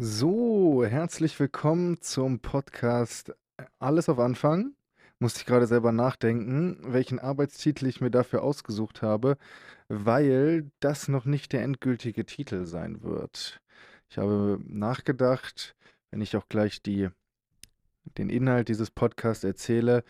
So, 0.00 0.84
herzlich 0.84 1.40
willkommen 1.40 2.00
zum 2.00 2.38
Podcast 2.38 3.30
äh, 3.56 3.64
Alles 3.80 4.08
auf 4.08 4.20
Anfang. 4.20 4.76
Musste 5.18 5.40
ich 5.40 5.46
gerade 5.46 5.66
selber 5.66 5.90
nachdenken, 5.90 6.78
welchen 6.82 7.18
Arbeitstitel 7.18 7.84
ich 7.86 8.00
mir 8.00 8.12
dafür 8.12 8.44
ausgesucht 8.44 9.02
habe, 9.02 9.36
weil 9.88 10.70
das 10.78 11.08
noch 11.08 11.24
nicht 11.24 11.52
der 11.52 11.62
endgültige 11.62 12.24
Titel 12.24 12.64
sein 12.64 13.02
wird. 13.02 13.60
Ich 14.08 14.18
habe 14.18 14.60
nachgedacht, 14.68 15.74
wenn 16.12 16.20
ich 16.20 16.36
auch 16.36 16.48
gleich 16.48 16.80
die, 16.80 17.08
den 18.18 18.30
Inhalt 18.30 18.68
dieses 18.68 18.92
Podcasts 18.92 19.42
erzähle, 19.42 20.04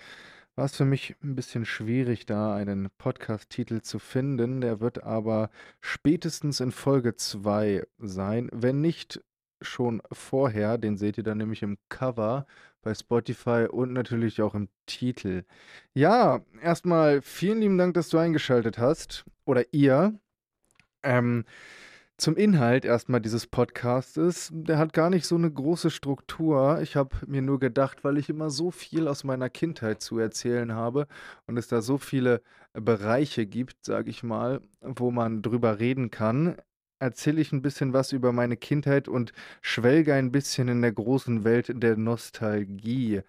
war 0.54 0.66
es 0.66 0.76
für 0.76 0.84
mich 0.84 1.16
ein 1.22 1.34
bisschen 1.34 1.64
schwierig, 1.64 2.26
da 2.26 2.54
einen 2.54 2.90
Podcast-Titel 2.98 3.80
zu 3.80 3.98
finden. 3.98 4.60
Der 4.60 4.80
wird 4.80 5.02
aber 5.02 5.48
spätestens 5.80 6.60
in 6.60 6.72
Folge 6.72 7.16
2 7.16 7.86
sein, 7.96 8.50
wenn 8.52 8.82
nicht 8.82 9.22
schon 9.60 10.02
vorher, 10.12 10.78
den 10.78 10.96
seht 10.96 11.18
ihr 11.18 11.24
dann 11.24 11.38
nämlich 11.38 11.62
im 11.62 11.78
Cover 11.88 12.46
bei 12.82 12.94
Spotify 12.94 13.66
und 13.70 13.92
natürlich 13.92 14.40
auch 14.42 14.54
im 14.54 14.68
Titel. 14.86 15.44
Ja, 15.94 16.40
erstmal 16.62 17.22
vielen 17.22 17.60
lieben 17.60 17.78
Dank, 17.78 17.94
dass 17.94 18.08
du 18.08 18.18
eingeschaltet 18.18 18.78
hast 18.78 19.24
oder 19.44 19.64
ihr. 19.72 20.18
Ähm, 21.02 21.44
zum 22.18 22.36
Inhalt 22.36 22.84
erstmal 22.84 23.20
dieses 23.20 23.46
Podcastes. 23.46 24.50
Der 24.52 24.78
hat 24.78 24.92
gar 24.92 25.08
nicht 25.08 25.24
so 25.24 25.36
eine 25.36 25.50
große 25.50 25.90
Struktur. 25.90 26.80
Ich 26.82 26.96
habe 26.96 27.16
mir 27.26 27.42
nur 27.42 27.60
gedacht, 27.60 28.02
weil 28.02 28.18
ich 28.18 28.28
immer 28.28 28.50
so 28.50 28.72
viel 28.72 29.06
aus 29.06 29.22
meiner 29.22 29.48
Kindheit 29.48 30.02
zu 30.02 30.18
erzählen 30.18 30.72
habe 30.72 31.06
und 31.46 31.56
es 31.56 31.68
da 31.68 31.80
so 31.80 31.96
viele 31.96 32.42
Bereiche 32.72 33.46
gibt, 33.46 33.84
sage 33.84 34.10
ich 34.10 34.24
mal, 34.24 34.60
wo 34.80 35.12
man 35.12 35.42
drüber 35.42 35.78
reden 35.78 36.10
kann, 36.10 36.56
erzähle 36.98 37.40
ich 37.40 37.52
ein 37.52 37.62
bisschen 37.62 37.92
was 37.92 38.12
über 38.12 38.32
meine 38.32 38.56
Kindheit 38.56 39.08
und 39.08 39.32
schwelge 39.62 40.14
ein 40.14 40.32
bisschen 40.32 40.68
in 40.68 40.82
der 40.82 40.92
großen 40.92 41.44
Welt 41.44 41.72
der 41.74 41.96
Nostalgie. 41.96 43.22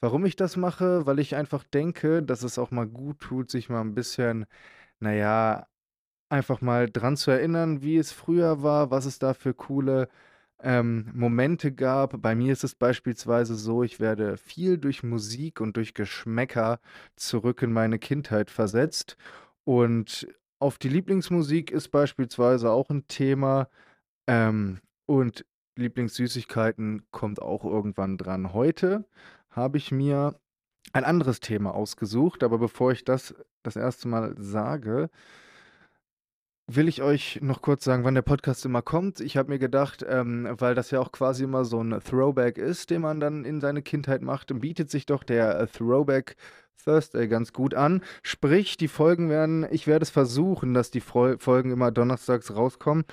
Warum 0.00 0.26
ich 0.26 0.36
das 0.36 0.56
mache? 0.56 1.06
Weil 1.06 1.18
ich 1.18 1.36
einfach 1.36 1.64
denke, 1.64 2.22
dass 2.22 2.42
es 2.42 2.58
auch 2.58 2.70
mal 2.70 2.86
gut 2.86 3.20
tut, 3.20 3.50
sich 3.50 3.68
mal 3.70 3.80
ein 3.80 3.94
bisschen, 3.94 4.46
naja, 5.00 5.66
einfach 6.28 6.60
mal 6.60 6.90
dran 6.90 7.16
zu 7.16 7.30
erinnern, 7.30 7.82
wie 7.82 7.96
es 7.98 8.12
früher 8.12 8.62
war, 8.62 8.90
was 8.90 9.06
es 9.06 9.18
da 9.18 9.34
für 9.34 9.54
coole 9.54 10.08
ähm, 10.60 11.10
Momente 11.14 11.72
gab. 11.72 12.20
Bei 12.22 12.34
mir 12.34 12.52
ist 12.52 12.64
es 12.64 12.74
beispielsweise 12.74 13.54
so, 13.54 13.82
ich 13.82 14.00
werde 14.00 14.36
viel 14.36 14.78
durch 14.78 15.02
Musik 15.02 15.60
und 15.60 15.76
durch 15.76 15.94
Geschmäcker 15.94 16.80
zurück 17.16 17.62
in 17.62 17.72
meine 17.72 17.98
Kindheit 17.98 18.50
versetzt. 18.50 19.16
Und 19.64 20.28
auf 20.64 20.78
die 20.78 20.88
Lieblingsmusik 20.88 21.70
ist 21.70 21.90
beispielsweise 21.90 22.70
auch 22.70 22.88
ein 22.88 23.06
Thema. 23.06 23.68
Ähm, 24.26 24.80
und 25.04 25.44
Lieblingssüßigkeiten 25.76 27.02
kommt 27.10 27.42
auch 27.42 27.66
irgendwann 27.66 28.16
dran. 28.16 28.54
Heute 28.54 29.04
habe 29.50 29.76
ich 29.76 29.92
mir 29.92 30.40
ein 30.94 31.04
anderes 31.04 31.40
Thema 31.40 31.74
ausgesucht, 31.74 32.42
aber 32.42 32.56
bevor 32.56 32.92
ich 32.92 33.04
das 33.04 33.34
das 33.62 33.76
erste 33.76 34.08
Mal 34.08 34.34
sage, 34.38 35.10
will 36.66 36.88
ich 36.88 37.02
euch 37.02 37.40
noch 37.42 37.62
kurz 37.62 37.84
sagen, 37.84 38.04
wann 38.04 38.14
der 38.14 38.22
Podcast 38.22 38.64
immer 38.64 38.82
kommt. 38.82 39.20
Ich 39.20 39.36
habe 39.36 39.50
mir 39.50 39.58
gedacht, 39.58 40.04
ähm, 40.08 40.48
weil 40.58 40.74
das 40.74 40.90
ja 40.90 41.00
auch 41.00 41.12
quasi 41.12 41.44
immer 41.44 41.64
so 41.64 41.82
ein 41.82 42.00
Throwback 42.00 42.58
ist, 42.58 42.90
den 42.90 43.02
man 43.02 43.20
dann 43.20 43.44
in 43.44 43.60
seine 43.60 43.82
Kindheit 43.82 44.22
macht, 44.22 44.58
bietet 44.60 44.90
sich 44.90 45.06
doch 45.06 45.24
der 45.24 45.58
äh, 45.60 45.66
Throwback 45.66 46.36
Thursday 46.82 47.28
ganz 47.28 47.52
gut 47.52 47.74
an. 47.74 48.02
Sprich, 48.22 48.76
die 48.76 48.88
Folgen 48.88 49.30
werden, 49.30 49.66
ich 49.70 49.86
werde 49.86 50.02
es 50.02 50.10
versuchen, 50.10 50.74
dass 50.74 50.90
die 50.90 51.00
Folgen 51.00 51.70
immer 51.70 51.90
donnerstags 51.90 52.54
rauskommen. 52.54 53.04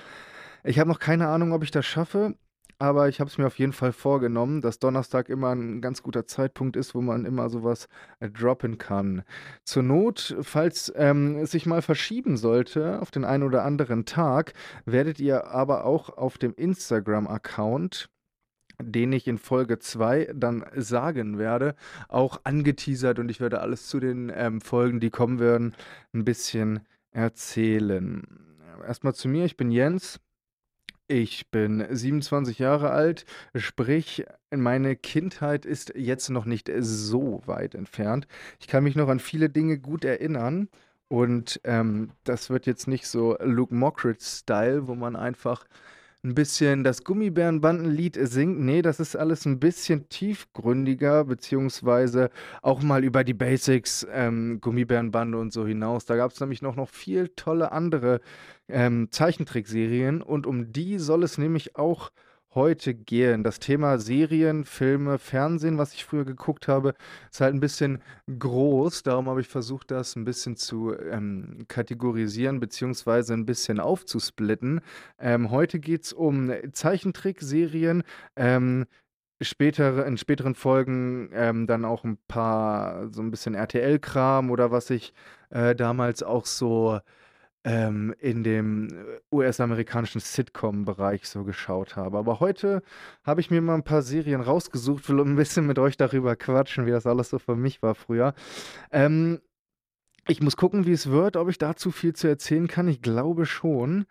Ich 0.64 0.78
habe 0.78 0.88
noch 0.88 0.98
keine 0.98 1.28
Ahnung, 1.28 1.52
ob 1.52 1.62
ich 1.64 1.70
das 1.70 1.86
schaffe 1.86 2.34
aber 2.82 3.08
ich 3.08 3.20
habe 3.20 3.30
es 3.30 3.38
mir 3.38 3.46
auf 3.46 3.60
jeden 3.60 3.72
Fall 3.72 3.92
vorgenommen, 3.92 4.60
dass 4.60 4.80
Donnerstag 4.80 5.28
immer 5.28 5.54
ein 5.54 5.80
ganz 5.80 6.02
guter 6.02 6.26
Zeitpunkt 6.26 6.76
ist, 6.76 6.96
wo 6.96 7.00
man 7.00 7.24
immer 7.24 7.48
sowas 7.48 7.86
äh, 8.18 8.28
droppen 8.28 8.76
kann. 8.76 9.22
Zur 9.62 9.84
Not, 9.84 10.36
falls 10.40 10.92
ähm, 10.96 11.36
es 11.36 11.52
sich 11.52 11.64
mal 11.64 11.80
verschieben 11.80 12.36
sollte 12.36 13.00
auf 13.00 13.12
den 13.12 13.24
einen 13.24 13.44
oder 13.44 13.62
anderen 13.64 14.04
Tag, 14.04 14.54
werdet 14.84 15.20
ihr 15.20 15.46
aber 15.46 15.84
auch 15.84 16.08
auf 16.18 16.38
dem 16.38 16.54
Instagram-Account 16.56 18.08
den 18.80 19.12
ich 19.12 19.28
in 19.28 19.38
Folge 19.38 19.78
2 19.78 20.32
dann 20.34 20.64
sagen 20.74 21.38
werde, 21.38 21.76
auch 22.08 22.40
angeteasert 22.42 23.20
und 23.20 23.30
ich 23.30 23.38
werde 23.38 23.60
alles 23.60 23.86
zu 23.86 24.00
den 24.00 24.32
ähm, 24.34 24.60
Folgen, 24.60 24.98
die 24.98 25.10
kommen 25.10 25.38
werden, 25.38 25.76
ein 26.12 26.24
bisschen 26.24 26.80
erzählen. 27.12 28.26
Erstmal 28.84 29.14
zu 29.14 29.28
mir, 29.28 29.44
ich 29.44 29.56
bin 29.56 29.70
Jens, 29.70 30.18
ich 31.08 31.50
bin 31.50 31.86
27 31.90 32.58
Jahre 32.58 32.90
alt, 32.90 33.24
sprich, 33.54 34.24
meine 34.50 34.96
Kindheit 34.96 35.66
ist 35.66 35.92
jetzt 35.94 36.30
noch 36.30 36.44
nicht 36.44 36.70
so 36.78 37.42
weit 37.46 37.74
entfernt. 37.74 38.26
Ich 38.60 38.68
kann 38.68 38.84
mich 38.84 38.96
noch 38.96 39.08
an 39.08 39.20
viele 39.20 39.50
Dinge 39.50 39.78
gut 39.78 40.04
erinnern 40.04 40.68
und 41.08 41.60
ähm, 41.64 42.12
das 42.24 42.48
wird 42.48 42.66
jetzt 42.66 42.88
nicht 42.88 43.06
so 43.06 43.36
Luke 43.40 43.74
Mockridge-Style, 43.74 44.88
wo 44.88 44.94
man 44.94 45.16
einfach 45.16 45.66
ein 46.24 46.34
bisschen 46.34 46.84
das 46.84 47.02
Gummibärenbandenlied 47.02 48.16
singt. 48.20 48.60
Nee, 48.60 48.80
das 48.82 49.00
ist 49.00 49.16
alles 49.16 49.44
ein 49.44 49.58
bisschen 49.58 50.08
tiefgründiger, 50.08 51.24
beziehungsweise 51.24 52.30
auch 52.62 52.80
mal 52.82 53.02
über 53.02 53.24
die 53.24 53.34
Basics, 53.34 54.06
ähm, 54.12 54.60
Gummibärenbande 54.60 55.36
und 55.38 55.52
so 55.52 55.66
hinaus. 55.66 56.04
Da 56.04 56.14
gab 56.16 56.30
es 56.30 56.38
nämlich 56.40 56.62
noch, 56.62 56.76
noch 56.76 56.88
viel 56.88 57.28
tolle 57.30 57.72
andere 57.72 58.20
ähm, 58.68 59.08
Zeichentrickserien 59.10 60.22
und 60.22 60.46
um 60.46 60.72
die 60.72 60.98
soll 60.98 61.24
es 61.24 61.38
nämlich 61.38 61.74
auch 61.76 62.12
heute 62.54 62.94
gehen. 62.94 63.44
Das 63.44 63.58
Thema 63.58 63.98
Serien, 63.98 64.64
Filme, 64.64 65.18
Fernsehen, 65.18 65.78
was 65.78 65.94
ich 65.94 66.04
früher 66.04 66.24
geguckt 66.24 66.68
habe, 66.68 66.94
ist 67.30 67.40
halt 67.40 67.54
ein 67.54 67.60
bisschen 67.60 68.02
groß. 68.38 69.02
Darum 69.02 69.28
habe 69.28 69.40
ich 69.40 69.48
versucht, 69.48 69.90
das 69.90 70.16
ein 70.16 70.24
bisschen 70.24 70.56
zu 70.56 70.94
ähm, 70.98 71.64
kategorisieren 71.68 72.60
beziehungsweise 72.60 73.34
ein 73.34 73.46
bisschen 73.46 73.80
aufzusplitten. 73.80 74.80
Ähm, 75.18 75.50
heute 75.50 75.80
geht 75.80 76.04
es 76.04 76.12
um 76.12 76.52
Zeichentrickserien. 76.72 78.02
Ähm, 78.36 78.86
spätere, 79.40 80.06
in 80.06 80.16
späteren 80.18 80.54
Folgen 80.54 81.30
ähm, 81.32 81.66
dann 81.66 81.84
auch 81.84 82.04
ein 82.04 82.18
paar, 82.28 83.12
so 83.12 83.22
ein 83.22 83.30
bisschen 83.30 83.54
RTL-Kram 83.54 84.50
oder 84.50 84.70
was 84.70 84.90
ich 84.90 85.14
äh, 85.50 85.74
damals 85.74 86.22
auch 86.22 86.46
so 86.46 87.00
ähm, 87.64 88.14
in 88.18 88.42
dem 88.42 88.88
äh, 88.88 89.20
US-amerikanischen 89.30 90.20
Sitcom-Bereich 90.20 91.28
so 91.28 91.44
geschaut 91.44 91.96
habe. 91.96 92.18
Aber 92.18 92.40
heute 92.40 92.82
habe 93.22 93.40
ich 93.40 93.50
mir 93.50 93.60
mal 93.60 93.74
ein 93.74 93.84
paar 93.84 94.02
Serien 94.02 94.40
rausgesucht, 94.40 95.08
will 95.08 95.20
ein 95.20 95.36
bisschen 95.36 95.66
mit 95.66 95.78
euch 95.78 95.96
darüber 95.96 96.36
quatschen, 96.36 96.86
wie 96.86 96.90
das 96.90 97.06
alles 97.06 97.30
so 97.30 97.38
für 97.38 97.56
mich 97.56 97.82
war 97.82 97.94
früher. 97.94 98.34
Ähm, 98.90 99.40
ich 100.28 100.40
muss 100.40 100.56
gucken, 100.56 100.86
wie 100.86 100.92
es 100.92 101.10
wird, 101.10 101.36
ob 101.36 101.48
ich 101.48 101.58
dazu 101.58 101.90
viel 101.90 102.14
zu 102.14 102.28
erzählen 102.28 102.68
kann. 102.68 102.88
Ich 102.88 103.02
glaube 103.02 103.46
schon. 103.46 104.06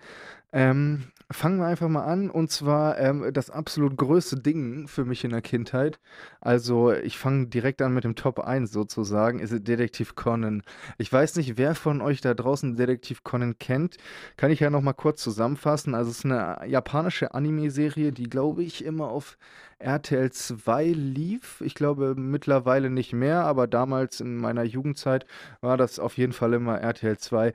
Ähm, 0.52 1.04
fangen 1.32 1.60
wir 1.60 1.68
einfach 1.68 1.90
mal 1.90 2.04
an. 2.04 2.30
Und 2.30 2.52
zwar 2.52 2.98
ähm, 3.00 3.32
das 3.34 3.50
absolut 3.50 3.98
größte 3.98 4.38
Ding 4.38 4.88
für 4.88 5.06
mich 5.06 5.24
in 5.24 5.32
der 5.32 5.42
Kindheit. 5.42 6.00
Also 6.40 6.92
ich 6.92 7.18
fange 7.18 7.48
direkt 7.48 7.82
an 7.82 7.94
mit 7.94 8.04
dem 8.04 8.16
Top 8.16 8.40
1 8.40 8.72
sozusagen, 8.72 9.40
ist 9.40 9.54
Detektiv 9.68 10.16
Conan. 10.16 10.64
Ich 10.98 11.12
weiß 11.12 11.36
nicht, 11.36 11.58
wer 11.58 11.76
von 11.76 12.02
euch 12.02 12.22
da 12.22 12.34
draußen 12.34 12.76
Detektiv 12.76 13.24
Conan 13.24 13.58
kennt. 13.60 13.98
Kann 14.38 14.52
ich 14.52 14.60
ja 14.60 14.70
noch 14.70 14.82
mal 14.82 14.94
kurz 14.94 15.22
zusammenfassen. 15.22 15.96
Also 15.96 16.12
es 16.12 16.20
ist 16.20 16.26
eine 16.26 16.68
japanische 16.68 17.34
Anime-Serie, 17.34 18.12
die, 18.12 18.30
glaube 18.30 18.64
ich, 18.64 18.84
immer 18.84 19.10
auf 19.10 19.38
RTL 19.82 20.32
2 20.32 20.86
lief. 20.86 21.62
Ich 21.62 21.76
glaube 21.76 22.16
mittlerweile 22.16 22.90
nicht 22.90 23.14
mehr, 23.14 23.44
aber 23.44 23.68
damals 23.68 24.20
in 24.20 24.38
meiner 24.38 24.64
Jugendzeit 24.64 25.26
war 25.60 25.78
das 25.78 26.00
auf 26.00 26.18
jeden 26.18 26.34
Fall 26.34 26.54
immer 26.54 26.80
RTL 26.80 27.18
2. 27.18 27.54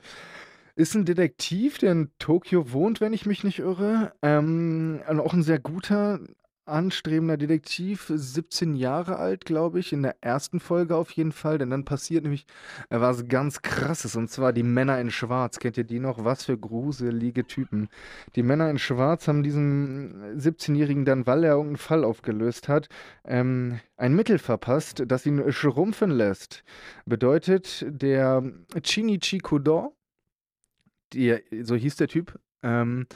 Ist 0.77 0.95
ein 0.95 1.07
Detektiv, 1.07 1.79
der 1.79 1.93
in 1.93 2.11
Tokio 2.19 2.71
wohnt, 2.73 3.01
wenn 3.01 3.15
ich 3.15 3.25
mich 3.25 3.45
nicht 3.45 3.61
irre. 3.61 4.13
Ähm, 4.21 5.01
auch 5.09 5.33
ein 5.33 5.43
sehr 5.43 5.59
guter, 5.59 6.21
anstrebender 6.67 7.37
Detektiv, 7.37 8.13
17 8.15 8.75
Jahre 8.75 9.17
alt, 9.17 9.45
glaube 9.45 9.79
ich, 9.79 9.93
in 9.93 10.03
der 10.03 10.17
ersten 10.21 10.61
Folge 10.61 10.97
auf 10.97 11.11
jeden 11.13 11.33
Fall, 11.33 11.59
denn 11.59 11.71
dann 11.71 11.85
passiert 11.85 12.25
nämlich 12.25 12.45
äh, 12.91 13.01
was 13.01 13.27
ganz 13.29 13.63
Krasses, 13.63 14.17
und 14.17 14.29
zwar 14.29 14.53
die 14.53 14.65
Männer 14.65 15.01
in 15.01 15.11
Schwarz. 15.11 15.59
Kennt 15.61 15.79
ihr 15.79 15.85
die 15.85 16.01
noch? 16.01 16.25
Was 16.25 16.45
für 16.45 16.59
gruselige 16.59 17.47
Typen. 17.47 17.89
Die 18.35 18.43
Männer 18.43 18.69
in 18.69 18.79
Schwarz 18.79 19.29
haben 19.29 19.43
diesem 19.43 20.15
17-Jährigen 20.37 21.05
dann, 21.05 21.27
weil 21.27 21.45
er 21.45 21.53
irgendeinen 21.53 21.77
Fall 21.77 22.05
aufgelöst 22.05 22.69
hat, 22.69 22.89
ähm, 23.25 23.81
ein 23.97 24.15
Mittel 24.15 24.39
verpasst, 24.39 25.05
das 25.07 25.25
ihn 25.25 25.53
schrumpfen 25.53 26.11
lässt. 26.11 26.65
Bedeutet, 27.07 27.87
der 27.89 28.43
Chinichi 28.83 29.39
Kudor, 29.39 29.96
die, 31.13 31.37
so 31.63 31.75
hieß 31.75 31.97
der 31.97 32.09
Typ, 32.09 32.39
ähm, 32.63 33.07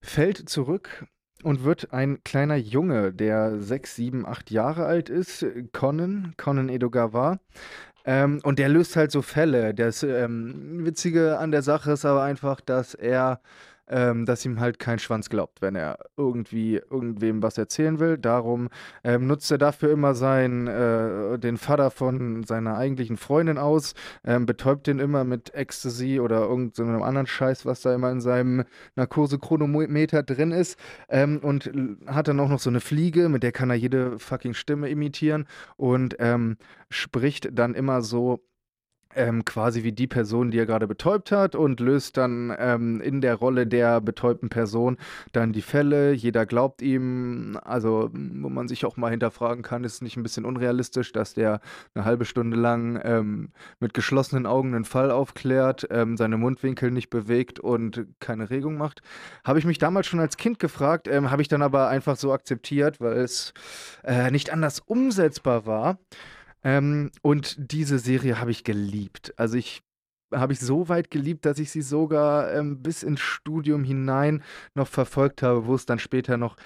fällt 0.00 0.48
zurück 0.48 1.06
und 1.42 1.64
wird 1.64 1.92
ein 1.92 2.22
kleiner 2.24 2.56
Junge, 2.56 3.12
der 3.12 3.60
sechs, 3.60 3.96
sieben, 3.96 4.26
acht 4.26 4.50
Jahre 4.50 4.86
alt 4.86 5.08
ist, 5.08 5.44
Conan, 5.72 6.34
Conan 6.36 6.68
Edogawa. 6.68 7.38
Ähm, 8.06 8.40
und 8.44 8.58
der 8.58 8.68
löst 8.68 8.96
halt 8.96 9.10
so 9.10 9.22
Fälle. 9.22 9.74
Das 9.74 10.02
ähm, 10.02 10.84
Witzige 10.84 11.38
an 11.38 11.50
der 11.50 11.62
Sache 11.62 11.92
ist 11.92 12.04
aber 12.04 12.22
einfach, 12.22 12.60
dass 12.60 12.94
er 12.94 13.40
ähm, 13.88 14.24
dass 14.24 14.44
ihm 14.44 14.60
halt 14.60 14.78
kein 14.78 14.98
Schwanz 14.98 15.28
glaubt, 15.28 15.62
wenn 15.62 15.74
er 15.74 15.98
irgendwie 16.16 16.76
irgendwem 16.76 17.42
was 17.42 17.58
erzählen 17.58 17.98
will. 17.98 18.18
Darum 18.18 18.68
ähm, 19.02 19.26
nutzt 19.26 19.50
er 19.50 19.58
dafür 19.58 19.92
immer 19.92 20.14
seinen, 20.14 20.66
äh, 20.66 21.38
den 21.38 21.56
Vater 21.56 21.90
von 21.90 22.44
seiner 22.44 22.76
eigentlichen 22.76 23.16
Freundin 23.16 23.58
aus, 23.58 23.94
ähm, 24.24 24.46
betäubt 24.46 24.86
den 24.86 24.98
immer 24.98 25.24
mit 25.24 25.54
Ecstasy 25.54 26.20
oder 26.20 26.42
irgendeinem 26.42 27.02
anderen 27.02 27.26
Scheiß, 27.26 27.66
was 27.66 27.82
da 27.82 27.94
immer 27.94 28.10
in 28.10 28.20
seinem 28.20 28.64
Narkose-Chronometer 28.96 30.22
drin 30.22 30.52
ist. 30.52 30.78
Ähm, 31.08 31.40
und 31.42 31.70
hat 32.06 32.28
dann 32.28 32.40
auch 32.40 32.48
noch 32.48 32.60
so 32.60 32.70
eine 32.70 32.80
Fliege, 32.80 33.28
mit 33.28 33.42
der 33.42 33.52
kann 33.52 33.70
er 33.70 33.76
jede 33.76 34.18
fucking 34.18 34.54
Stimme 34.54 34.88
imitieren 34.88 35.46
und 35.76 36.16
ähm, 36.18 36.56
spricht 36.90 37.48
dann 37.58 37.74
immer 37.74 38.02
so 38.02 38.40
ähm, 39.14 39.44
quasi 39.44 39.82
wie 39.84 39.92
die 39.92 40.06
Person, 40.06 40.50
die 40.50 40.58
er 40.58 40.66
gerade 40.66 40.86
betäubt 40.86 41.32
hat 41.32 41.54
und 41.54 41.80
löst 41.80 42.16
dann 42.16 42.54
ähm, 42.58 43.00
in 43.00 43.20
der 43.20 43.36
Rolle 43.36 43.66
der 43.66 44.00
betäubten 44.00 44.48
Person 44.48 44.96
dann 45.32 45.52
die 45.52 45.62
Fälle. 45.62 46.12
Jeder 46.12 46.46
glaubt 46.46 46.82
ihm, 46.82 47.58
also 47.64 48.10
wo 48.12 48.48
man 48.48 48.68
sich 48.68 48.84
auch 48.84 48.96
mal 48.96 49.10
hinterfragen 49.10 49.62
kann, 49.62 49.84
ist 49.84 49.94
es 49.94 50.02
nicht 50.02 50.16
ein 50.16 50.22
bisschen 50.22 50.44
unrealistisch, 50.44 51.12
dass 51.12 51.34
der 51.34 51.60
eine 51.94 52.04
halbe 52.04 52.24
Stunde 52.24 52.56
lang 52.56 53.00
ähm, 53.04 53.50
mit 53.80 53.94
geschlossenen 53.94 54.46
Augen 54.46 54.74
einen 54.74 54.84
Fall 54.84 55.10
aufklärt, 55.10 55.86
ähm, 55.90 56.16
seine 56.16 56.36
Mundwinkel 56.36 56.90
nicht 56.90 57.10
bewegt 57.10 57.60
und 57.60 58.06
keine 58.20 58.50
Regung 58.50 58.76
macht. 58.76 59.02
Habe 59.44 59.58
ich 59.58 59.64
mich 59.64 59.78
damals 59.78 60.06
schon 60.06 60.20
als 60.20 60.36
Kind 60.36 60.58
gefragt, 60.58 61.08
ähm, 61.08 61.30
habe 61.30 61.42
ich 61.42 61.48
dann 61.48 61.62
aber 61.62 61.88
einfach 61.88 62.16
so 62.16 62.32
akzeptiert, 62.32 63.00
weil 63.00 63.18
es 63.18 63.54
äh, 64.04 64.30
nicht 64.30 64.52
anders 64.52 64.80
umsetzbar 64.80 65.66
war. 65.66 65.98
Ähm, 66.64 67.10
und 67.22 67.56
diese 67.72 67.98
Serie 67.98 68.40
habe 68.40 68.50
ich 68.50 68.64
geliebt. 68.64 69.34
Also 69.36 69.56
ich 69.56 69.82
habe 70.32 70.52
ich 70.52 70.60
so 70.60 70.88
weit 70.88 71.10
geliebt, 71.10 71.44
dass 71.44 71.58
ich 71.58 71.70
sie 71.70 71.82
sogar 71.82 72.52
ähm, 72.52 72.82
bis 72.82 73.02
ins 73.02 73.20
Studium 73.20 73.84
hinein 73.84 74.42
noch 74.74 74.88
verfolgt 74.88 75.42
habe, 75.42 75.66
wo 75.66 75.74
es 75.74 75.86
dann 75.86 75.98
später 75.98 76.36
noch 76.36 76.56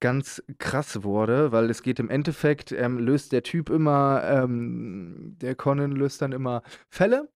ganz 0.00 0.42
krass 0.58 1.02
wurde, 1.02 1.52
weil 1.52 1.70
es 1.70 1.82
geht 1.82 1.98
im 1.98 2.10
Endeffekt, 2.10 2.72
ähm, 2.72 2.98
löst 2.98 3.32
der 3.32 3.42
Typ 3.42 3.68
immer, 3.68 4.22
ähm, 4.24 5.36
der 5.40 5.54
Conan 5.56 5.92
löst 5.92 6.22
dann 6.22 6.32
immer 6.32 6.62
Fälle. 6.88 7.28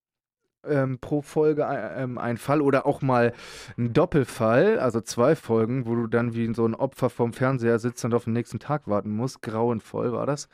Ähm, 0.64 1.00
pro 1.00 1.22
Folge 1.22 1.66
ein, 1.66 2.02
ähm, 2.02 2.18
ein 2.18 2.36
Fall 2.36 2.60
oder 2.60 2.86
auch 2.86 3.02
mal 3.02 3.32
ein 3.76 3.92
Doppelfall, 3.92 4.78
also 4.78 5.00
zwei 5.00 5.34
Folgen, 5.34 5.86
wo 5.86 5.96
du 5.96 6.06
dann 6.06 6.34
wie 6.34 6.54
so 6.54 6.64
ein 6.64 6.76
Opfer 6.76 7.10
vorm 7.10 7.32
Fernseher 7.32 7.80
sitzt 7.80 8.04
und 8.04 8.14
auf 8.14 8.24
den 8.24 8.32
nächsten 8.32 8.60
Tag 8.60 8.86
warten 8.86 9.10
musst. 9.10 9.42
Grauenvoll 9.42 10.12
war 10.12 10.24
das. 10.24 10.48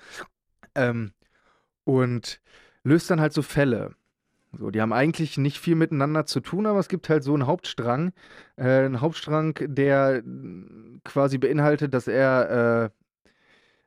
Ähm, 0.75 1.13
und 1.89 2.39
löst 2.85 3.11
dann 3.11 3.19
halt 3.19 3.33
so 3.33 3.41
Fälle. 3.41 3.95
So, 4.53 4.71
die 4.71 4.83
haben 4.83 4.93
eigentlich 4.93 5.39
nicht 5.39 5.59
viel 5.59 5.75
miteinander 5.75 6.27
zu 6.27 6.41
tun, 6.41 6.67
aber 6.67 6.79
es 6.79 6.89
gibt 6.89 7.09
halt 7.09 7.25
so 7.25 7.33
einen 7.33 7.47
Hauptstrang. 7.47 8.13
Äh, 8.57 8.85
einen 8.85 9.01
Hauptstrang, 9.01 9.59
der 9.63 10.23
quasi 11.05 11.39
beinhaltet, 11.39 11.95
dass 11.95 12.07
er 12.07 12.93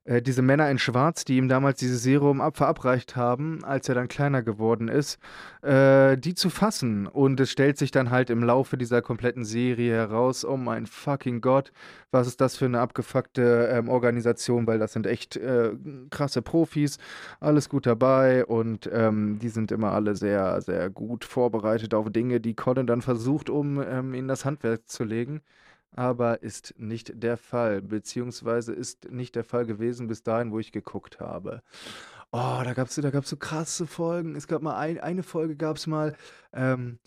äh, 0.04 0.22
diese 0.22 0.42
Männer 0.42 0.70
in 0.72 0.80
Schwarz, 0.80 1.26
die 1.26 1.38
ihm 1.38 1.48
damals 1.48 1.80
dieses 1.80 2.02
Serum 2.02 2.42
ab 2.42 2.58
verabreicht 2.58 3.16
haben, 3.16 3.64
als 3.64 3.88
er 3.88 3.96
dann 3.96 4.08
kleiner 4.08 4.42
geworden 4.42 4.88
ist, 4.88 5.20
äh, 5.62 6.18
die 6.18 6.34
zu 6.34 6.50
fassen. 6.50 7.08
Und 7.08 7.40
es 7.40 7.52
stellt 7.52 7.78
sich 7.78 7.92
dann 7.92 8.10
halt 8.10 8.30
im 8.30 8.44
Laufe 8.44 8.78
dieser 8.78 9.02
kompletten 9.02 9.46
Serie 9.46 9.94
heraus, 9.94 10.44
oh 10.44 10.58
mein 10.58 10.88
fucking 10.88 11.42
Gott, 11.42 11.72
was 12.10 12.28
ist 12.28 12.42
das 12.42 12.58
für 12.58 12.66
eine 12.66 12.80
abgefuckte 12.80 13.70
ähm, 13.72 13.90
Organisation, 13.90 14.66
weil 14.66 14.80
das 14.80 14.94
sind 14.94 15.06
echt 15.06 15.38
äh, 15.38 15.72
krasse 16.10 16.42
Profis, 16.42 16.98
alles 17.40 17.70
gut 17.70 17.86
dabei 17.86 18.46
und 18.46 18.90
ähm, 18.92 19.38
die 19.40 19.50
sind 19.50 19.72
immer 19.72 19.92
alle 19.92 20.16
sehr, 20.16 20.62
sehr 20.62 20.90
gut 20.90 21.26
vorbereitet 21.26 21.94
auf 21.94 22.10
Dinge, 22.10 22.40
die 22.40 22.56
Colin 22.56 22.88
dann 22.88 23.02
versucht, 23.02 23.50
um 23.50 23.82
ähm, 23.82 24.14
in 24.14 24.28
das 24.28 24.46
Handwerk 24.46 24.90
zu 24.90 25.04
legen 25.04 25.42
aber 25.96 26.42
ist 26.42 26.74
nicht 26.78 27.24
der 27.24 27.38
Fall, 27.38 27.82
beziehungsweise 27.82 28.74
ist 28.74 29.12
nicht 29.12 29.36
der 29.36 29.44
Fall 29.44 29.66
gewesen 29.66 30.08
bis 30.08 30.24
dahin, 30.24 30.52
wo 30.52 30.60
ich 30.60 30.72
geguckt 30.72 31.20
habe. 31.20 31.62
Oh, 32.32 32.62
da 32.64 32.74
gab 32.74 32.88
es 32.88 32.96
da 32.96 33.10
gab's 33.10 33.30
so 33.30 33.36
krasse 33.36 33.86
Folgen. 33.86 34.36
Es 34.36 34.48
gab 34.48 34.62
mal 34.62 34.78
ein, 34.78 35.00
eine 35.00 35.24
Folge, 35.24 35.56
gab 35.56 35.76
es 35.76 35.88
mal, 35.88 36.16
ähm, 36.54 37.00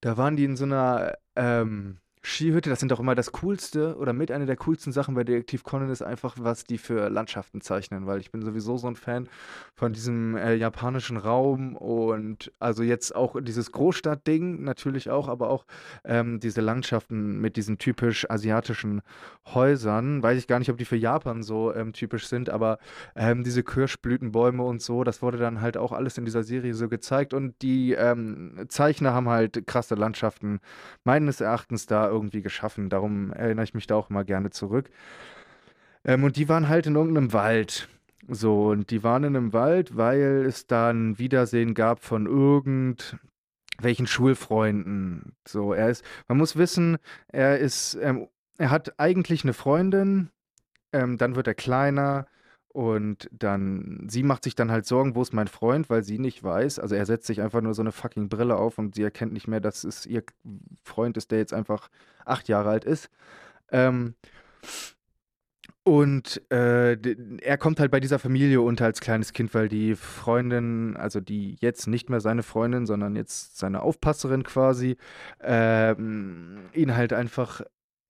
da 0.00 0.16
waren 0.16 0.36
die 0.36 0.44
in 0.44 0.56
so 0.56 0.64
einer 0.64 1.16
ähm, 1.36 1.98
Skihütte, 2.26 2.70
das 2.70 2.80
sind 2.80 2.90
doch 2.90 3.00
immer 3.00 3.14
das 3.14 3.32
Coolste 3.32 3.98
oder 3.98 4.14
mit 4.14 4.30
einer 4.30 4.46
der 4.46 4.56
coolsten 4.56 4.92
Sachen 4.92 5.14
bei 5.14 5.24
Detektiv 5.24 5.62
Conan 5.62 5.90
ist 5.90 6.00
einfach, 6.00 6.36
was 6.40 6.64
die 6.64 6.78
für 6.78 7.10
Landschaften 7.10 7.60
zeichnen, 7.60 8.06
weil 8.06 8.18
ich 8.18 8.32
bin 8.32 8.40
sowieso 8.40 8.78
so 8.78 8.86
ein 8.86 8.96
Fan 8.96 9.28
von 9.74 9.92
diesem 9.92 10.34
äh, 10.34 10.54
japanischen 10.54 11.18
Raum 11.18 11.76
und 11.76 12.50
also 12.58 12.82
jetzt 12.82 13.14
auch 13.14 13.36
dieses 13.42 13.72
Großstadtding 13.72 14.64
natürlich 14.64 15.10
auch, 15.10 15.28
aber 15.28 15.50
auch 15.50 15.66
ähm, 16.02 16.40
diese 16.40 16.62
Landschaften 16.62 17.42
mit 17.42 17.56
diesen 17.58 17.76
typisch 17.76 18.28
asiatischen 18.30 19.02
Häusern. 19.48 20.22
Weiß 20.22 20.38
ich 20.38 20.46
gar 20.46 20.58
nicht, 20.60 20.70
ob 20.70 20.78
die 20.78 20.86
für 20.86 20.96
Japan 20.96 21.42
so 21.42 21.74
ähm, 21.74 21.92
typisch 21.92 22.26
sind, 22.26 22.48
aber 22.48 22.78
ähm, 23.16 23.44
diese 23.44 23.62
Kirschblütenbäume 23.62 24.62
und 24.62 24.80
so, 24.80 25.04
das 25.04 25.20
wurde 25.20 25.36
dann 25.36 25.60
halt 25.60 25.76
auch 25.76 25.92
alles 25.92 26.16
in 26.16 26.24
dieser 26.24 26.42
Serie 26.42 26.72
so 26.72 26.88
gezeigt 26.88 27.34
und 27.34 27.60
die 27.60 27.92
ähm, 27.92 28.64
Zeichner 28.68 29.12
haben 29.12 29.28
halt 29.28 29.66
krasse 29.66 29.94
Landschaften 29.94 30.60
meines 31.04 31.42
Erachtens 31.42 31.84
da 31.84 32.13
irgendwie 32.14 32.42
geschaffen. 32.42 32.88
Darum 32.88 33.32
erinnere 33.32 33.64
ich 33.64 33.74
mich 33.74 33.86
da 33.86 33.96
auch 33.96 34.10
immer 34.10 34.24
gerne 34.24 34.50
zurück. 34.50 34.90
Ähm, 36.04 36.24
und 36.24 36.36
die 36.36 36.48
waren 36.48 36.68
halt 36.68 36.86
in 36.86 36.94
irgendeinem 36.94 37.32
Wald. 37.32 37.88
So, 38.28 38.70
und 38.70 38.90
die 38.90 39.02
waren 39.02 39.24
in 39.24 39.36
einem 39.36 39.52
Wald, 39.52 39.96
weil 39.96 40.44
es 40.46 40.66
da 40.66 40.90
ein 40.90 41.18
Wiedersehen 41.18 41.74
gab 41.74 42.02
von 42.02 42.26
irgendwelchen 42.26 44.06
Schulfreunden. 44.06 45.36
So, 45.46 45.74
er 45.74 45.90
ist, 45.90 46.04
man 46.28 46.38
muss 46.38 46.56
wissen, 46.56 46.96
er 47.28 47.58
ist, 47.58 47.98
ähm, 48.00 48.28
er 48.56 48.70
hat 48.70 48.98
eigentlich 48.98 49.44
eine 49.44 49.52
Freundin, 49.52 50.30
ähm, 50.92 51.18
dann 51.18 51.36
wird 51.36 51.48
er 51.48 51.54
kleiner, 51.54 52.26
und 52.74 53.30
dann, 53.30 54.04
sie 54.08 54.24
macht 54.24 54.42
sich 54.42 54.56
dann 54.56 54.72
halt 54.72 54.84
Sorgen, 54.84 55.14
wo 55.14 55.22
ist 55.22 55.32
mein 55.32 55.46
Freund, 55.46 55.88
weil 55.90 56.02
sie 56.02 56.18
nicht 56.18 56.42
weiß. 56.42 56.80
Also 56.80 56.96
er 56.96 57.06
setzt 57.06 57.28
sich 57.28 57.40
einfach 57.40 57.60
nur 57.60 57.72
so 57.72 57.82
eine 57.82 57.92
fucking 57.92 58.28
Brille 58.28 58.56
auf 58.56 58.78
und 58.78 58.96
sie 58.96 59.04
erkennt 59.04 59.32
nicht 59.32 59.46
mehr, 59.46 59.60
dass 59.60 59.84
es 59.84 60.06
ihr 60.06 60.24
Freund 60.82 61.16
ist, 61.16 61.30
der 61.30 61.38
jetzt 61.38 61.54
einfach 61.54 61.88
acht 62.24 62.48
Jahre 62.48 62.70
alt 62.70 62.84
ist. 62.84 63.10
Ähm, 63.70 64.14
und 65.84 66.42
äh, 66.50 66.96
er 67.42 67.58
kommt 67.58 67.78
halt 67.78 67.92
bei 67.92 68.00
dieser 68.00 68.18
Familie 68.18 68.60
unter 68.60 68.86
als 68.86 69.00
kleines 69.00 69.32
Kind, 69.32 69.54
weil 69.54 69.68
die 69.68 69.94
Freundin, 69.94 70.96
also 70.96 71.20
die 71.20 71.56
jetzt 71.60 71.86
nicht 71.86 72.10
mehr 72.10 72.20
seine 72.20 72.42
Freundin, 72.42 72.86
sondern 72.86 73.14
jetzt 73.14 73.56
seine 73.56 73.82
Aufpasserin 73.82 74.42
quasi, 74.42 74.96
ähm, 75.40 76.58
ihn 76.72 76.96
halt 76.96 77.12
einfach 77.12 77.60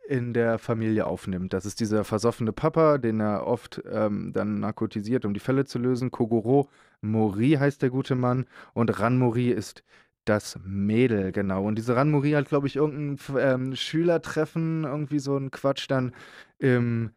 in 0.08 0.34
der 0.34 0.58
Familie 0.58 1.06
aufnimmt. 1.06 1.52
Das 1.52 1.66
ist 1.66 1.80
dieser 1.80 2.04
versoffene 2.04 2.52
Papa, 2.52 2.98
den 2.98 3.20
er 3.20 3.46
oft 3.46 3.82
ähm, 3.90 4.32
dann 4.32 4.60
narkotisiert, 4.60 5.24
um 5.24 5.34
die 5.34 5.40
Fälle 5.40 5.64
zu 5.64 5.78
lösen. 5.78 6.10
Kogoro 6.10 6.68
Mori 7.00 7.52
heißt 7.52 7.82
der 7.82 7.90
gute 7.90 8.14
Mann 8.14 8.46
und 8.72 9.00
Ran 9.00 9.18
Mori 9.18 9.50
ist 9.50 9.82
das 10.24 10.58
Mädel, 10.64 11.32
genau. 11.32 11.64
Und 11.64 11.76
diese 11.76 11.96
Ran 11.96 12.10
Mori 12.10 12.32
hat, 12.32 12.48
glaube 12.48 12.66
ich, 12.66 12.76
irgendein 12.76 13.18
ähm, 13.38 13.76
Schülertreffen, 13.76 14.84
irgendwie 14.84 15.18
so 15.18 15.36
ein 15.36 15.50
Quatsch 15.50 15.86
dann 15.88 16.12
im, 16.58 17.10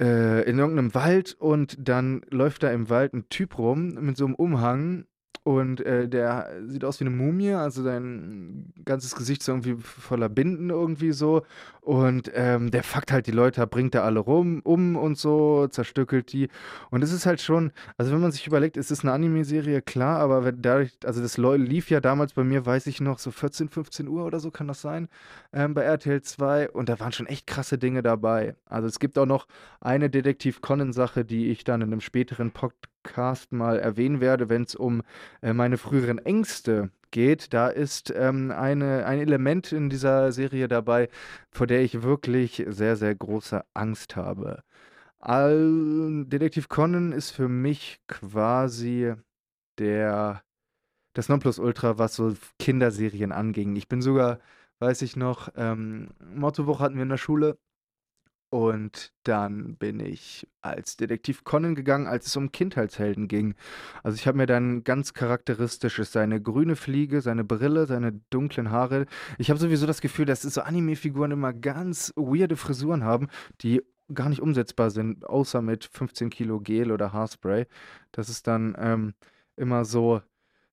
äh, 0.00 0.42
in 0.48 0.58
irgendeinem 0.58 0.94
Wald 0.94 1.36
und 1.38 1.76
dann 1.78 2.22
läuft 2.30 2.62
da 2.62 2.70
im 2.70 2.88
Wald 2.88 3.14
ein 3.14 3.28
Typ 3.28 3.58
rum 3.58 3.94
mit 4.00 4.16
so 4.16 4.26
einem 4.26 4.34
Umhang 4.34 5.06
und 5.42 5.80
äh, 5.80 6.06
der 6.06 6.50
sieht 6.66 6.84
aus 6.84 7.00
wie 7.00 7.06
eine 7.06 7.16
Mumie, 7.16 7.52
also 7.52 7.82
sein 7.82 8.72
ganzes 8.84 9.14
Gesicht 9.14 9.40
ist 9.40 9.48
irgendwie 9.48 9.74
voller 9.74 10.28
Binden 10.28 10.68
irgendwie 10.68 11.12
so. 11.12 11.42
Und 11.80 12.30
ähm, 12.34 12.70
der 12.70 12.82
fuckt 12.82 13.10
halt 13.10 13.26
die 13.26 13.30
Leute, 13.32 13.66
bringt 13.66 13.94
da 13.94 14.02
alle 14.02 14.20
rum, 14.20 14.60
um 14.64 14.96
und 14.96 15.16
so, 15.16 15.66
zerstückelt 15.68 16.32
die. 16.32 16.48
Und 16.90 17.02
es 17.02 17.10
ist 17.10 17.24
halt 17.24 17.40
schon, 17.40 17.72
also 17.96 18.12
wenn 18.12 18.20
man 18.20 18.32
sich 18.32 18.46
überlegt, 18.46 18.76
es 18.76 18.90
ist 18.90 19.02
eine 19.02 19.12
Anime-Serie, 19.12 19.80
klar, 19.80 20.18
aber 20.18 20.44
wenn 20.44 20.60
dadurch, 20.60 20.92
also 21.04 21.22
das 21.22 21.38
lief 21.38 21.88
ja 21.88 22.00
damals 22.00 22.34
bei 22.34 22.44
mir, 22.44 22.66
weiß 22.66 22.86
ich 22.86 23.00
noch, 23.00 23.18
so 23.18 23.30
14, 23.30 23.70
15 23.70 24.08
Uhr 24.08 24.26
oder 24.26 24.40
so 24.40 24.50
kann 24.50 24.68
das 24.68 24.82
sein, 24.82 25.08
ähm, 25.54 25.72
bei 25.72 25.82
RTL 25.82 26.20
2. 26.20 26.70
Und 26.70 26.90
da 26.90 27.00
waren 27.00 27.12
schon 27.12 27.26
echt 27.26 27.46
krasse 27.46 27.78
Dinge 27.78 28.02
dabei. 28.02 28.56
Also 28.66 28.86
es 28.86 28.98
gibt 28.98 29.18
auch 29.18 29.26
noch 29.26 29.46
eine 29.80 30.10
Detektiv 30.10 30.60
Conan-Sache, 30.60 31.24
die 31.24 31.48
ich 31.48 31.64
dann 31.64 31.80
in 31.80 31.92
einem 31.92 32.02
späteren 32.02 32.50
Podcast 32.50 32.90
Podcast 33.02 33.52
mal 33.52 33.78
erwähnen 33.78 34.20
werde, 34.20 34.48
wenn 34.48 34.62
es 34.62 34.74
um 34.74 35.02
äh, 35.42 35.52
meine 35.52 35.78
früheren 35.78 36.18
Ängste 36.18 36.90
geht. 37.10 37.52
Da 37.54 37.68
ist 37.68 38.12
ähm, 38.14 38.50
eine, 38.50 39.06
ein 39.06 39.18
Element 39.20 39.72
in 39.72 39.90
dieser 39.90 40.32
Serie 40.32 40.68
dabei, 40.68 41.08
vor 41.50 41.66
der 41.66 41.82
ich 41.82 42.02
wirklich 42.02 42.64
sehr, 42.68 42.96
sehr 42.96 43.14
große 43.14 43.64
Angst 43.74 44.16
habe. 44.16 44.62
All, 45.18 46.24
Detektiv 46.26 46.68
Conan 46.68 47.12
ist 47.12 47.30
für 47.30 47.48
mich 47.48 48.00
quasi 48.06 49.14
der 49.78 50.42
das 51.14 51.28
Nonplusultra, 51.28 51.98
was 51.98 52.14
so 52.14 52.36
Kinderserien 52.58 53.32
anging. 53.32 53.74
Ich 53.76 53.88
bin 53.88 54.00
sogar, 54.00 54.38
weiß 54.78 55.02
ich 55.02 55.16
noch, 55.16 55.48
ähm, 55.56 56.10
Mottowoche 56.34 56.84
hatten 56.84 56.96
wir 56.96 57.02
in 57.02 57.08
der 57.08 57.16
Schule 57.16 57.58
Und 58.50 59.12
dann 59.22 59.76
bin 59.76 60.00
ich 60.00 60.48
als 60.60 60.96
Detektiv 60.96 61.44
Conan 61.44 61.76
gegangen, 61.76 62.08
als 62.08 62.26
es 62.26 62.36
um 62.36 62.50
Kindheitshelden 62.50 63.28
ging. 63.28 63.54
Also 64.02 64.16
ich 64.16 64.26
habe 64.26 64.38
mir 64.38 64.46
dann 64.46 64.82
ganz 64.82 65.14
charakteristisches, 65.14 66.10
seine 66.10 66.42
grüne 66.42 66.74
Fliege, 66.74 67.20
seine 67.20 67.44
Brille, 67.44 67.86
seine 67.86 68.12
dunklen 68.30 68.72
Haare. 68.72 69.06
Ich 69.38 69.50
habe 69.50 69.60
sowieso 69.60 69.86
das 69.86 70.00
Gefühl, 70.00 70.26
dass 70.26 70.42
so 70.42 70.62
Anime-Figuren 70.62 71.30
immer 71.30 71.52
ganz 71.52 72.12
weirde 72.16 72.56
Frisuren 72.56 73.04
haben, 73.04 73.28
die 73.60 73.82
gar 74.12 74.28
nicht 74.28 74.42
umsetzbar 74.42 74.90
sind, 74.90 75.24
außer 75.24 75.62
mit 75.62 75.84
15 75.84 76.30
Kilo 76.30 76.58
Gel 76.58 76.90
oder 76.90 77.12
Haarspray. 77.12 77.66
Das 78.10 78.28
ist 78.28 78.48
dann 78.48 78.74
ähm, 78.78 79.14
immer 79.56 79.84
so, 79.84 80.22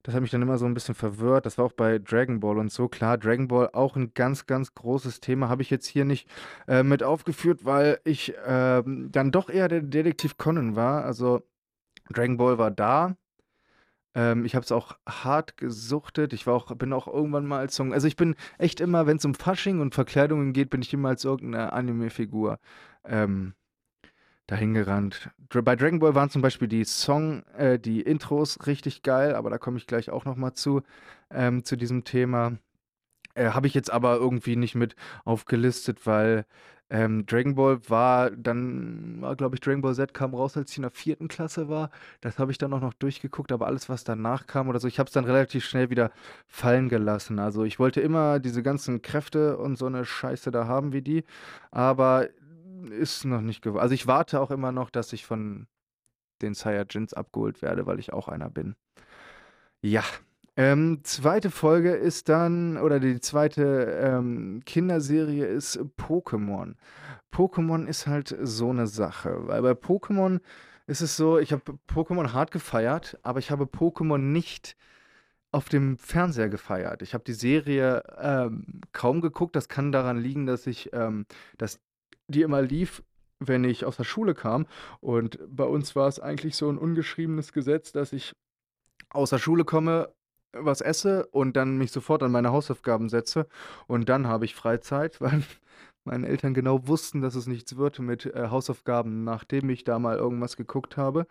das 0.02 0.14
hat 0.14 0.22
mich 0.22 0.30
dann 0.30 0.42
immer 0.42 0.58
so 0.58 0.66
ein 0.66 0.74
bisschen 0.74 0.94
verwirrt. 0.94 1.44
Das 1.44 1.58
war 1.58 1.64
auch 1.64 1.72
bei 1.72 1.98
Dragon 1.98 2.40
Ball 2.40 2.58
und 2.58 2.72
so. 2.72 2.88
Klar, 2.88 3.18
Dragon 3.18 3.48
Ball 3.48 3.70
auch 3.72 3.96
ein 3.96 4.12
ganz, 4.14 4.46
ganz 4.46 4.74
großes 4.74 5.20
Thema. 5.20 5.48
Habe 5.48 5.62
ich 5.62 5.70
jetzt 5.70 5.86
hier 5.86 6.04
nicht 6.04 6.28
äh, 6.66 6.82
mit 6.82 7.02
aufgeführt, 7.02 7.64
weil 7.64 8.00
ich 8.04 8.36
äh, 8.36 8.82
dann 8.84 9.30
doch 9.32 9.50
eher 9.50 9.68
der 9.68 9.82
Detektiv 9.82 10.38
Conan 10.38 10.76
war. 10.76 11.04
Also 11.04 11.42
Dragon 12.10 12.36
Ball 12.36 12.58
war 12.58 12.70
da. 12.70 13.16
Ähm, 14.14 14.44
ich 14.44 14.54
habe 14.54 14.64
es 14.64 14.72
auch 14.72 14.96
hart 15.06 15.56
gesuchtet. 15.56 16.32
Ich 16.32 16.46
war 16.46 16.54
auch, 16.54 16.74
bin 16.76 16.92
auch 16.92 17.06
irgendwann 17.06 17.46
mal 17.46 17.58
als 17.58 17.76
so, 17.76 17.84
also 17.84 18.06
ich 18.06 18.16
bin 18.16 18.34
echt 18.58 18.80
immer, 18.80 19.06
wenn 19.06 19.18
es 19.18 19.24
um 19.24 19.34
Fasching 19.34 19.80
und 19.80 19.94
Verkleidungen 19.94 20.52
geht, 20.52 20.70
bin 20.70 20.82
ich 20.82 20.94
immer 20.94 21.10
als 21.10 21.24
irgendeine 21.24 21.72
Anime-Figur 21.72 22.58
ähm, 23.04 23.54
dahin 24.48 24.74
gerannt. 24.74 25.30
Bei 25.50 25.76
Dragon 25.76 26.00
Ball 26.00 26.16
waren 26.16 26.30
zum 26.30 26.42
Beispiel 26.42 26.68
die 26.68 26.84
Song, 26.84 27.44
äh, 27.56 27.78
die 27.78 28.00
Intros 28.00 28.66
richtig 28.66 29.02
geil, 29.02 29.34
aber 29.36 29.50
da 29.50 29.58
komme 29.58 29.76
ich 29.76 29.86
gleich 29.86 30.10
auch 30.10 30.24
noch 30.24 30.36
mal 30.36 30.54
zu, 30.54 30.82
ähm, 31.30 31.64
zu 31.64 31.76
diesem 31.76 32.02
Thema. 32.02 32.58
Äh, 33.34 33.50
Habe 33.50 33.68
ich 33.68 33.74
jetzt 33.74 33.92
aber 33.92 34.16
irgendwie 34.16 34.56
nicht 34.56 34.74
mit 34.74 34.96
aufgelistet, 35.24 36.06
weil 36.06 36.46
ähm, 36.90 37.26
Dragon 37.26 37.54
Ball 37.54 37.80
war 37.88 38.30
dann, 38.30 39.20
glaube 39.36 39.56
ich, 39.56 39.60
Dragon 39.60 39.82
Ball 39.82 39.94
Z 39.94 40.14
kam 40.14 40.34
raus, 40.34 40.56
als 40.56 40.70
ich 40.70 40.78
in 40.78 40.82
der 40.82 40.90
vierten 40.90 41.28
Klasse 41.28 41.68
war. 41.68 41.90
Das 42.22 42.38
habe 42.38 42.50
ich 42.50 42.58
dann 42.58 42.72
auch 42.72 42.80
noch 42.80 42.94
durchgeguckt, 42.94 43.52
aber 43.52 43.66
alles, 43.66 43.90
was 43.90 44.04
danach 44.04 44.46
kam 44.46 44.68
oder 44.68 44.80
so, 44.80 44.88
ich 44.88 44.98
habe 44.98 45.08
es 45.08 45.12
dann 45.12 45.26
relativ 45.26 45.66
schnell 45.66 45.90
wieder 45.90 46.10
fallen 46.46 46.88
gelassen. 46.88 47.38
Also 47.38 47.64
ich 47.64 47.78
wollte 47.78 48.00
immer 48.00 48.38
diese 48.40 48.62
ganzen 48.62 49.02
Kräfte 49.02 49.58
und 49.58 49.76
so 49.76 49.86
eine 49.86 50.06
Scheiße 50.06 50.50
da 50.50 50.66
haben 50.66 50.94
wie 50.94 51.02
die, 51.02 51.24
aber 51.70 52.28
ist 52.90 53.24
noch 53.24 53.40
nicht 53.40 53.62
geworden. 53.62 53.82
Also 53.82 53.94
ich 53.94 54.06
warte 54.06 54.40
auch 54.40 54.50
immer 54.50 54.72
noch, 54.72 54.90
dass 54.90 55.12
ich 55.12 55.26
von 55.26 55.66
den 56.42 56.54
Saiyajins 56.54 57.14
abgeholt 57.14 57.62
werde, 57.62 57.86
weil 57.86 57.98
ich 57.98 58.12
auch 58.12 58.28
einer 58.28 58.50
bin. 58.50 58.76
Ja. 59.80 60.04
Ähm, 60.56 61.00
zweite 61.04 61.52
Folge 61.52 61.92
ist 61.92 62.28
dann, 62.28 62.78
oder 62.78 62.98
die 62.98 63.20
zweite 63.20 64.00
ähm, 64.02 64.60
Kinderserie 64.64 65.46
ist 65.46 65.78
Pokémon. 65.96 66.74
Pokémon 67.32 67.86
ist 67.86 68.08
halt 68.08 68.36
so 68.42 68.70
eine 68.70 68.88
Sache, 68.88 69.46
weil 69.46 69.62
bei 69.62 69.72
Pokémon 69.72 70.40
ist 70.88 71.00
es 71.00 71.16
so, 71.16 71.38
ich 71.38 71.52
habe 71.52 71.78
Pokémon 71.86 72.32
hart 72.32 72.50
gefeiert, 72.50 73.18
aber 73.22 73.38
ich 73.38 73.52
habe 73.52 73.64
Pokémon 73.64 74.18
nicht 74.18 74.76
auf 75.50 75.68
dem 75.68 75.96
Fernseher 75.96 76.48
gefeiert. 76.48 77.02
Ich 77.02 77.14
habe 77.14 77.24
die 77.24 77.32
Serie 77.32 78.02
ähm, 78.18 78.80
kaum 78.92 79.20
geguckt. 79.20 79.56
Das 79.56 79.68
kann 79.68 79.92
daran 79.92 80.18
liegen, 80.18 80.46
dass 80.46 80.66
ich, 80.66 80.90
ähm, 80.92 81.26
dass 81.56 81.80
die 82.28 82.42
immer 82.42 82.62
lief, 82.62 83.02
wenn 83.40 83.64
ich 83.64 83.84
aus 83.84 83.96
der 83.96 84.04
Schule 84.04 84.34
kam. 84.34 84.66
Und 85.00 85.38
bei 85.48 85.64
uns 85.64 85.96
war 85.96 86.08
es 86.08 86.20
eigentlich 86.20 86.56
so 86.56 86.68
ein 86.70 86.78
ungeschriebenes 86.78 87.52
Gesetz, 87.52 87.92
dass 87.92 88.12
ich 88.12 88.34
aus 89.10 89.30
der 89.30 89.38
Schule 89.38 89.64
komme, 89.64 90.12
was 90.52 90.80
esse 90.80 91.26
und 91.26 91.56
dann 91.56 91.78
mich 91.78 91.92
sofort 91.92 92.22
an 92.22 92.32
meine 92.32 92.52
Hausaufgaben 92.52 93.08
setze. 93.08 93.46
Und 93.86 94.08
dann 94.08 94.26
habe 94.26 94.44
ich 94.44 94.54
Freizeit, 94.54 95.20
weil 95.20 95.42
meine 96.04 96.26
Eltern 96.26 96.54
genau 96.54 96.86
wussten, 96.88 97.20
dass 97.20 97.34
es 97.34 97.46
nichts 97.46 97.76
wird 97.76 97.98
mit 97.98 98.26
äh, 98.26 98.48
Hausaufgaben, 98.48 99.24
nachdem 99.24 99.68
ich 99.70 99.84
da 99.84 99.98
mal 99.98 100.16
irgendwas 100.16 100.56
geguckt 100.56 100.96
habe. 100.96 101.26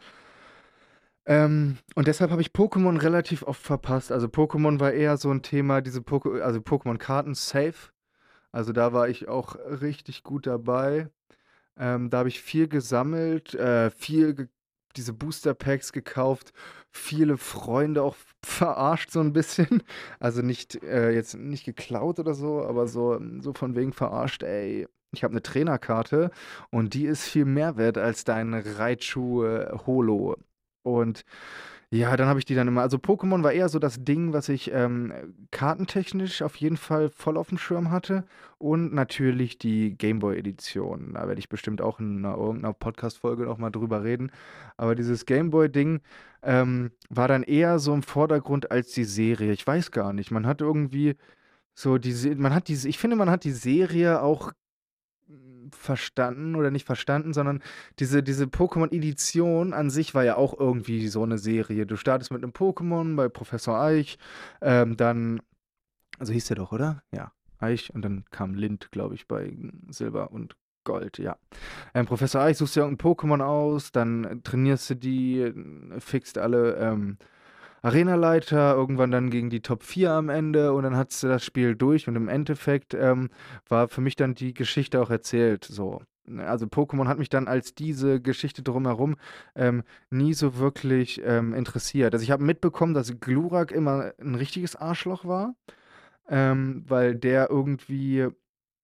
Ähm, 1.25 1.77
und 1.95 2.07
deshalb 2.07 2.31
habe 2.31 2.41
ich 2.41 2.51
Pokémon 2.51 3.01
relativ 3.01 3.43
oft 3.43 3.61
verpasst. 3.61 4.11
Also 4.11 4.27
Pokémon 4.27 4.79
war 4.79 4.93
eher 4.93 5.17
so 5.17 5.29
ein 5.29 5.41
Thema, 5.41 5.81
diese 5.81 6.01
Poké 6.01 6.41
also 6.41 6.59
Pokémon-Karten 6.59 7.35
safe 7.35 7.91
also 8.57 8.73
da 8.73 8.91
war 8.91 9.07
ich 9.07 9.27
auch 9.27 9.55
richtig 9.55 10.23
gut 10.23 10.47
dabei. 10.47 11.09
Ähm, 11.77 12.09
da 12.09 12.19
habe 12.19 12.29
ich 12.29 12.41
viel 12.41 12.67
gesammelt, 12.67 13.53
äh, 13.53 13.91
viel 13.91 14.33
ge 14.33 14.47
diese 14.95 15.13
Booster 15.13 15.53
Packs 15.53 15.91
gekauft, 15.93 16.53
viele 16.89 17.37
Freunde 17.37 18.01
auch 18.01 18.15
verarscht 18.43 19.11
so 19.11 19.19
ein 19.19 19.31
bisschen. 19.31 19.83
Also 20.19 20.41
nicht 20.41 20.81
äh, 20.83 21.11
jetzt 21.11 21.35
nicht 21.35 21.65
geklaut 21.65 22.17
oder 22.19 22.33
so, 22.33 22.63
aber 22.65 22.87
so, 22.87 23.21
so 23.41 23.53
von 23.53 23.75
wegen 23.75 23.93
verarscht, 23.93 24.41
ey, 24.41 24.87
ich 25.11 25.23
habe 25.23 25.33
eine 25.33 25.43
Trainerkarte 25.43 26.31
und 26.71 26.95
die 26.95 27.05
ist 27.05 27.25
viel 27.25 27.45
mehr 27.45 27.77
wert 27.77 27.99
als 27.99 28.23
dein 28.23 28.55
Raichu 28.55 29.43
äh, 29.45 29.77
Holo. 29.85 30.35
Und 30.81 31.25
ja, 31.91 32.17
dann 32.17 32.27
habe 32.27 32.39
ich 32.39 32.45
die 32.45 32.55
dann 32.55 32.67
immer 32.67 32.81
also 32.81 32.97
Pokémon 32.97 33.43
war 33.43 33.53
eher 33.53 33.69
so 33.69 33.79
das 33.79 34.03
Ding, 34.03 34.33
was 34.33 34.49
ich, 34.49 34.71
ähm, 34.73 35.13
kartentechnisch 35.51 36.41
auf 36.41 36.55
jeden 36.57 36.75
Fall 36.77 37.09
voll 37.09 37.37
auf 37.37 37.49
dem 37.49 37.57
Schirm 37.57 37.91
hatte 37.91 38.25
und 38.57 38.93
natürlich 38.93 39.57
die 39.57 39.97
Gameboy-Edition. 39.97 41.13
Da 41.13 41.27
werde 41.27 41.39
ich 41.39 41.47
bestimmt 41.49 41.81
auch 41.81 41.99
in 41.99 42.21
'ner 42.21 42.35
irgend 42.37 42.79
Podcast-Folge 42.79 43.43
noch 43.45 43.57
mal 43.57 43.69
drüber 43.69 44.03
reden. 44.03 44.31
Aber 44.75 44.95
dieses 44.95 45.25
Gameboy-Ding, 45.25 46.01
ähm, 46.43 46.91
war 47.09 47.27
dann 47.29 47.43
eher 47.43 47.79
so 47.79 47.93
im 47.93 48.03
Vordergrund 48.03 48.69
als 48.71 48.91
die 48.91 49.03
Serie. 49.05 49.53
Ich 49.53 49.65
weiß 49.65 49.91
gar 49.91 50.11
nicht. 50.13 50.29
Man 50.31 50.45
hat 50.45 50.61
irgendwie 50.61 51.15
so 51.75 51.97
diese 51.99 52.35
man 52.35 52.53
hat 52.55 52.67
diese 52.69 52.89
ich 52.89 52.97
finde, 52.99 53.15
man 53.17 53.29
hat 53.31 53.43
die 53.45 53.51
Serie 53.51 54.21
auch 54.21 54.51
verstanden 55.71 56.55
oder 56.55 56.71
nicht 56.71 56.85
verstanden, 56.85 57.33
sondern 57.33 57.61
diese, 57.99 58.23
diese 58.23 58.45
Pokémon-Edition 58.45 59.73
an 59.73 59.89
sich 59.89 60.13
war 60.15 60.23
ja 60.23 60.35
auch 60.35 60.57
irgendwie 60.59 61.07
so 61.07 61.23
eine 61.23 61.37
Serie. 61.37 61.85
Du 61.85 61.95
startest 61.95 62.31
mit 62.31 62.43
einem 62.43 62.53
Pokémon 62.53 63.15
bei 63.15 63.29
Professor 63.29 63.79
Eich, 63.79 64.17
ähm, 64.61 64.97
dann, 64.97 65.41
also 66.19 66.33
hieß 66.33 66.47
der 66.47 66.57
doch, 66.57 66.71
oder? 66.71 67.03
Ja, 67.11 67.31
Eich 67.59 67.93
und 67.93 68.03
dann 68.03 68.25
kam 68.31 68.53
Lind, 68.53 68.91
glaube 68.91 69.15
ich, 69.15 69.27
bei 69.27 69.55
Silber 69.89 70.31
und 70.31 70.55
Gold, 70.83 71.17
ja. 71.17 71.37
Ähm, 71.93 72.05
Professor 72.05 72.41
Eich 72.41 72.57
suchst 72.57 72.75
dir 72.75 72.81
irgendein 72.81 73.11
Pokémon 73.11 73.41
aus, 73.43 73.91
dann 73.91 74.41
trainierst 74.43 74.89
du 74.89 74.95
die, 74.95 75.53
fixt 75.99 76.37
alle 76.37 76.75
ähm, 76.75 77.17
Arenaleiter, 77.81 78.73
irgendwann 78.73 79.11
dann 79.11 79.29
gegen 79.29 79.49
die 79.49 79.61
Top 79.61 79.83
4 79.83 80.11
am 80.11 80.29
Ende 80.29 80.73
und 80.73 80.83
dann 80.83 80.95
hattest 80.95 81.23
du 81.23 81.27
das 81.27 81.43
Spiel 81.43 81.75
durch 81.75 82.07
und 82.07 82.15
im 82.15 82.27
Endeffekt 82.27 82.93
ähm, 82.93 83.29
war 83.67 83.87
für 83.87 84.01
mich 84.01 84.15
dann 84.15 84.35
die 84.35 84.53
Geschichte 84.53 85.01
auch 85.01 85.09
erzählt. 85.09 85.65
So. 85.65 86.01
Also 86.37 86.65
Pokémon 86.65 87.07
hat 87.07 87.19
mich 87.19 87.29
dann 87.29 87.47
als 87.47 87.73
diese 87.73 88.19
Geschichte 88.21 88.61
drumherum 88.63 89.15
ähm, 89.55 89.83
nie 90.09 90.33
so 90.33 90.57
wirklich 90.57 91.21
ähm, 91.23 91.53
interessiert. 91.53 92.13
Also 92.13 92.23
ich 92.23 92.31
habe 92.31 92.43
mitbekommen, 92.43 92.93
dass 92.93 93.19
Glurak 93.19 93.71
immer 93.71 94.11
ein 94.19 94.35
richtiges 94.35 94.75
Arschloch 94.75 95.25
war, 95.25 95.55
ähm, 96.29 96.83
weil 96.87 97.15
der 97.15 97.49
irgendwie 97.49 98.27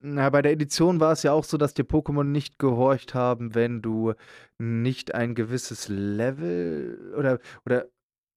na, 0.06 0.30
bei 0.30 0.42
der 0.42 0.52
Edition 0.52 1.00
war 1.00 1.14
es 1.14 1.24
ja 1.24 1.32
auch 1.32 1.46
so, 1.46 1.58
dass 1.58 1.74
dir 1.74 1.86
Pokémon 1.86 2.26
nicht 2.26 2.60
gehorcht 2.60 3.14
haben, 3.14 3.56
wenn 3.56 3.82
du 3.82 4.14
nicht 4.58 5.16
ein 5.16 5.34
gewisses 5.34 5.88
Level 5.88 7.14
oder, 7.18 7.40
oder 7.66 7.88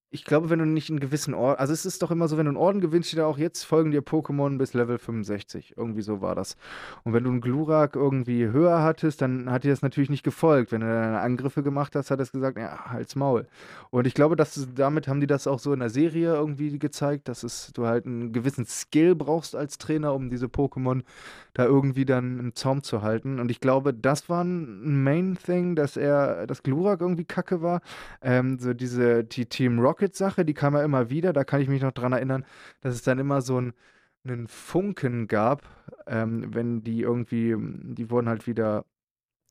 ich 0.09 0.23
glaube, 0.23 0.49
wenn 0.49 0.59
du 0.59 0.65
nicht 0.65 0.89
einen 0.89 1.01
gewissen 1.01 1.33
Ort, 1.33 1.59
also 1.59 1.73
es 1.73 1.85
ist 1.85 2.01
doch 2.01 2.11
immer 2.11 2.29
so, 2.29 2.37
wenn 2.37 2.45
du 2.45 2.51
einen 2.51 2.57
Orden 2.57 2.79
gewinnst, 2.79 3.09
steht 3.09 3.19
da 3.19 3.25
auch 3.25 3.37
jetzt 3.37 3.63
folgen 3.63 3.91
dir 3.91 4.01
Pokémon 4.01 4.57
bis 4.57 4.73
Level 4.73 4.97
65. 4.97 5.73
Irgendwie 5.75 6.01
so 6.01 6.21
war 6.21 6.33
das. 6.33 6.55
Und 7.03 7.11
wenn 7.11 7.25
du 7.25 7.29
einen 7.29 7.41
Glurak 7.41 7.97
irgendwie 7.97 8.47
höher 8.47 8.81
hattest, 8.81 9.21
dann 9.21 9.51
hat 9.51 9.65
dir 9.65 9.71
das 9.71 9.81
natürlich 9.81 10.09
nicht 10.09 10.23
gefolgt. 10.23 10.71
Wenn 10.71 10.79
du 10.79 10.87
deine 10.87 11.19
Angriffe 11.19 11.61
gemacht 11.61 11.93
hast, 11.95 12.09
hat 12.09 12.21
es 12.21 12.31
gesagt, 12.31 12.57
ja, 12.57 12.85
halt's 12.85 13.17
Maul. 13.17 13.47
Und 13.89 14.07
ich 14.07 14.13
glaube, 14.13 14.37
dass 14.37 14.67
damit 14.75 15.09
haben 15.09 15.19
die 15.19 15.27
das 15.27 15.45
auch 15.45 15.59
so 15.59 15.73
in 15.73 15.79
der 15.81 15.89
Serie 15.89 16.35
irgendwie 16.35 16.79
gezeigt, 16.79 17.27
dass 17.27 17.43
es, 17.43 17.73
du 17.73 17.85
halt 17.85 18.05
einen 18.05 18.31
gewissen 18.31 18.65
Skill 18.65 19.13
brauchst 19.13 19.57
als 19.57 19.77
Trainer, 19.77 20.13
um 20.13 20.29
diese 20.29 20.45
Pokémon 20.45 21.03
da 21.53 21.65
irgendwie 21.65 22.05
dann 22.05 22.39
im 22.39 22.55
Zaum 22.55 22.81
zu 22.81 23.01
halten. 23.01 23.41
Und 23.41 23.51
ich 23.51 23.59
glaube, 23.59 23.93
das 23.93 24.29
war 24.29 24.43
ein 24.43 25.03
Main-Thing, 25.03 25.75
dass 25.75 25.97
er, 25.97 26.47
dass 26.47 26.63
Glurak 26.63 27.01
irgendwie 27.01 27.25
kacke 27.25 27.61
war. 27.61 27.81
Ähm, 28.21 28.57
so 28.59 28.73
diese 28.73 29.25
die 29.25 29.47
Team 29.47 29.79
Rock 29.79 29.96
Rocket-Sache, 29.97 30.45
die 30.45 30.53
kam 30.53 30.75
ja 30.75 30.83
immer 30.83 31.09
wieder. 31.09 31.33
Da 31.33 31.43
kann 31.43 31.61
ich 31.61 31.67
mich 31.67 31.81
noch 31.81 31.91
dran 31.91 32.13
erinnern, 32.13 32.45
dass 32.81 32.93
es 32.93 33.01
dann 33.01 33.19
immer 33.19 33.41
so 33.41 33.59
ein, 33.59 33.73
einen 34.23 34.47
Funken 34.47 35.27
gab, 35.27 35.63
ähm, 36.05 36.53
wenn 36.53 36.83
die 36.83 37.01
irgendwie, 37.01 37.55
die 37.57 38.09
wurden 38.11 38.29
halt 38.29 38.45
wieder 38.45 38.85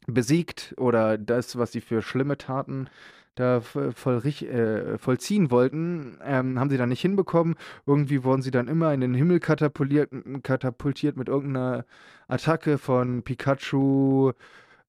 besiegt 0.07 0.75
oder 0.79 1.19
das, 1.19 1.59
was 1.59 1.73
sie 1.73 1.81
für 1.81 2.01
schlimme 2.01 2.39
Taten 2.39 2.89
da 3.35 3.61
voll, 3.61 4.25
äh, 4.25 4.97
vollziehen 4.97 5.51
wollten, 5.51 6.19
ähm, 6.25 6.59
haben 6.59 6.71
sie 6.71 6.79
dann 6.79 6.89
nicht 6.89 7.03
hinbekommen. 7.03 7.57
Irgendwie 7.85 8.25
wurden 8.25 8.41
sie 8.41 8.51
dann 8.51 8.69
immer 8.69 8.95
in 8.95 9.01
den 9.01 9.15
Himmel 9.15 9.41
katapultiert, 9.41 10.11
katapultiert 10.43 11.17
mit 11.17 11.29
irgendeiner 11.29 11.85
Attacke 12.29 12.79
von 12.79 13.23
Pikachu, 13.25 14.33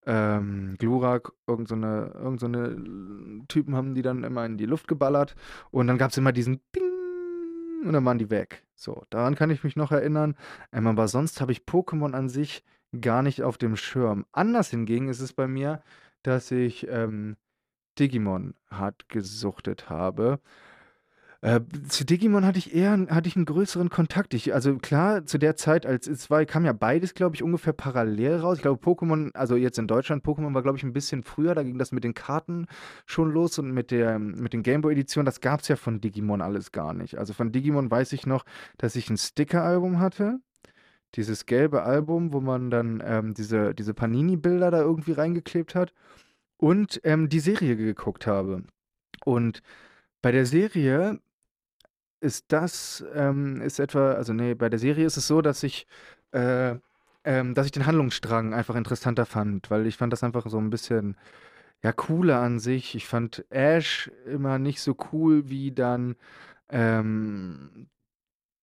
ähm, 0.07 0.75
Glurak, 0.79 1.33
irgendeine 1.45 2.11
so 2.13 2.19
irgend 2.19 2.39
so 2.39 2.47
ne 2.47 3.45
Typen 3.47 3.75
haben 3.75 3.93
die 3.93 4.01
dann 4.01 4.23
immer 4.23 4.45
in 4.45 4.57
die 4.57 4.65
Luft 4.65 4.87
geballert 4.87 5.35
und 5.69 5.87
dann 5.87 5.97
gab 5.97 6.11
es 6.11 6.17
immer 6.17 6.31
diesen 6.31 6.59
Ping 6.71 6.83
und 7.85 7.93
dann 7.93 8.05
waren 8.05 8.17
die 8.17 8.29
weg. 8.29 8.63
So, 8.73 9.03
daran 9.09 9.35
kann 9.35 9.49
ich 9.49 9.63
mich 9.63 9.75
noch 9.75 9.91
erinnern. 9.91 10.35
Ähm, 10.71 10.87
aber 10.87 11.07
sonst 11.07 11.41
habe 11.41 11.51
ich 11.51 11.63
Pokémon 11.63 12.13
an 12.13 12.29
sich 12.29 12.63
gar 13.01 13.21
nicht 13.21 13.43
auf 13.43 13.57
dem 13.57 13.75
Schirm. 13.75 14.25
Anders 14.31 14.69
hingegen 14.69 15.09
ist 15.09 15.19
es 15.19 15.33
bei 15.33 15.47
mir, 15.47 15.81
dass 16.23 16.51
ich 16.51 16.87
ähm, 16.89 17.35
Digimon 17.99 18.53
hart 18.69 19.09
gesuchtet 19.09 19.89
habe. 19.89 20.39
Äh, 21.41 21.62
zu 21.88 22.03
Digimon 22.03 22.46
hatte 22.46 22.58
ich 22.58 22.74
eher 22.74 22.98
hatte 23.10 23.27
ich 23.27 23.36
einen 23.36 23.46
größeren 23.46 23.89
Kontakt. 23.89 24.34
Ich 24.34 24.53
also 24.56 24.77
klar, 24.77 25.25
zu 25.25 25.38
der 25.38 25.56
Zeit, 25.56 25.86
als 25.86 26.08
es 26.08 26.32
war 26.32 26.44
kam 26.46 26.65
ja 26.65 26.74
beides, 26.74 27.13
glaube 27.13 27.36
ich, 27.36 27.44
ungefähr 27.44 27.74
parallel 27.74 28.38
raus. 28.38 28.58
Ich 28.58 28.63
glaube, 28.63 28.84
Pokémon 28.84 29.32
also 29.36 29.56
jetzt 29.56 29.77
in 29.77 29.88
Deutschland, 29.88 30.25
Pokémon 30.25 30.53
war, 30.56 30.63
glaube 30.63 30.77
ich, 30.77 30.84
ein 30.84 30.94
bisschen 30.94 31.24
früher. 31.24 31.53
Da 31.53 31.62
ging 31.62 31.77
das 31.77 31.91
mit 31.91 32.03
den 32.03 32.15
Karten 32.15 32.65
schon 33.06 33.32
los 33.32 33.60
und 33.60 33.72
mit 33.72 33.91
der 33.91 34.17
mit 34.17 34.53
den 34.53 34.63
Gameboy-Editionen. 34.63 35.25
Das 35.25 35.41
gab 35.41 35.62
es 35.62 35.67
ja 35.67 35.75
von 35.75 36.01
Digimon 36.01 36.41
alles 36.41 36.72
gar 36.72 36.94
nicht. 36.94 37.17
Also 37.20 37.34
von 37.34 37.51
Digimon 37.51 37.91
weiß 37.91 38.13
ich 38.13 38.25
noch, 38.25 38.44
dass 38.77 38.96
ich 38.96 39.10
ein 39.10 39.17
Sticker-Album 39.17 40.00
hatte. 40.00 40.39
Dieses 41.15 41.46
gelbe 41.46 41.84
Album, 41.84 42.34
wo 42.34 42.41
man 42.41 42.70
dann 42.70 43.01
ähm, 43.06 43.34
diese, 43.34 43.74
diese 43.75 43.94
Panini-Bilder 43.94 44.72
da 44.72 44.82
irgendwie 44.82 45.13
reingeklebt 45.13 45.75
hat 45.75 45.94
und 46.58 47.00
ähm, 47.03 47.29
die 47.29 47.39
Serie 47.39 47.75
geguckt 47.77 48.27
habe. 48.27 48.63
Und 49.24 49.62
bei 50.22 50.32
der 50.32 50.46
Serie 50.46 51.20
ist 52.19 52.45
das, 52.50 53.05
ähm, 53.13 53.62
ist 53.62 53.79
etwa, 53.79 54.13
also 54.13 54.33
nee, 54.33 54.55
bei 54.55 54.69
der 54.69 54.79
Serie 54.79 55.05
ist 55.05 55.17
es 55.17 55.27
so, 55.27 55.41
dass 55.41 55.63
ich, 55.63 55.88
äh, 56.31 56.75
ähm, 57.24 57.53
dass 57.53 57.65
ich 57.65 57.71
den 57.71 57.86
Handlungsstrang 57.86 58.53
einfach 58.53 58.75
interessanter 58.75 59.25
fand, 59.25 59.69
weil 59.71 59.86
ich 59.88 59.97
fand 59.97 60.13
das 60.13 60.24
einfach 60.24 60.47
so 60.47 60.57
ein 60.59 60.69
bisschen, 60.69 61.17
ja, 61.83 61.91
cooler 61.93 62.39
an 62.41 62.59
sich. 62.59 62.95
Ich 62.95 63.07
fand 63.07 63.45
Ash 63.51 64.12
immer 64.25 64.59
nicht 64.59 64.81
so 64.81 64.95
cool 65.13 65.50
wie 65.50 65.71
dann 65.71 66.15
ähm, 66.69 67.88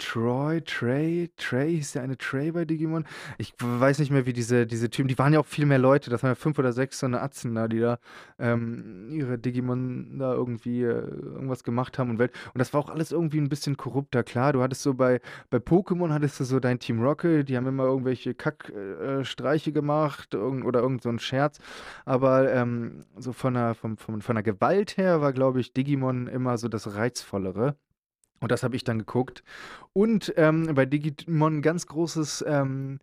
Troy, 0.04 0.60
Trey, 0.60 1.30
Trey, 1.38 1.76
hieß 1.76 1.92
der 1.92 2.02
eine 2.02 2.18
Trey 2.18 2.52
bei 2.52 2.66
Digimon? 2.66 3.06
Ich 3.38 3.54
weiß 3.58 4.00
nicht 4.00 4.10
mehr, 4.10 4.26
wie 4.26 4.34
diese, 4.34 4.66
diese 4.66 4.90
Typen, 4.90 5.08
die 5.08 5.18
waren 5.18 5.32
ja 5.32 5.40
auch 5.40 5.46
viel 5.46 5.64
mehr 5.64 5.78
Leute, 5.78 6.10
das 6.10 6.22
waren 6.22 6.32
ja 6.32 6.34
fünf 6.34 6.58
oder 6.58 6.74
sechs 6.74 6.98
so 6.98 7.06
eine 7.06 7.22
Atzen 7.22 7.54
da, 7.54 7.68
die 7.68 7.80
da 7.80 7.98
ähm, 8.38 9.08
ihre 9.10 9.38
Digimon 9.38 10.18
da 10.18 10.34
irgendwie 10.34 10.82
äh, 10.82 10.88
irgendwas 10.88 11.64
gemacht 11.64 11.98
haben 11.98 12.10
und 12.10 12.18
Welt. 12.18 12.32
Und 12.52 12.58
das 12.58 12.74
war 12.74 12.80
auch 12.80 12.90
alles 12.90 13.12
irgendwie 13.12 13.38
ein 13.38 13.48
bisschen 13.48 13.78
korrupter, 13.78 14.22
klar. 14.22 14.52
Du 14.52 14.62
hattest 14.62 14.82
so 14.82 14.92
bei, 14.92 15.22
bei 15.48 15.56
Pokémon 15.58 16.12
hattest 16.12 16.38
du 16.38 16.44
so 16.44 16.60
dein 16.60 16.78
Team 16.78 17.00
Rocket, 17.02 17.48
die 17.48 17.56
haben 17.56 17.66
immer 17.66 17.84
irgendwelche 17.84 18.34
Kackstreiche 18.34 19.70
äh, 19.70 19.72
gemacht 19.72 20.34
irgend, 20.34 20.66
oder 20.66 20.80
irgend 20.80 21.02
so 21.02 21.08
ein 21.08 21.18
Scherz. 21.18 21.60
Aber 22.04 22.52
ähm, 22.52 23.04
so 23.16 23.32
von 23.32 23.54
der, 23.54 23.74
von, 23.74 23.96
von, 23.96 24.20
von 24.20 24.36
der 24.36 24.42
Gewalt 24.42 24.98
her 24.98 25.22
war, 25.22 25.32
glaube 25.32 25.60
ich, 25.60 25.72
Digimon 25.72 26.26
immer 26.26 26.58
so 26.58 26.68
das 26.68 26.94
Reizvollere. 26.94 27.76
Und 28.40 28.50
das 28.50 28.62
habe 28.62 28.76
ich 28.76 28.84
dann 28.84 28.98
geguckt. 28.98 29.42
Und 29.92 30.32
ähm, 30.36 30.74
bei 30.74 30.86
Digimon 30.86 31.58
ein 31.58 31.62
ganz 31.62 31.86
großes 31.86 32.44
ähm, 32.46 32.98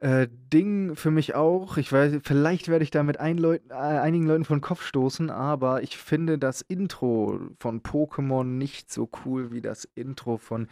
äh, 0.00 0.28
Ding 0.52 0.94
für 0.94 1.10
mich 1.10 1.34
auch. 1.34 1.78
Ich 1.78 1.92
weiß, 1.92 2.20
vielleicht 2.22 2.68
werde 2.68 2.84
ich 2.84 2.90
da 2.90 3.02
mit 3.02 3.18
ein 3.18 3.38
Leut, 3.38 3.62
äh, 3.70 3.74
einigen 3.74 4.26
Leuten 4.26 4.44
von 4.44 4.60
Kopf 4.60 4.82
stoßen, 4.82 5.30
aber 5.30 5.82
ich 5.82 5.96
finde 5.96 6.38
das 6.38 6.60
Intro 6.62 7.40
von 7.58 7.82
Pokémon 7.82 8.44
nicht 8.44 8.92
so 8.92 9.08
cool 9.24 9.52
wie 9.52 9.62
das 9.62 9.88
Intro 9.94 10.36
von 10.36 10.68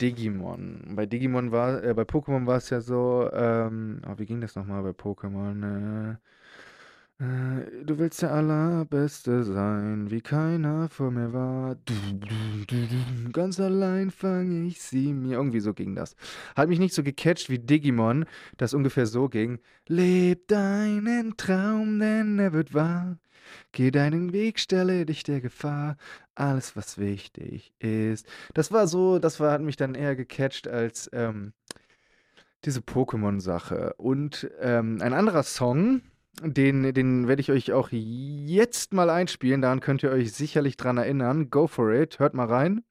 Digimon. 0.00 0.92
Bei 0.94 1.06
Digimon 1.06 1.52
war, 1.52 1.82
äh, 1.82 1.94
bei 1.94 2.02
Pokémon 2.02 2.46
war 2.46 2.56
es 2.56 2.70
ja 2.70 2.80
so, 2.80 3.28
ähm, 3.32 4.02
oh, 4.08 4.14
wie 4.18 4.26
ging 4.26 4.40
das 4.40 4.56
nochmal 4.56 4.82
bei 4.82 4.90
Pokémon? 4.90 6.12
Äh, 6.12 6.16
du 7.20 7.98
willst 7.98 8.22
der 8.22 8.32
Allerbeste 8.32 9.44
sein, 9.44 10.10
wie 10.10 10.22
keiner 10.22 10.88
vor 10.88 11.10
mir 11.10 11.34
war. 11.34 11.76
Ganz 13.32 13.60
allein 13.60 14.10
fange 14.10 14.66
ich 14.66 14.80
sie 14.80 15.12
mir. 15.12 15.36
Irgendwie 15.36 15.60
so 15.60 15.74
ging 15.74 15.94
das. 15.94 16.16
Hat 16.56 16.70
mich 16.70 16.78
nicht 16.78 16.94
so 16.94 17.02
gecatcht 17.02 17.50
wie 17.50 17.58
Digimon, 17.58 18.24
das 18.56 18.72
ungefähr 18.72 19.04
so 19.04 19.28
ging. 19.28 19.58
Leb 19.86 20.48
deinen 20.48 21.36
Traum, 21.36 21.98
denn 21.98 22.38
er 22.38 22.54
wird 22.54 22.72
wahr. 22.72 23.18
Geh 23.72 23.90
deinen 23.90 24.32
Weg, 24.32 24.58
stelle 24.58 25.04
dich 25.04 25.22
der 25.22 25.42
Gefahr. 25.42 25.98
Alles, 26.34 26.74
was 26.74 26.96
wichtig 26.96 27.74
ist. 27.80 28.26
Das 28.54 28.72
war 28.72 28.86
so, 28.86 29.18
das 29.18 29.40
war, 29.40 29.52
hat 29.52 29.60
mich 29.60 29.76
dann 29.76 29.94
eher 29.94 30.16
gecatcht 30.16 30.68
als 30.68 31.10
ähm, 31.12 31.52
diese 32.64 32.80
Pokémon-Sache. 32.80 33.92
Und 33.98 34.50
ähm, 34.60 35.02
ein 35.02 35.12
anderer 35.12 35.42
Song 35.42 36.00
den, 36.42 36.94
den 36.94 37.28
werde 37.28 37.40
ich 37.40 37.50
euch 37.50 37.72
auch 37.72 37.88
jetzt 37.90 38.92
mal 38.92 39.10
einspielen. 39.10 39.62
Daran 39.62 39.80
könnt 39.80 40.02
ihr 40.02 40.10
euch 40.10 40.32
sicherlich 40.32 40.76
dran 40.76 40.98
erinnern. 40.98 41.50
Go 41.50 41.66
for 41.66 41.92
it. 41.92 42.18
Hört 42.18 42.34
mal 42.34 42.46
rein. 42.46 42.82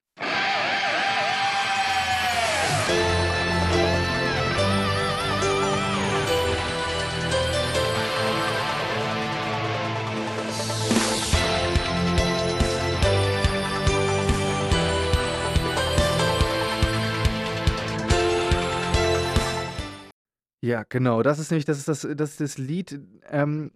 Ja, 20.61 20.83
genau. 20.87 21.23
Das 21.23 21.39
ist 21.39 21.51
nämlich 21.51 21.65
das 21.65 21.77
ist 21.79 21.87
das 21.87 22.01
das 22.15 22.31
ist 22.31 22.41
das 22.41 22.57
Lied, 22.57 22.99
ähm, 23.29 23.71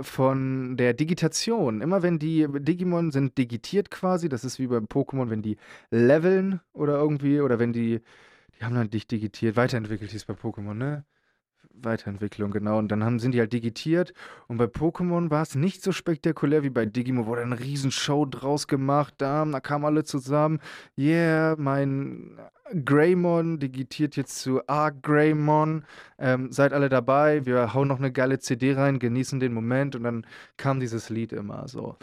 von 0.00 0.76
der 0.76 0.94
Digitation. 0.94 1.80
Immer 1.80 2.02
wenn 2.02 2.18
die 2.18 2.46
Digimon 2.50 3.12
sind 3.12 3.38
digitiert 3.38 3.90
quasi, 3.90 4.28
das 4.28 4.44
ist 4.44 4.58
wie 4.58 4.66
beim 4.66 4.84
Pokémon, 4.86 5.30
wenn 5.30 5.42
die 5.42 5.56
leveln 5.90 6.60
oder 6.72 6.96
irgendwie 6.98 7.40
oder 7.40 7.58
wenn 7.58 7.72
die 7.72 8.02
die 8.60 8.64
haben 8.64 8.74
dann 8.74 8.90
dich 8.90 9.06
digitiert 9.06 9.56
weiterentwickelt 9.56 10.10
hieß 10.12 10.24
bei 10.26 10.34
Pokémon, 10.34 10.74
ne? 10.74 11.04
Weiterentwicklung, 11.82 12.50
genau. 12.50 12.78
Und 12.78 12.88
dann 12.88 13.04
haben, 13.04 13.18
sind 13.18 13.32
die 13.32 13.40
halt 13.40 13.52
digitiert. 13.52 14.12
Und 14.48 14.58
bei 14.58 14.64
Pokémon 14.64 15.30
war 15.30 15.42
es 15.42 15.54
nicht 15.54 15.82
so 15.82 15.92
spektakulär 15.92 16.62
wie 16.62 16.70
bei 16.70 16.86
Digimon, 16.86 17.26
wurde 17.26 17.42
eine 17.42 17.58
Riesenshow 17.58 18.24
draus 18.26 18.66
gemacht. 18.66 19.14
Da, 19.18 19.44
da 19.44 19.60
kamen 19.60 19.84
alle 19.84 20.04
zusammen. 20.04 20.60
Yeah, 20.96 21.56
mein 21.58 22.38
Greymon 22.84 23.58
digitiert 23.58 24.16
jetzt 24.16 24.38
zu 24.40 24.66
Arc 24.66 25.02
Greymon. 25.02 25.84
Ähm, 26.18 26.50
seid 26.50 26.72
alle 26.72 26.88
dabei. 26.88 27.46
Wir 27.46 27.74
hauen 27.74 27.88
noch 27.88 27.98
eine 27.98 28.12
geile 28.12 28.38
CD 28.38 28.74
rein, 28.74 28.98
genießen 28.98 29.40
den 29.40 29.52
Moment. 29.52 29.94
Und 29.96 30.04
dann 30.04 30.26
kam 30.56 30.80
dieses 30.80 31.10
Lied 31.10 31.32
immer 31.32 31.68
so. 31.68 31.96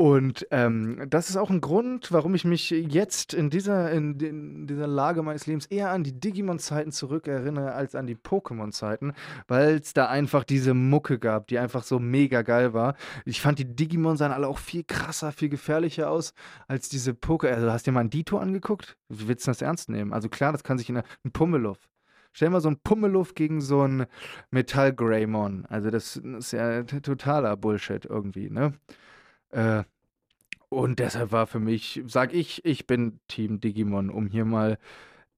Und 0.00 0.46
ähm, 0.50 1.04
das 1.10 1.28
ist 1.28 1.36
auch 1.36 1.50
ein 1.50 1.60
Grund, 1.60 2.10
warum 2.10 2.34
ich 2.34 2.46
mich 2.46 2.70
jetzt 2.70 3.34
in 3.34 3.50
dieser, 3.50 3.90
in, 3.92 4.18
in 4.18 4.66
dieser 4.66 4.86
Lage 4.86 5.22
meines 5.22 5.46
Lebens 5.46 5.66
eher 5.66 5.90
an 5.90 6.04
die 6.04 6.18
Digimon-Zeiten 6.18 6.90
zurückerinnere 6.90 7.74
als 7.74 7.94
an 7.94 8.06
die 8.06 8.16
Pokémon-Zeiten, 8.16 9.12
weil 9.46 9.74
es 9.74 9.92
da 9.92 10.08
einfach 10.08 10.44
diese 10.44 10.72
Mucke 10.72 11.18
gab, 11.18 11.48
die 11.48 11.58
einfach 11.58 11.82
so 11.82 11.98
mega 11.98 12.40
geil 12.40 12.72
war. 12.72 12.94
Ich 13.26 13.42
fand 13.42 13.58
die 13.58 13.66
Digimon 13.66 14.16
sahen 14.16 14.32
alle 14.32 14.48
auch 14.48 14.56
viel 14.56 14.84
krasser, 14.84 15.32
viel 15.32 15.50
gefährlicher 15.50 16.10
aus 16.10 16.32
als 16.66 16.88
diese 16.88 17.12
Poké. 17.12 17.48
Also 17.48 17.70
hast 17.70 17.86
du 17.86 17.90
dir 17.90 17.96
mal 17.96 18.00
ein 18.00 18.08
Dito 18.08 18.38
angeguckt? 18.38 18.96
Wie 19.10 19.28
willst 19.28 19.46
du 19.46 19.50
das 19.50 19.60
ernst 19.60 19.90
nehmen? 19.90 20.14
Also 20.14 20.30
klar, 20.30 20.52
das 20.52 20.64
kann 20.64 20.78
sich 20.78 20.88
in 20.88 20.96
einer, 20.96 21.06
ein 21.26 21.32
Pummeluff. 21.32 21.90
Stell 22.32 22.48
mal 22.48 22.62
so 22.62 22.70
ein 22.70 22.80
Pummeluff 22.82 23.34
gegen 23.34 23.60
so 23.60 23.82
ein 23.86 24.06
Metall 24.50 24.94
Greymon. 24.94 25.66
Also 25.66 25.90
das 25.90 26.16
ist 26.16 26.52
ja 26.52 26.84
totaler 26.84 27.54
Bullshit 27.58 28.06
irgendwie, 28.06 28.48
ne? 28.48 28.72
Äh, 29.50 29.84
und 30.68 30.98
deshalb 31.00 31.32
war 31.32 31.46
für 31.46 31.58
mich, 31.58 32.02
sag 32.06 32.32
ich, 32.32 32.64
ich 32.64 32.86
bin 32.86 33.20
Team 33.28 33.60
Digimon, 33.60 34.10
um 34.10 34.26
hier 34.28 34.44
mal 34.44 34.78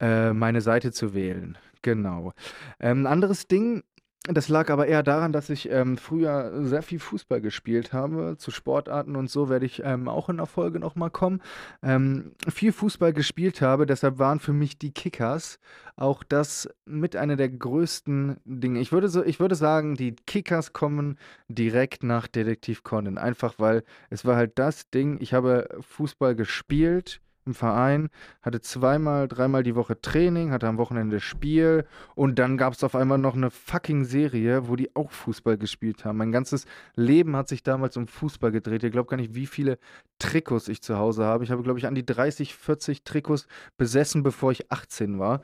äh, 0.01 0.33
meine 0.33 0.61
Seite 0.61 0.93
zu 0.93 1.15
wählen. 1.15 1.57
Genau. 1.81 2.33
Ähm, 2.79 3.03
ein 3.03 3.07
anderes 3.07 3.49
Ding, 3.49 3.83
das 4.29 4.49
lag 4.49 4.71
aber 4.71 4.87
eher 4.87 5.03
daran, 5.03 5.33
dass 5.33 5.51
ich 5.51 5.69
ähm, 5.69 5.97
früher 5.97 6.65
sehr 6.65 6.83
viel 6.83 7.01
Fußball 7.01 7.41
gespielt 7.41 7.93
habe. 7.93 8.37
Zu 8.39 8.53
Sportarten 8.53 9.17
und 9.17 9.29
so 9.29 9.49
werde 9.49 9.67
ich 9.67 9.83
ähm, 9.85 10.09
auch 10.09 10.29
in 10.29 10.37
der 10.37 10.47
Folge 10.47 10.79
nochmal 10.79 11.11
kommen. 11.11 11.43
Ähm, 11.83 12.33
viel 12.49 12.73
Fußball 12.73 13.13
gespielt 13.13 13.61
habe, 13.61 13.85
deshalb 13.85 14.21
waren 14.21 14.39
für 14.39 14.53
mich 14.53 14.79
die 14.79 14.93
Kickers 14.93 15.59
auch 15.97 16.23
das 16.23 16.69
mit 16.85 17.17
einer 17.17 17.35
der 17.35 17.49
größten 17.49 18.37
Dinge. 18.45 18.81
Ich 18.81 18.93
würde, 18.93 19.09
so, 19.09 19.25
ich 19.25 19.41
würde 19.41 19.57
sagen, 19.57 19.97
die 19.97 20.15
Kickers 20.15 20.73
kommen 20.73 21.19
direkt 21.49 22.05
nach 22.05 22.29
Detektiv 22.29 22.85
Conan. 22.85 23.19
Einfach 23.19 23.55
weil 23.59 23.83
es 24.09 24.25
war 24.25 24.37
halt 24.37 24.59
das 24.59 24.89
Ding. 24.91 25.19
Ich 25.21 25.35
habe 25.35 25.69
Fußball 25.81 26.37
gespielt 26.37 27.21
im 27.45 27.55
Verein, 27.55 28.09
hatte 28.41 28.61
zweimal, 28.61 29.29
dreimal 29.29 29.63
die 29.63 29.75
Woche 29.75 30.01
Training, 30.01 30.53
hatte 30.53 30.69
am 30.69 30.79
Wochenende 30.79 31.21
Spiel 31.21 31.85
und 32.15 32.39
dann 32.39 32.57
gab 32.57 32.75
es 32.75 32.85
auf 32.85 32.95
einmal 32.95 33.19
noch 33.19 33.35
eine 33.35 33.51
fucking 33.51 34.05
Serie, 34.05 34.69
wo 34.69 34.77
die 34.77 34.95
auch 34.95 35.11
Fußball 35.11 35.59
gespielt 35.59 36.05
haben. 36.05 36.19
Mein 36.19 36.33
ganzes 36.33 36.67
Leben 36.95 37.37
hat 37.37 37.49
sich 37.49 37.63
damals 37.63 37.97
um 37.97 38.07
Fußball 38.07 38.53
gedreht. 38.53 38.83
Ihr 38.83 38.91
glaubt 38.91 39.11
gar 39.11 39.17
nicht, 39.17 39.35
wie 39.35 39.47
viele 39.47 39.79
Trikots 40.19 40.69
ich 40.69 40.83
zu 40.83 40.97
Hause 40.97 41.25
habe. 41.25 41.45
Ich 41.45 41.51
habe, 41.51 41.63
glaube 41.63 41.79
ich, 41.79 41.87
an 41.87 41.95
die 41.95 42.07
30, 42.07 42.55
40 42.55 43.05
Trikots 43.05 43.47
besessen, 43.77 44.23
bevor 44.23 44.53
ich 44.53 44.71
18 44.71 45.19
war. 45.19 45.43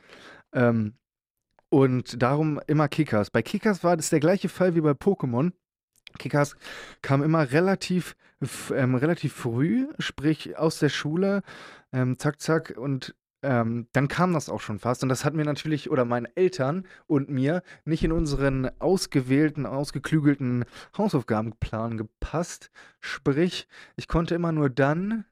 Ähm, 0.52 0.94
und 1.70 2.22
darum 2.22 2.60
immer 2.66 2.88
Kickers. 2.88 3.30
Bei 3.30 3.42
Kickers 3.42 3.84
war 3.84 3.96
das 3.96 4.10
der 4.10 4.20
gleiche 4.20 4.48
Fall 4.48 4.74
wie 4.74 4.80
bei 4.80 4.92
Pokémon. 4.92 5.52
Kickers 6.18 6.56
kam 7.02 7.22
immer 7.22 7.52
relativ, 7.52 8.16
ähm, 8.74 8.94
relativ 8.94 9.34
früh, 9.34 9.88
sprich 9.98 10.56
aus 10.56 10.78
der 10.78 10.88
Schule, 10.88 11.42
ähm, 11.92 12.18
zack, 12.18 12.40
zack, 12.40 12.74
und 12.76 13.14
ähm, 13.42 13.86
dann 13.92 14.08
kam 14.08 14.32
das 14.32 14.48
auch 14.48 14.60
schon 14.60 14.78
fast. 14.78 15.02
Und 15.02 15.08
das 15.08 15.24
hat 15.24 15.34
mir 15.34 15.44
natürlich 15.44 15.90
oder 15.90 16.04
meinen 16.04 16.26
Eltern 16.34 16.86
und 17.06 17.28
mir 17.28 17.62
nicht 17.84 18.02
in 18.02 18.12
unseren 18.12 18.70
ausgewählten, 18.80 19.66
ausgeklügelten 19.66 20.64
Hausaufgabenplan 20.96 21.96
gepasst. 21.96 22.70
Sprich, 23.00 23.68
ich 23.96 24.08
konnte 24.08 24.34
immer 24.34 24.52
nur 24.52 24.70
dann 24.70 25.24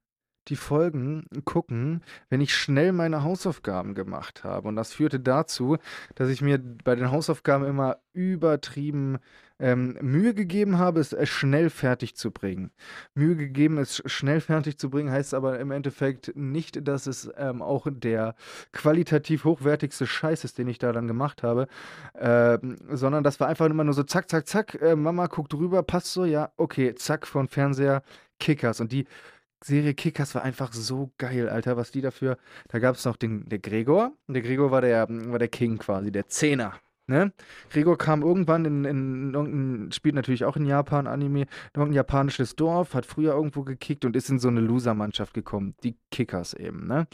die 0.48 0.56
Folgen 0.56 1.26
gucken, 1.44 2.02
wenn 2.28 2.40
ich 2.40 2.54
schnell 2.54 2.92
meine 2.92 3.22
Hausaufgaben 3.22 3.94
gemacht 3.94 4.44
habe. 4.44 4.68
Und 4.68 4.76
das 4.76 4.92
führte 4.92 5.20
dazu, 5.20 5.78
dass 6.14 6.28
ich 6.28 6.42
mir 6.42 6.58
bei 6.58 6.94
den 6.94 7.10
Hausaufgaben 7.10 7.64
immer 7.64 7.98
übertrieben 8.12 9.18
ähm, 9.58 9.96
Mühe 10.00 10.34
gegeben 10.34 10.78
habe, 10.78 11.00
es 11.00 11.16
schnell 11.28 11.70
fertig 11.70 12.14
zu 12.16 12.30
bringen. 12.30 12.70
Mühe 13.14 13.36
gegeben, 13.36 13.78
es 13.78 14.02
schnell 14.06 14.40
fertig 14.40 14.78
zu 14.78 14.90
bringen, 14.90 15.10
heißt 15.10 15.34
aber 15.34 15.58
im 15.60 15.70
Endeffekt 15.70 16.36
nicht, 16.36 16.86
dass 16.86 17.06
es 17.06 17.30
ähm, 17.36 17.62
auch 17.62 17.86
der 17.90 18.34
qualitativ 18.72 19.44
hochwertigste 19.44 20.06
Scheiß 20.06 20.44
ist, 20.44 20.58
den 20.58 20.68
ich 20.68 20.78
da 20.78 20.92
dann 20.92 21.06
gemacht 21.06 21.42
habe, 21.42 21.68
äh, 22.14 22.58
sondern 22.90 23.24
das 23.24 23.40
war 23.40 23.48
einfach 23.48 23.66
immer 23.66 23.84
nur 23.84 23.94
so 23.94 24.02
zack, 24.02 24.28
zack, 24.30 24.46
zack, 24.46 24.80
äh, 24.80 24.94
Mama 24.94 25.26
guckt 25.26 25.54
rüber, 25.54 25.82
passt 25.82 26.12
so, 26.12 26.24
ja, 26.24 26.50
okay, 26.56 26.94
zack, 26.94 27.26
von 27.26 27.48
Fernseher, 27.48 28.02
Kickers. 28.38 28.80
Und 28.80 28.92
die 28.92 29.06
Serie 29.64 29.94
Kickers 29.94 30.34
war 30.34 30.42
einfach 30.42 30.72
so 30.72 31.12
geil, 31.18 31.48
Alter, 31.48 31.76
was 31.76 31.90
die 31.90 32.00
dafür. 32.00 32.38
Da 32.68 32.78
gab 32.78 32.96
es 32.96 33.04
noch 33.04 33.16
den 33.16 33.48
der 33.48 33.58
Gregor. 33.58 34.12
Der 34.28 34.42
Gregor 34.42 34.70
war 34.70 34.80
der, 34.80 35.06
war 35.08 35.38
der 35.38 35.48
King 35.48 35.78
quasi, 35.78 36.12
der 36.12 36.28
Zehner. 36.28 36.74
Ne? 37.08 37.32
Gregor 37.70 37.96
kam 37.96 38.22
irgendwann 38.22 38.64
in, 38.64 38.84
in, 38.84 39.32
in 39.32 39.92
spielt 39.92 40.16
natürlich 40.16 40.44
auch 40.44 40.56
in 40.56 40.66
Japan 40.66 41.06
Anime, 41.06 41.42
in 41.42 41.48
irgendein 41.74 41.94
japanisches 41.94 42.56
Dorf, 42.56 42.94
hat 42.94 43.06
früher 43.06 43.32
irgendwo 43.32 43.62
gekickt 43.62 44.04
und 44.04 44.16
ist 44.16 44.28
in 44.28 44.40
so 44.40 44.48
eine 44.48 44.60
Loser-Mannschaft 44.60 45.32
gekommen, 45.32 45.76
die 45.84 45.96
Kickers 46.10 46.52
eben, 46.52 46.88
ne? 46.88 47.06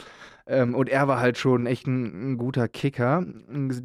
Ähm, 0.46 0.74
und 0.74 0.88
er 0.88 1.08
war 1.08 1.20
halt 1.20 1.36
schon 1.36 1.66
echt 1.66 1.86
ein, 1.86 2.32
ein, 2.32 2.36
guter 2.38 2.68
Kicker. 2.68 3.24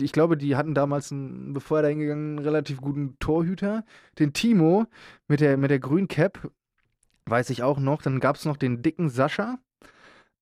Ich 0.01 0.13
glaube, 0.13 0.37
die 0.37 0.55
hatten 0.55 0.73
damals, 0.73 1.11
einen, 1.11 1.53
bevor 1.53 1.79
er 1.79 1.83
da 1.83 1.89
hingegangen, 1.89 2.37
einen 2.37 2.45
relativ 2.45 2.79
guten 2.79 3.19
Torhüter, 3.19 3.83
den 4.17 4.31
Timo 4.31 4.85
mit 5.27 5.41
der, 5.41 5.57
mit 5.57 5.71
der 5.71 5.79
grünen 5.79 6.07
Cap, 6.07 6.49
weiß 7.29 7.49
ich 7.49 7.63
auch 7.63 7.79
noch. 7.79 8.01
Dann 8.01 8.19
gab 8.19 8.35
es 8.35 8.45
noch 8.45 8.57
den 8.57 8.81
dicken 8.81 9.09
Sascha 9.09 9.59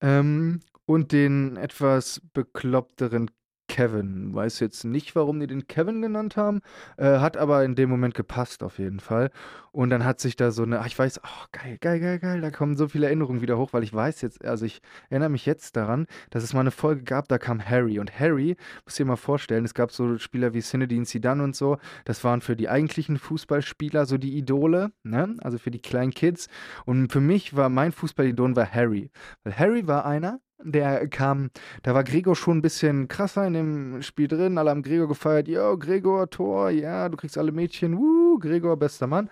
ähm, 0.00 0.60
und 0.84 1.12
den 1.12 1.56
etwas 1.56 2.20
bekloppteren 2.32 3.30
Kevin. 3.76 4.34
Weiß 4.34 4.60
jetzt 4.60 4.84
nicht, 4.84 5.14
warum 5.16 5.38
die 5.38 5.46
den 5.46 5.66
Kevin 5.66 6.00
genannt 6.00 6.38
haben, 6.38 6.62
äh, 6.96 7.18
hat 7.18 7.36
aber 7.36 7.62
in 7.62 7.74
dem 7.74 7.90
Moment 7.90 8.14
gepasst 8.14 8.62
auf 8.62 8.78
jeden 8.78 9.00
Fall. 9.00 9.30
Und 9.70 9.90
dann 9.90 10.02
hat 10.02 10.18
sich 10.18 10.34
da 10.34 10.50
so 10.50 10.62
eine, 10.62 10.80
ach, 10.80 10.86
ich 10.86 10.98
weiß, 10.98 11.20
oh, 11.22 11.44
geil, 11.52 11.76
geil, 11.78 12.00
geil, 12.00 12.18
geil, 12.18 12.40
da 12.40 12.50
kommen 12.50 12.78
so 12.78 12.88
viele 12.88 13.04
Erinnerungen 13.04 13.42
wieder 13.42 13.58
hoch, 13.58 13.74
weil 13.74 13.82
ich 13.82 13.92
weiß 13.92 14.22
jetzt, 14.22 14.42
also 14.46 14.64
ich 14.64 14.80
erinnere 15.10 15.28
mich 15.28 15.44
jetzt 15.44 15.76
daran, 15.76 16.06
dass 16.30 16.42
es 16.42 16.54
mal 16.54 16.60
eine 16.60 16.70
Folge 16.70 17.02
gab, 17.02 17.28
da 17.28 17.36
kam 17.36 17.62
Harry. 17.62 17.98
Und 17.98 18.18
Harry, 18.18 18.56
muss 18.86 18.94
dir 18.94 19.04
mal 19.04 19.16
vorstellen, 19.16 19.66
es 19.66 19.74
gab 19.74 19.92
so 19.92 20.16
Spieler 20.16 20.54
wie 20.54 20.62
Zinedine 20.62 21.04
Zidane 21.04 21.44
und 21.44 21.54
so, 21.54 21.76
das 22.06 22.24
waren 22.24 22.40
für 22.40 22.56
die 22.56 22.70
eigentlichen 22.70 23.18
Fußballspieler 23.18 24.06
so 24.06 24.16
die 24.16 24.38
Idole, 24.38 24.92
ne? 25.02 25.36
also 25.42 25.58
für 25.58 25.70
die 25.70 25.82
kleinen 25.82 26.12
Kids. 26.12 26.48
Und 26.86 27.12
für 27.12 27.20
mich 27.20 27.54
war 27.54 27.68
mein 27.68 27.92
Fußballidol 27.92 28.56
war 28.56 28.72
Harry. 28.72 29.10
Weil 29.44 29.58
Harry 29.58 29.86
war 29.86 30.06
einer, 30.06 30.40
der 30.62 31.08
kam, 31.08 31.50
da 31.82 31.94
war 31.94 32.04
Gregor 32.04 32.36
schon 32.36 32.58
ein 32.58 32.62
bisschen 32.62 33.08
krasser 33.08 33.46
in 33.46 33.52
dem 33.54 34.02
Spiel 34.02 34.28
drin. 34.28 34.58
Alle 34.58 34.70
haben 34.70 34.82
Gregor 34.82 35.08
gefeiert. 35.08 35.48
Yo, 35.48 35.76
Gregor, 35.78 36.30
Tor, 36.30 36.70
ja, 36.70 37.08
du 37.08 37.16
kriegst 37.16 37.38
alle 37.38 37.52
Mädchen. 37.52 37.98
Wuh, 37.98 38.38
Gregor, 38.38 38.76
bester 38.76 39.06
Mann. 39.06 39.30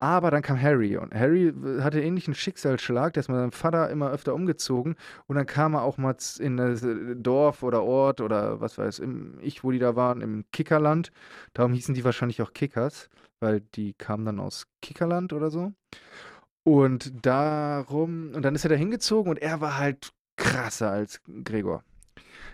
Aber 0.00 0.30
dann 0.30 0.42
kam 0.42 0.60
Harry 0.60 0.98
und 0.98 1.14
Harry 1.14 1.54
hatte 1.80 2.02
ähnlichen 2.02 2.34
Schicksalsschlag, 2.34 3.14
der 3.14 3.22
ist 3.22 3.28
mit 3.28 3.38
seinem 3.38 3.52
Vater 3.52 3.88
immer 3.88 4.10
öfter 4.10 4.34
umgezogen 4.34 4.96
und 5.26 5.36
dann 5.36 5.46
kam 5.46 5.72
er 5.74 5.82
auch 5.82 5.96
mal 5.96 6.14
in 6.40 6.58
das 6.58 6.82
äh, 6.82 7.16
Dorf 7.16 7.62
oder 7.62 7.82
Ort 7.82 8.20
oder 8.20 8.60
was 8.60 8.76
weiß 8.76 9.00
ich, 9.40 9.64
wo 9.64 9.70
die 9.70 9.78
da 9.78 9.96
waren, 9.96 10.20
im 10.20 10.44
Kickerland. 10.52 11.10
Darum 11.54 11.72
hießen 11.72 11.94
die 11.94 12.04
wahrscheinlich 12.04 12.42
auch 12.42 12.52
Kickers, 12.52 13.08
weil 13.40 13.62
die 13.76 13.94
kamen 13.94 14.26
dann 14.26 14.40
aus 14.40 14.66
Kickerland 14.82 15.32
oder 15.32 15.50
so. 15.50 15.72
Und 16.64 17.24
darum, 17.24 18.32
und 18.34 18.42
dann 18.42 18.54
ist 18.54 18.64
er 18.64 18.70
da 18.70 18.76
hingezogen 18.76 19.30
und 19.30 19.38
er 19.40 19.60
war 19.62 19.78
halt 19.78 20.12
krasser 20.36 20.90
als 20.90 21.20
Gregor. 21.44 21.84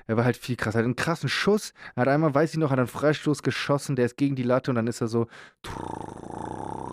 Er 0.06 0.16
war 0.16 0.24
halt 0.24 0.36
viel 0.36 0.56
krasser. 0.56 0.78
Er 0.78 0.80
hat 0.80 0.84
einen 0.86 0.96
krassen 0.96 1.28
Schuss. 1.28 1.72
Er 1.94 2.02
hat 2.02 2.08
einmal, 2.08 2.34
weiß 2.34 2.52
ich 2.52 2.58
noch, 2.58 2.70
hat 2.70 2.78
einen 2.78 2.88
Freistoß 2.88 3.42
geschossen, 3.42 3.96
der 3.96 4.06
ist 4.06 4.16
gegen 4.16 4.34
die 4.34 4.42
Latte 4.42 4.70
und 4.70 4.74
dann 4.74 4.86
ist 4.86 5.00
er 5.00 5.08
so 5.08 5.28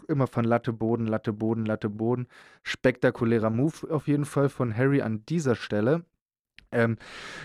immer 0.07 0.27
von 0.27 0.45
Latte, 0.45 0.73
Boden, 0.73 1.07
Latte, 1.07 1.33
Boden, 1.33 1.65
Latte, 1.65 1.89
Boden. 1.89 2.27
Spektakulärer 2.63 3.49
Move 3.49 3.89
auf 3.89 4.07
jeden 4.07 4.25
Fall 4.25 4.49
von 4.49 4.75
Harry 4.75 5.01
an 5.01 5.25
dieser 5.25 5.55
Stelle. 5.55 6.05
Ähm, 6.71 6.97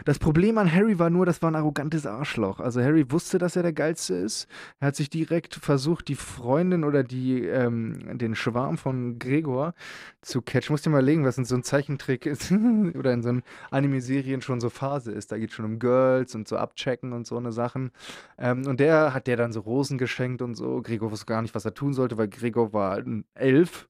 das 0.04 0.18
Problem 0.18 0.58
an 0.58 0.72
Harry 0.72 0.98
war 0.98 1.10
nur, 1.10 1.26
das 1.26 1.42
war 1.42 1.50
ein 1.50 1.56
arrogantes 1.56 2.06
Arschloch. 2.06 2.60
Also 2.60 2.82
Harry 2.82 3.10
wusste, 3.10 3.38
dass 3.38 3.56
er 3.56 3.62
der 3.62 3.72
Geilste 3.72 4.14
ist. 4.14 4.48
Er 4.80 4.88
hat 4.88 4.96
sich 4.96 5.10
direkt 5.10 5.54
versucht, 5.54 6.08
die 6.08 6.14
Freundin 6.14 6.84
oder 6.84 7.04
die, 7.04 7.44
ähm, 7.44 8.18
den 8.18 8.34
Schwarm 8.34 8.78
von 8.78 9.18
Gregor 9.18 9.74
zu 10.22 10.42
catchen. 10.42 10.72
Muss 10.72 10.82
dir 10.82 10.90
mal 10.90 10.98
überlegen, 10.98 11.24
was 11.24 11.38
in 11.38 11.44
so 11.44 11.54
einem 11.54 11.64
Zeichentrick 11.64 12.26
ist 12.26 12.52
oder 12.94 13.12
in 13.12 13.22
so 13.22 13.28
einem 13.28 13.42
Anime-Serien 13.70 14.42
schon 14.42 14.60
so 14.60 14.70
Phase 14.70 15.12
ist. 15.12 15.30
Da 15.30 15.38
geht 15.38 15.50
es 15.50 15.54
schon 15.54 15.64
um 15.64 15.78
Girls 15.78 16.34
und 16.34 16.48
so 16.48 16.56
abchecken 16.56 17.12
und 17.12 17.26
so 17.26 17.36
eine 17.36 17.52
Sachen. 17.52 17.92
Ähm, 18.38 18.66
und 18.66 18.80
der 18.80 19.14
hat 19.14 19.26
der 19.26 19.36
dann 19.36 19.52
so 19.52 19.60
Rosen 19.60 19.98
geschenkt 19.98 20.42
und 20.42 20.54
so. 20.54 20.82
Gregor 20.82 21.10
wusste 21.10 21.26
gar 21.26 21.42
nicht, 21.42 21.54
was 21.54 21.64
er 21.64 21.74
tun 21.74 21.94
sollte, 21.94 22.18
weil 22.18 22.28
Gregor 22.28 22.72
war 22.72 23.02
Elf, 23.34 23.88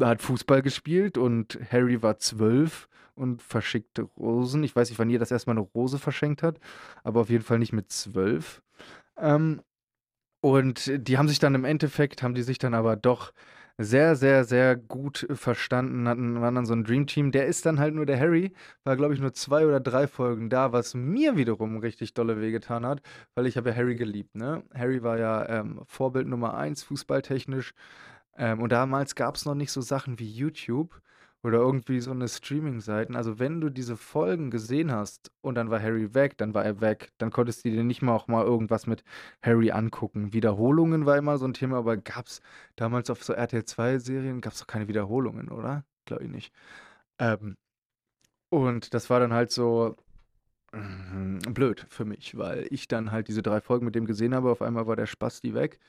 hat 0.00 0.22
Fußball 0.22 0.62
gespielt 0.62 1.18
und 1.18 1.58
Harry 1.70 2.02
war 2.02 2.18
zwölf 2.18 2.88
und 3.14 3.42
verschickte 3.42 4.02
Rosen. 4.02 4.64
Ich 4.64 4.74
weiß 4.74 4.88
nicht, 4.90 4.98
wann 4.98 5.10
ihr 5.10 5.18
das 5.18 5.30
erstmal 5.30 5.56
eine 5.56 5.66
Rose 5.74 5.98
verschenkt 5.98 6.42
hat, 6.42 6.58
aber 7.02 7.20
auf 7.20 7.30
jeden 7.30 7.44
Fall 7.44 7.58
nicht 7.58 7.72
mit 7.72 7.90
zwölf. 7.92 8.62
Ähm, 9.16 9.62
und 10.40 11.08
die 11.08 11.16
haben 11.18 11.28
sich 11.28 11.38
dann 11.38 11.54
im 11.54 11.64
Endeffekt, 11.64 12.22
haben 12.22 12.34
die 12.34 12.42
sich 12.42 12.58
dann 12.58 12.74
aber 12.74 12.96
doch 12.96 13.32
sehr, 13.78 14.14
sehr, 14.14 14.44
sehr 14.44 14.76
gut 14.76 15.26
verstanden, 15.32 16.06
hatten, 16.06 16.40
waren 16.40 16.54
dann 16.54 16.66
so 16.66 16.74
ein 16.74 16.84
Dreamteam. 16.84 17.32
Der 17.32 17.46
ist 17.46 17.66
dann 17.66 17.80
halt 17.80 17.94
nur 17.94 18.06
der 18.06 18.20
Harry, 18.20 18.52
war 18.84 18.96
glaube 18.96 19.14
ich 19.14 19.20
nur 19.20 19.32
zwei 19.34 19.66
oder 19.66 19.80
drei 19.80 20.06
Folgen 20.06 20.48
da, 20.50 20.72
was 20.72 20.94
mir 20.94 21.36
wiederum 21.36 21.78
richtig 21.78 22.14
dolle 22.14 22.40
wehgetan 22.40 22.86
hat, 22.86 23.02
weil 23.34 23.46
ich 23.46 23.56
habe 23.56 23.70
ja 23.70 23.76
Harry 23.76 23.96
geliebt, 23.96 24.36
ne? 24.36 24.62
Harry 24.74 25.02
war 25.02 25.18
ja 25.18 25.48
ähm, 25.48 25.80
Vorbild 25.86 26.28
Nummer 26.28 26.54
eins, 26.54 26.82
fußballtechnisch. 26.84 27.74
Ähm, 28.36 28.60
und 28.60 28.70
damals 28.70 29.14
gab 29.14 29.36
es 29.36 29.44
noch 29.44 29.54
nicht 29.54 29.72
so 29.72 29.80
Sachen 29.80 30.18
wie 30.18 30.30
YouTube. 30.30 31.00
Oder 31.44 31.58
irgendwie 31.58 32.00
so 32.00 32.10
eine 32.12 32.28
Streaming-Seiten. 32.28 33.16
Also 33.16 33.38
wenn 33.38 33.60
du 33.60 33.70
diese 33.70 33.96
Folgen 33.98 34.50
gesehen 34.50 34.92
hast 34.92 35.30
und 35.42 35.56
dann 35.56 35.70
war 35.70 35.80
Harry 35.82 36.14
weg, 36.14 36.38
dann 36.38 36.54
war 36.54 36.64
er 36.64 36.80
weg, 36.80 37.12
dann 37.18 37.30
konntest 37.30 37.64
du 37.64 37.70
dir 37.70 37.84
nicht 37.84 38.02
mal 38.02 38.14
auch 38.14 38.28
mal 38.28 38.44
irgendwas 38.44 38.86
mit 38.88 39.04
Harry 39.42 39.70
angucken. 39.70 40.32
Wiederholungen 40.32 41.06
war 41.06 41.18
immer 41.18 41.38
so 41.38 41.46
ein 41.46 41.54
Thema, 41.54 41.78
aber 41.78 41.98
gab 41.98 42.26
es 42.28 42.40
damals 42.76 43.10
auf 43.10 43.22
so 43.24 43.34
RTL 43.34 43.64
2-Serien, 43.64 44.40
gab 44.40 44.54
es 44.54 44.60
doch 44.60 44.66
keine 44.68 44.88
Wiederholungen, 44.88 45.50
oder? 45.50 45.84
Glaube 46.06 46.24
ich 46.24 46.30
nicht. 46.30 46.52
Ähm, 47.18 47.56
und 48.50 48.94
das 48.94 49.10
war 49.10 49.20
dann 49.20 49.32
halt 49.32 49.50
so 49.50 49.96
mm, 50.72 51.38
blöd 51.54 51.86
für 51.90 52.04
mich, 52.04 52.36
weil 52.38 52.66
ich 52.70 52.88
dann 52.88 53.12
halt 53.12 53.28
diese 53.28 53.42
drei 53.42 53.60
Folgen 53.60 53.86
mit 53.86 53.94
dem 53.94 54.06
gesehen 54.06 54.34
habe. 54.34 54.50
Auf 54.50 54.62
einmal 54.62 54.86
war 54.86 54.96
der 54.96 55.06
Spasti 55.06 55.54
weg. 55.54 55.80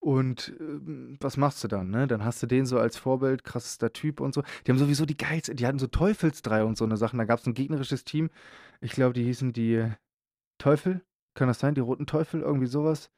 Und 0.00 0.54
ähm, 0.58 1.18
was 1.20 1.36
machst 1.36 1.62
du 1.62 1.68
dann, 1.68 1.90
ne? 1.90 2.06
Dann 2.06 2.24
hast 2.24 2.42
du 2.42 2.46
den 2.46 2.64
so 2.64 2.78
als 2.78 2.96
Vorbild, 2.96 3.44
krassester 3.44 3.92
Typ 3.92 4.20
und 4.20 4.34
so. 4.34 4.42
Die 4.66 4.70
haben 4.70 4.78
sowieso 4.78 5.04
die 5.04 5.16
geilsten, 5.16 5.56
die 5.56 5.66
hatten 5.66 5.78
so 5.78 5.86
Teufelsdrei 5.86 6.64
und 6.64 6.78
so 6.78 6.84
eine 6.86 6.96
Sachen. 6.96 7.18
Da 7.18 7.26
gab 7.26 7.40
es 7.40 7.46
ein 7.46 7.54
gegnerisches 7.54 8.04
Team. 8.04 8.30
Ich 8.80 8.92
glaube, 8.92 9.12
die 9.12 9.24
hießen 9.24 9.52
die 9.52 9.86
Teufel. 10.58 11.02
Kann 11.34 11.48
das 11.48 11.60
sein? 11.60 11.74
Die 11.74 11.80
Roten 11.82 12.06
Teufel, 12.06 12.40
irgendwie 12.40 12.66
sowas. 12.66 13.10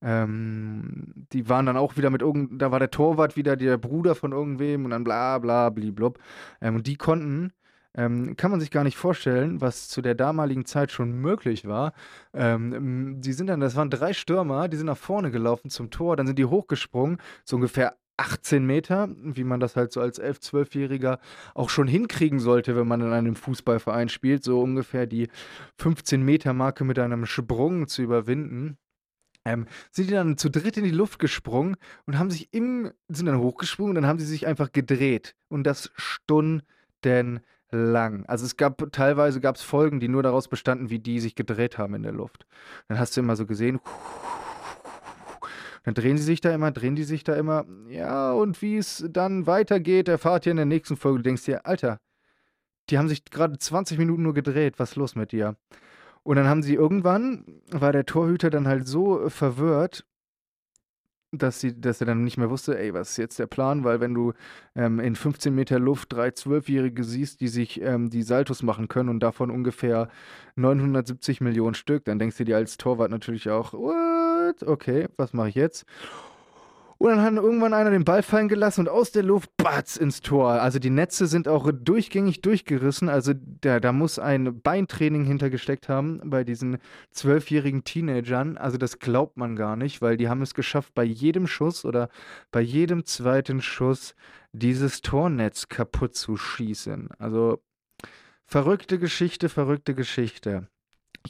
Ähm, 0.00 1.26
die 1.32 1.48
waren 1.48 1.66
dann 1.66 1.76
auch 1.76 1.96
wieder 1.96 2.10
mit 2.10 2.22
irgend, 2.22 2.62
da 2.62 2.70
war 2.70 2.78
der 2.78 2.90
Torwart 2.90 3.36
wieder 3.36 3.56
der 3.56 3.78
Bruder 3.78 4.14
von 4.14 4.32
irgendwem 4.32 4.84
und 4.84 4.92
dann 4.92 5.04
bla 5.04 5.38
bla 5.38 5.70
bliblub. 5.70 6.18
Ähm, 6.60 6.76
und 6.76 6.86
die 6.86 6.96
konnten 6.96 7.52
ähm, 7.98 8.36
kann 8.36 8.52
man 8.52 8.60
sich 8.60 8.70
gar 8.70 8.84
nicht 8.84 8.96
vorstellen, 8.96 9.60
was 9.60 9.88
zu 9.88 10.00
der 10.00 10.14
damaligen 10.14 10.64
Zeit 10.64 10.92
schon 10.92 11.20
möglich 11.20 11.66
war. 11.66 11.92
Ähm, 12.32 13.20
die 13.20 13.32
sind 13.32 13.48
dann, 13.48 13.58
das 13.58 13.74
waren 13.74 13.90
drei 13.90 14.12
Stürmer, 14.12 14.68
die 14.68 14.76
sind 14.76 14.86
nach 14.86 14.96
vorne 14.96 15.32
gelaufen 15.32 15.68
zum 15.68 15.90
Tor, 15.90 16.16
dann 16.16 16.28
sind 16.28 16.38
die 16.38 16.44
hochgesprungen, 16.44 17.18
so 17.44 17.56
ungefähr 17.56 17.96
18 18.16 18.64
Meter, 18.64 19.08
wie 19.16 19.42
man 19.42 19.58
das 19.58 19.74
halt 19.74 19.92
so 19.92 20.00
als 20.00 20.20
11-, 20.20 20.42
12-Jähriger 20.42 21.18
auch 21.54 21.70
schon 21.70 21.88
hinkriegen 21.88 22.38
sollte, 22.38 22.76
wenn 22.76 22.86
man 22.86 23.00
in 23.00 23.12
einem 23.12 23.34
Fußballverein 23.34 24.08
spielt, 24.08 24.44
so 24.44 24.60
ungefähr 24.60 25.06
die 25.06 25.28
15-Meter-Marke 25.80 26.84
mit 26.84 27.00
einem 27.00 27.26
Sprung 27.26 27.88
zu 27.88 28.02
überwinden. 28.02 28.78
Ähm, 29.44 29.66
sind 29.90 30.10
die 30.10 30.14
dann 30.14 30.36
zu 30.36 30.50
dritt 30.50 30.76
in 30.76 30.84
die 30.84 30.90
Luft 30.90 31.18
gesprungen 31.18 31.76
und 32.06 32.18
haben 32.18 32.30
sich 32.30 32.52
im, 32.52 32.92
sind 33.08 33.26
dann 33.26 33.38
hochgesprungen 33.38 33.90
und 33.90 34.02
dann 34.02 34.06
haben 34.06 34.18
sie 34.18 34.26
sich 34.26 34.46
einfach 34.46 34.70
gedreht. 34.70 35.34
Und 35.48 35.64
das 35.64 35.90
Stunden 35.96 36.62
lang. 37.70 38.24
Also 38.26 38.46
es 38.46 38.56
gab 38.56 38.82
teilweise 38.92 39.40
gab 39.40 39.56
es 39.56 39.62
Folgen, 39.62 40.00
die 40.00 40.08
nur 40.08 40.22
daraus 40.22 40.48
bestanden, 40.48 40.90
wie 40.90 40.98
die 40.98 41.20
sich 41.20 41.34
gedreht 41.34 41.78
haben 41.78 41.94
in 41.94 42.02
der 42.02 42.12
Luft. 42.12 42.46
Dann 42.88 42.98
hast 42.98 43.16
du 43.16 43.20
immer 43.20 43.36
so 43.36 43.46
gesehen, 43.46 43.80
dann 45.84 45.94
drehen 45.94 46.18
sie 46.18 46.24
sich 46.24 46.40
da 46.40 46.54
immer, 46.54 46.70
drehen 46.70 46.96
die 46.96 47.04
sich 47.04 47.24
da 47.24 47.34
immer. 47.34 47.64
Ja, 47.88 48.32
und 48.32 48.60
wie 48.62 48.76
es 48.76 49.04
dann 49.10 49.46
weitergeht, 49.46 50.08
erfahrt 50.08 50.46
ihr 50.46 50.50
in 50.50 50.56
der 50.56 50.66
nächsten 50.66 50.96
Folge. 50.96 51.18
Du 51.18 51.22
denkst 51.24 51.44
dir, 51.44 51.66
Alter, 51.66 51.98
die 52.90 52.98
haben 52.98 53.08
sich 53.08 53.24
gerade 53.24 53.58
20 53.58 53.98
Minuten 53.98 54.22
nur 54.22 54.34
gedreht. 54.34 54.78
Was 54.78 54.90
ist 54.90 54.96
los 54.96 55.14
mit 55.14 55.32
dir? 55.32 55.56
Und 56.22 56.36
dann 56.36 56.46
haben 56.46 56.62
sie 56.62 56.74
irgendwann, 56.74 57.44
war 57.70 57.92
der 57.92 58.04
Torhüter 58.04 58.50
dann 58.50 58.68
halt 58.68 58.86
so 58.86 59.28
verwirrt, 59.30 60.04
dass, 61.32 61.60
sie, 61.60 61.78
dass 61.78 62.00
er 62.00 62.06
dann 62.06 62.24
nicht 62.24 62.38
mehr 62.38 62.50
wusste, 62.50 62.78
ey, 62.78 62.94
was 62.94 63.10
ist 63.10 63.16
jetzt 63.18 63.38
der 63.38 63.46
Plan? 63.46 63.84
Weil 63.84 64.00
wenn 64.00 64.14
du 64.14 64.32
ähm, 64.74 64.98
in 64.98 65.14
15 65.16 65.54
Meter 65.54 65.78
Luft 65.78 66.12
drei 66.12 66.30
Zwölfjährige 66.30 67.04
siehst, 67.04 67.40
die 67.40 67.48
sich 67.48 67.80
ähm, 67.82 68.10
die 68.10 68.22
Saltos 68.22 68.62
machen 68.62 68.88
können 68.88 69.08
und 69.08 69.20
davon 69.20 69.50
ungefähr 69.50 70.08
970 70.56 71.40
Millionen 71.40 71.74
Stück, 71.74 72.04
dann 72.04 72.18
denkst 72.18 72.38
du 72.38 72.44
dir 72.44 72.56
als 72.56 72.76
Torwart 72.78 73.10
natürlich 73.10 73.50
auch, 73.50 73.72
what? 73.72 74.62
Okay, 74.66 75.08
was 75.16 75.32
mache 75.32 75.50
ich 75.50 75.54
jetzt? 75.54 75.84
Und 77.00 77.10
dann 77.10 77.22
hat 77.22 77.34
irgendwann 77.34 77.74
einer 77.74 77.90
den 77.90 78.04
Ball 78.04 78.24
fallen 78.24 78.48
gelassen 78.48 78.80
und 78.80 78.88
aus 78.88 79.12
der 79.12 79.22
Luft, 79.22 79.56
batz, 79.56 79.96
ins 79.96 80.20
Tor. 80.20 80.50
Also 80.50 80.80
die 80.80 80.90
Netze 80.90 81.28
sind 81.28 81.46
auch 81.46 81.70
durchgängig 81.72 82.40
durchgerissen. 82.40 83.08
Also 83.08 83.34
da, 83.36 83.78
da 83.78 83.92
muss 83.92 84.18
ein 84.18 84.60
Beintraining 84.60 85.24
hintergesteckt 85.24 85.88
haben 85.88 86.20
bei 86.24 86.42
diesen 86.42 86.78
zwölfjährigen 87.12 87.84
Teenagern. 87.84 88.56
Also 88.56 88.78
das 88.78 88.98
glaubt 88.98 89.36
man 89.36 89.54
gar 89.54 89.76
nicht, 89.76 90.02
weil 90.02 90.16
die 90.16 90.28
haben 90.28 90.42
es 90.42 90.54
geschafft, 90.54 90.92
bei 90.94 91.04
jedem 91.04 91.46
Schuss 91.46 91.84
oder 91.84 92.08
bei 92.50 92.60
jedem 92.60 93.04
zweiten 93.04 93.62
Schuss 93.62 94.16
dieses 94.52 95.00
Tornetz 95.00 95.68
kaputt 95.68 96.16
zu 96.16 96.36
schießen. 96.36 97.10
Also 97.20 97.62
verrückte 98.44 98.98
Geschichte, 98.98 99.48
verrückte 99.48 99.94
Geschichte. 99.94 100.66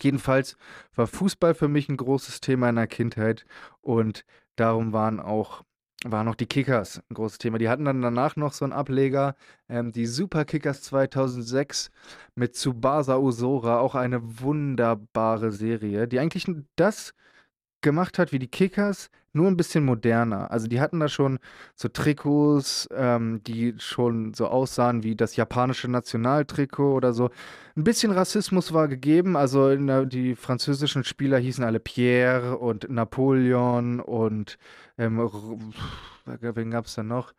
Jedenfalls 0.00 0.57
war 0.94 1.07
Fußball 1.07 1.54
für 1.54 1.68
mich 1.68 1.90
ein 1.90 1.98
großes 1.98 2.40
Thema 2.40 2.70
in 2.70 2.76
der 2.76 2.87
Kindheit 2.87 3.44
und 3.83 4.24
Darum 4.59 4.92
waren 4.92 5.21
auch 5.21 5.62
waren 6.05 6.29
auch 6.29 6.37
die 6.37 6.47
Kickers 6.47 7.03
ein 7.11 7.14
großes 7.14 7.38
Thema. 7.38 7.59
Die 7.59 7.68
hatten 7.68 7.85
dann 7.85 8.03
danach 8.03 8.37
noch 8.37 8.53
so 8.53 8.64
einen 8.64 8.73
Ableger, 8.73 9.35
ähm, 9.68 9.90
die 9.90 10.07
Super 10.07 10.44
Kickers 10.44 10.83
2006 10.83 11.90
mit 12.37 12.55
Tsubasa 12.55 13.16
Usora, 13.16 13.81
auch 13.81 13.97
eine 13.97 14.40
wunderbare 14.40 15.51
Serie, 15.51 16.07
die 16.07 16.21
eigentlich 16.21 16.47
das 16.77 17.14
gemacht 17.81 18.19
hat 18.19 18.33
wie 18.33 18.38
die 18.38 18.49
Kickers, 18.49 19.11
nur 19.33 19.47
ein 19.47 19.57
bisschen 19.57 19.85
moderner. 19.85 20.51
Also 20.51 20.67
die 20.67 20.81
hatten 20.81 21.01
da 21.01 21.09
schon 21.09 21.38
so 21.75 21.88
Trikots, 21.88 22.88
ähm, 22.93 23.43
die 23.45 23.75
schon 23.79 24.35
so 24.35 24.49
aussahen 24.49 25.03
wie 25.03 25.17
das 25.17 25.37
japanische 25.37 25.88
Nationaltrikot 25.88 26.95
oder 26.95 27.12
so. 27.12 27.31
Ein 27.77 27.85
bisschen 27.85 28.11
Rassismus 28.11 28.73
war 28.73 28.88
gegeben. 28.88 29.37
Also 29.37 29.75
der, 29.77 30.07
die 30.07 30.35
französischen 30.35 31.05
Spieler 31.05 31.38
hießen 31.38 31.64
alle 31.64 31.81
Pierre 31.81 32.59
und 32.59 32.91
Napoleon 32.91 34.01
und 34.01 34.59
ähm, 34.97 35.19
wen 36.27 36.71
gab 36.71 36.87
es 36.87 36.95
da 36.95 37.03
noch? 37.03 37.33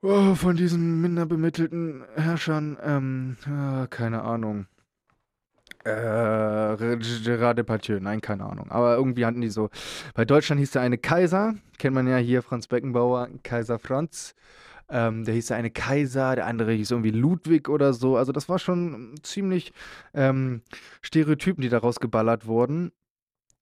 Oh, 0.00 0.36
von 0.36 0.56
diesen 0.56 1.00
minder 1.00 1.26
bemittelten 1.26 2.04
Herrschern, 2.14 2.78
ähm, 2.82 3.36
äh, 3.46 3.88
keine 3.88 4.22
Ahnung. 4.22 4.66
Äh, 5.88 6.98
Gerard 7.24 7.58
Depardieu, 7.58 7.98
nein, 8.00 8.20
keine 8.20 8.44
Ahnung. 8.44 8.70
Aber 8.70 8.96
irgendwie 8.96 9.24
hatten 9.24 9.40
die 9.40 9.48
so. 9.48 9.70
Bei 10.14 10.24
Deutschland 10.24 10.60
hieß 10.60 10.72
der 10.72 10.82
eine 10.82 10.98
Kaiser, 10.98 11.54
kennt 11.78 11.94
man 11.94 12.06
ja 12.06 12.18
hier, 12.18 12.42
Franz 12.42 12.66
Beckenbauer, 12.66 13.28
Kaiser 13.42 13.78
Franz. 13.78 14.34
Ähm, 14.90 15.24
der 15.24 15.34
hieß 15.34 15.48
der 15.48 15.56
eine 15.58 15.70
Kaiser, 15.70 16.34
der 16.34 16.46
andere 16.46 16.72
hieß 16.72 16.90
irgendwie 16.90 17.10
Ludwig 17.10 17.68
oder 17.68 17.92
so. 17.92 18.16
Also 18.16 18.32
das 18.32 18.48
war 18.48 18.58
schon 18.58 19.14
ziemlich 19.22 19.72
ähm, 20.14 20.62
Stereotypen, 21.02 21.60
die 21.60 21.68
daraus 21.68 22.00
geballert 22.00 22.46
wurden. 22.46 22.92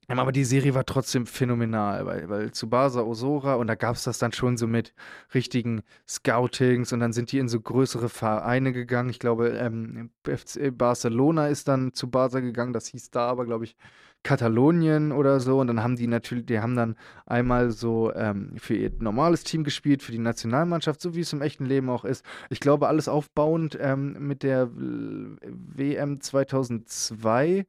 Aber 0.09 0.31
die 0.31 0.45
Serie 0.45 0.75
war 0.75 0.85
trotzdem 0.85 1.27
phänomenal, 1.27 2.07
weil, 2.07 2.29
weil 2.29 2.51
Tsubasa 2.53 3.03
Osora 3.03 3.55
und 3.55 3.67
da 3.67 3.75
gab 3.75 3.97
es 3.97 4.05
das 4.05 4.19
dann 4.19 4.33
schon 4.33 4.57
so 4.57 4.69
mit 4.69 4.95
richtigen 5.35 5.83
Scoutings 6.09 6.93
und 6.93 7.01
dann 7.01 7.13
sind 7.13 7.33
die 7.33 7.39
in 7.39 7.49
so 7.49 7.61
größere 7.61 8.09
Vereine 8.09 8.73
gegangen. 8.73 9.11
Ich 9.11 9.19
glaube, 9.19 9.49
ähm, 9.49 10.11
FC 10.25 10.77
Barcelona 10.77 11.49
ist 11.49 11.67
dann 11.67 11.93
zu 11.93 12.09
Barca 12.09 12.39
gegangen, 12.39 12.73
das 12.73 12.87
hieß 12.87 13.11
da 13.11 13.27
aber, 13.27 13.47
glaube 13.47 13.65
ich, 13.65 13.77
Katalonien 14.23 15.13
oder 15.13 15.41
so. 15.41 15.61
Und 15.61 15.69
dann 15.69 15.83
haben 15.83 15.97
die 15.97 16.07
natürlich, 16.07 16.47
die 16.47 16.61
haben 16.61 16.77
dann 16.77 16.97
einmal 17.27 17.71
so 17.71 18.13
ähm, 18.15 18.53
für 18.59 18.75
ihr 18.75 18.93
normales 18.99 19.45
Team 19.45 19.65
gespielt, 19.65 20.03
für 20.03 20.13
die 20.13 20.19
Nationalmannschaft, 20.19 21.01
so 21.01 21.15
wie 21.15 21.21
es 21.21 21.33
im 21.33 21.43
echten 21.43 21.65
Leben 21.65 21.89
auch 21.91 22.05
ist. 22.05 22.25
Ich 22.51 22.61
glaube, 22.61 22.89
alles 22.89 23.09
aufbauend 23.09 23.79
ähm, 23.81 24.17
mit 24.19 24.43
der 24.43 24.69
WM 24.73 26.21
2002 26.21 27.67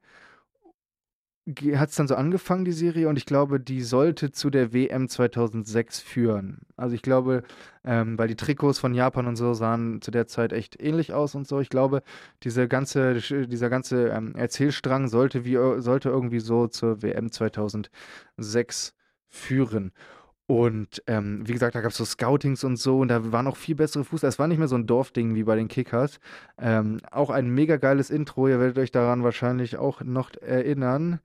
hat 1.76 1.88
es 1.88 1.94
dann 1.96 2.08
so 2.08 2.14
angefangen, 2.14 2.64
die 2.64 2.72
Serie, 2.72 3.08
und 3.08 3.16
ich 3.16 3.24
glaube, 3.24 3.58
die 3.58 3.80
sollte 3.82 4.32
zu 4.32 4.50
der 4.50 4.72
WM 4.72 5.08
2006 5.08 6.00
führen. 6.00 6.60
Also 6.76 6.94
ich 6.94 7.02
glaube, 7.02 7.42
ähm, 7.84 8.18
weil 8.18 8.28
die 8.28 8.36
Trikots 8.36 8.78
von 8.78 8.92
Japan 8.92 9.26
und 9.26 9.36
so 9.36 9.54
sahen 9.54 10.02
zu 10.02 10.10
der 10.10 10.26
Zeit 10.26 10.52
echt 10.52 10.80
ähnlich 10.80 11.12
aus 11.12 11.34
und 11.34 11.48
so. 11.48 11.60
Ich 11.60 11.70
glaube, 11.70 12.02
diese 12.42 12.68
ganze, 12.68 13.14
dieser 13.46 13.70
ganze 13.70 14.08
ähm, 14.08 14.34
Erzählstrang 14.34 15.08
sollte, 15.08 15.44
wie, 15.44 15.56
sollte 15.80 16.10
irgendwie 16.10 16.40
so 16.40 16.66
zur 16.66 17.02
WM 17.02 17.32
2006 17.32 18.94
führen. 19.28 19.92
Und 20.48 21.02
ähm, 21.06 21.46
wie 21.46 21.52
gesagt, 21.52 21.74
da 21.74 21.82
gab 21.82 21.90
es 21.90 21.98
so 21.98 22.06
Scoutings 22.06 22.64
und 22.64 22.78
so 22.78 23.00
und 23.00 23.08
da 23.08 23.32
waren 23.32 23.46
auch 23.46 23.56
viel 23.58 23.74
bessere 23.74 24.02
Fußballer. 24.02 24.30
Es 24.30 24.38
war 24.38 24.48
nicht 24.48 24.56
mehr 24.56 24.66
so 24.66 24.76
ein 24.76 24.86
Dorfding 24.86 25.34
wie 25.34 25.42
bei 25.42 25.56
den 25.56 25.68
Kickers. 25.68 26.20
Ähm, 26.58 27.02
auch 27.10 27.28
ein 27.28 27.50
mega 27.50 27.76
geiles 27.76 28.08
Intro. 28.08 28.48
Ihr 28.48 28.58
werdet 28.58 28.78
euch 28.78 28.90
daran 28.90 29.22
wahrscheinlich 29.22 29.76
auch 29.76 30.00
noch 30.00 30.32
erinnern. 30.40 31.20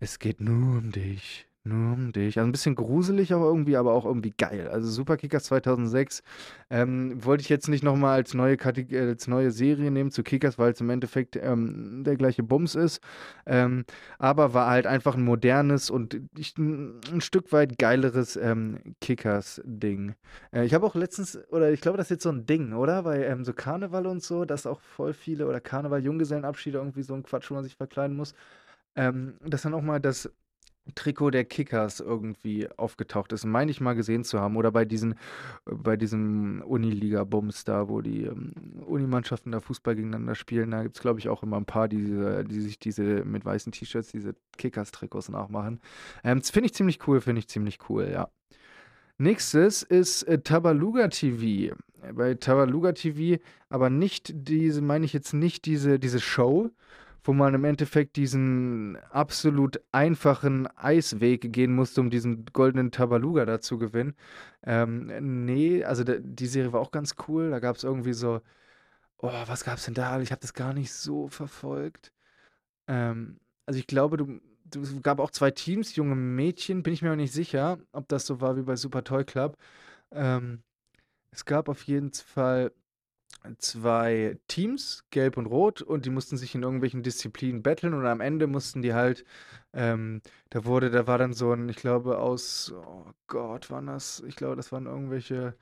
Es 0.00 0.18
geht 0.18 0.40
nur 0.40 0.78
um 0.78 0.90
dich. 0.90 1.46
Nur 1.66 1.94
um 1.94 2.12
dich. 2.12 2.38
Also 2.38 2.48
ein 2.48 2.52
bisschen 2.52 2.76
gruselig, 2.76 3.32
aber 3.32 3.46
irgendwie, 3.46 3.76
aber 3.76 3.92
auch 3.92 4.04
irgendwie 4.04 4.30
geil. 4.30 4.68
Also 4.68 4.88
Superkickers 4.88 5.44
2006 5.44 6.22
ähm, 6.70 7.24
wollte 7.24 7.42
ich 7.42 7.48
jetzt 7.48 7.68
nicht 7.68 7.82
nochmal 7.82 8.14
als 8.14 8.34
neue 8.34 8.54
äh, 8.54 9.08
als 9.08 9.26
neue 9.26 9.50
Serie 9.50 9.90
nehmen 9.90 10.12
zu 10.12 10.22
Kickers, 10.22 10.58
weil 10.58 10.70
es 10.72 10.80
im 10.80 10.90
Endeffekt 10.90 11.34
ähm, 11.34 12.04
der 12.04 12.14
gleiche 12.16 12.44
Bums 12.44 12.76
ist. 12.76 13.00
Ähm, 13.46 13.84
aber 14.20 14.54
war 14.54 14.70
halt 14.70 14.86
einfach 14.86 15.16
ein 15.16 15.24
modernes 15.24 15.90
und 15.90 16.20
ich, 16.38 16.56
ein, 16.56 17.00
ein 17.12 17.20
Stück 17.20 17.50
weit 17.50 17.78
geileres 17.78 18.36
ähm, 18.36 18.78
Kickers-Ding. 19.00 20.14
Äh, 20.52 20.66
ich 20.66 20.72
habe 20.72 20.86
auch 20.86 20.94
letztens, 20.94 21.36
oder 21.50 21.72
ich 21.72 21.80
glaube, 21.80 21.98
das 21.98 22.06
ist 22.06 22.10
jetzt 22.10 22.22
so 22.22 22.30
ein 22.30 22.46
Ding, 22.46 22.74
oder? 22.74 23.04
Weil 23.04 23.24
ähm, 23.24 23.44
so 23.44 23.52
Karneval 23.52 24.06
und 24.06 24.22
so, 24.22 24.44
dass 24.44 24.66
auch 24.66 24.80
voll 24.80 25.14
viele, 25.14 25.48
oder 25.48 25.60
Karneval, 25.60 26.04
Junggesellenabschiede, 26.04 26.78
irgendwie 26.78 27.02
so 27.02 27.14
ein 27.14 27.24
Quatsch, 27.24 27.50
wo 27.50 27.54
man 27.54 27.64
sich 27.64 27.74
verkleiden 27.74 28.16
muss. 28.16 28.34
Ähm, 28.94 29.34
dass 29.44 29.62
dann 29.62 29.74
auch 29.74 29.82
mal 29.82 30.00
das 30.00 30.30
Trikot 30.94 31.30
der 31.30 31.44
Kickers 31.44 32.00
irgendwie 32.00 32.68
aufgetaucht 32.76 33.32
ist, 33.32 33.44
meine 33.44 33.70
ich 33.70 33.80
mal 33.80 33.94
gesehen 33.94 34.24
zu 34.24 34.40
haben. 34.40 34.56
Oder 34.56 34.70
bei 34.70 34.84
diesen, 34.84 35.16
bei 35.64 35.96
diesem 35.96 36.62
Uniliga-Bums 36.62 37.64
da, 37.64 37.88
wo 37.88 38.00
die 38.00 38.24
ähm, 38.24 38.52
Unimannschaften 38.86 39.52
da 39.52 39.60
Fußball 39.60 39.96
gegeneinander 39.96 40.34
spielen. 40.34 40.70
Da 40.70 40.82
gibt 40.82 40.96
es, 40.96 41.02
glaube 41.02 41.18
ich, 41.18 41.28
auch 41.28 41.42
immer 41.42 41.56
ein 41.56 41.66
paar, 41.66 41.88
die, 41.88 42.44
die 42.44 42.60
sich 42.60 42.78
diese 42.78 43.24
mit 43.24 43.44
weißen 43.44 43.72
T-Shirts, 43.72 44.12
diese 44.12 44.34
Kickers-Trikots 44.58 45.28
nachmachen. 45.28 45.80
Ähm, 46.24 46.38
das 46.40 46.50
finde 46.50 46.66
ich 46.66 46.74
ziemlich 46.74 47.06
cool, 47.06 47.20
finde 47.20 47.40
ich 47.40 47.48
ziemlich 47.48 47.78
cool, 47.88 48.08
ja. 48.10 48.28
Nächstes 49.18 49.82
ist 49.82 50.24
äh, 50.24 50.40
Tabaluga 50.40 51.08
TV. 51.08 51.74
Bei 52.12 52.34
Tabaluga 52.34 52.92
TV 52.92 53.42
aber 53.68 53.90
nicht 53.90 54.32
diese, 54.34 54.82
meine 54.82 55.06
ich 55.06 55.12
jetzt 55.12 55.32
nicht 55.32 55.64
diese, 55.64 55.98
diese 55.98 56.20
Show, 56.20 56.70
wo 57.26 57.32
man 57.32 57.54
im 57.54 57.64
Endeffekt 57.64 58.16
diesen 58.16 58.96
absolut 59.10 59.80
einfachen 59.92 60.66
Eisweg 60.76 61.52
gehen 61.52 61.74
musste, 61.74 62.00
um 62.00 62.10
diesen 62.10 62.46
goldenen 62.46 62.92
Tabaluga 62.92 63.44
da 63.46 63.60
zu 63.60 63.78
gewinnen. 63.78 64.14
Ähm, 64.64 65.44
nee, 65.44 65.84
also 65.84 66.04
die 66.04 66.46
Serie 66.46 66.72
war 66.72 66.80
auch 66.80 66.92
ganz 66.92 67.16
cool. 67.28 67.50
Da 67.50 67.58
gab 67.58 67.76
es 67.76 67.84
irgendwie 67.84 68.12
so, 68.14 68.40
oh, 69.18 69.32
was 69.46 69.64
gab 69.64 69.78
es 69.78 69.86
denn 69.86 69.94
da? 69.94 70.20
Ich 70.20 70.30
habe 70.32 70.40
das 70.40 70.54
gar 70.54 70.72
nicht 70.72 70.92
so 70.92 71.28
verfolgt. 71.28 72.12
Ähm, 72.88 73.40
also 73.66 73.78
ich 73.78 73.86
glaube, 73.86 74.16
du, 74.16 74.40
du 74.64 75.00
gab 75.00 75.20
auch 75.20 75.30
zwei 75.30 75.50
Teams, 75.50 75.96
junge 75.96 76.16
Mädchen, 76.16 76.82
bin 76.82 76.92
ich 76.94 77.02
mir 77.02 77.08
aber 77.08 77.16
nicht 77.16 77.32
sicher, 77.32 77.78
ob 77.92 78.08
das 78.08 78.26
so 78.26 78.40
war 78.40 78.56
wie 78.56 78.62
bei 78.62 78.76
Super 78.76 79.04
Toy 79.04 79.24
Club. 79.24 79.56
Ähm, 80.12 80.62
es 81.30 81.44
gab 81.44 81.68
auf 81.68 81.82
jeden 81.84 82.12
Fall 82.12 82.72
zwei 83.58 84.38
Teams, 84.48 85.04
Gelb 85.10 85.36
und 85.36 85.46
Rot, 85.46 85.82
und 85.82 86.06
die 86.06 86.10
mussten 86.10 86.36
sich 86.36 86.54
in 86.54 86.62
irgendwelchen 86.62 87.02
Disziplinen 87.02 87.62
betteln 87.62 87.94
und 87.94 88.06
am 88.06 88.20
Ende 88.20 88.46
mussten 88.46 88.82
die 88.82 88.94
halt, 88.94 89.24
ähm, 89.72 90.22
da 90.50 90.64
wurde, 90.64 90.90
da 90.90 91.06
war 91.06 91.18
dann 91.18 91.32
so 91.32 91.52
ein, 91.52 91.68
ich 91.68 91.76
glaube, 91.76 92.18
aus, 92.18 92.72
oh 92.76 93.04
Gott, 93.26 93.70
waren 93.70 93.86
das, 93.86 94.22
ich 94.26 94.36
glaube, 94.36 94.56
das 94.56 94.72
waren 94.72 94.86
irgendwelche, 94.86 95.54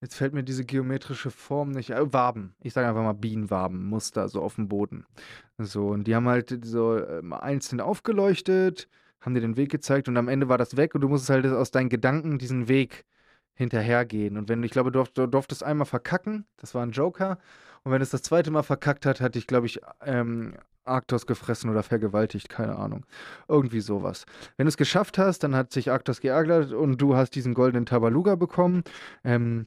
jetzt 0.00 0.16
fällt 0.16 0.34
mir 0.34 0.44
diese 0.44 0.64
geometrische 0.64 1.30
Form 1.30 1.70
nicht, 1.70 1.90
äh, 1.90 2.12
Waben, 2.12 2.54
ich 2.60 2.72
sage 2.72 2.88
einfach 2.88 3.02
mal 3.02 3.12
Bienenwaben, 3.14 3.84
Muster 3.86 4.28
so 4.28 4.42
auf 4.42 4.56
dem 4.56 4.68
Boden. 4.68 5.06
So, 5.58 5.88
und 5.88 6.04
die 6.06 6.14
haben 6.14 6.28
halt 6.28 6.64
so 6.64 6.96
äh, 6.96 7.22
einzeln 7.32 7.80
aufgeleuchtet, 7.80 8.88
haben 9.20 9.34
dir 9.34 9.40
den 9.40 9.56
Weg 9.56 9.70
gezeigt 9.70 10.08
und 10.08 10.16
am 10.16 10.28
Ende 10.28 10.48
war 10.48 10.58
das 10.58 10.76
weg 10.76 10.94
und 10.94 11.00
du 11.00 11.08
musstest 11.08 11.30
halt 11.30 11.46
aus 11.46 11.70
deinen 11.70 11.88
Gedanken 11.88 12.38
diesen 12.38 12.68
Weg 12.68 13.04
hinterhergehen. 13.54 14.36
Und 14.36 14.48
wenn, 14.48 14.62
ich 14.62 14.70
glaube, 14.70 14.92
du, 14.92 15.04
du 15.14 15.26
durftest 15.26 15.62
einmal 15.62 15.86
verkacken, 15.86 16.46
das 16.56 16.74
war 16.74 16.84
ein 16.84 16.92
Joker. 16.92 17.38
Und 17.84 17.92
wenn 17.92 18.02
es 18.02 18.10
das 18.10 18.22
zweite 18.22 18.50
Mal 18.50 18.62
verkackt 18.62 19.06
hat, 19.06 19.20
hatte 19.20 19.38
ich, 19.38 19.46
glaube 19.46 19.66
ich, 19.66 19.80
ähm, 20.04 20.54
Arktos 20.84 21.26
gefressen 21.26 21.70
oder 21.70 21.82
vergewaltigt, 21.82 22.48
keine 22.48 22.76
Ahnung. 22.76 23.06
Irgendwie 23.48 23.80
sowas. 23.80 24.24
Wenn 24.56 24.66
du 24.66 24.68
es 24.68 24.76
geschafft 24.76 25.18
hast, 25.18 25.40
dann 25.40 25.54
hat 25.54 25.72
sich 25.72 25.90
Arktos 25.90 26.20
geärgert 26.20 26.72
und 26.72 27.00
du 27.00 27.16
hast 27.16 27.34
diesen 27.34 27.54
goldenen 27.54 27.86
Tabaluga 27.86 28.34
bekommen. 28.34 28.82
Ähm, 29.24 29.66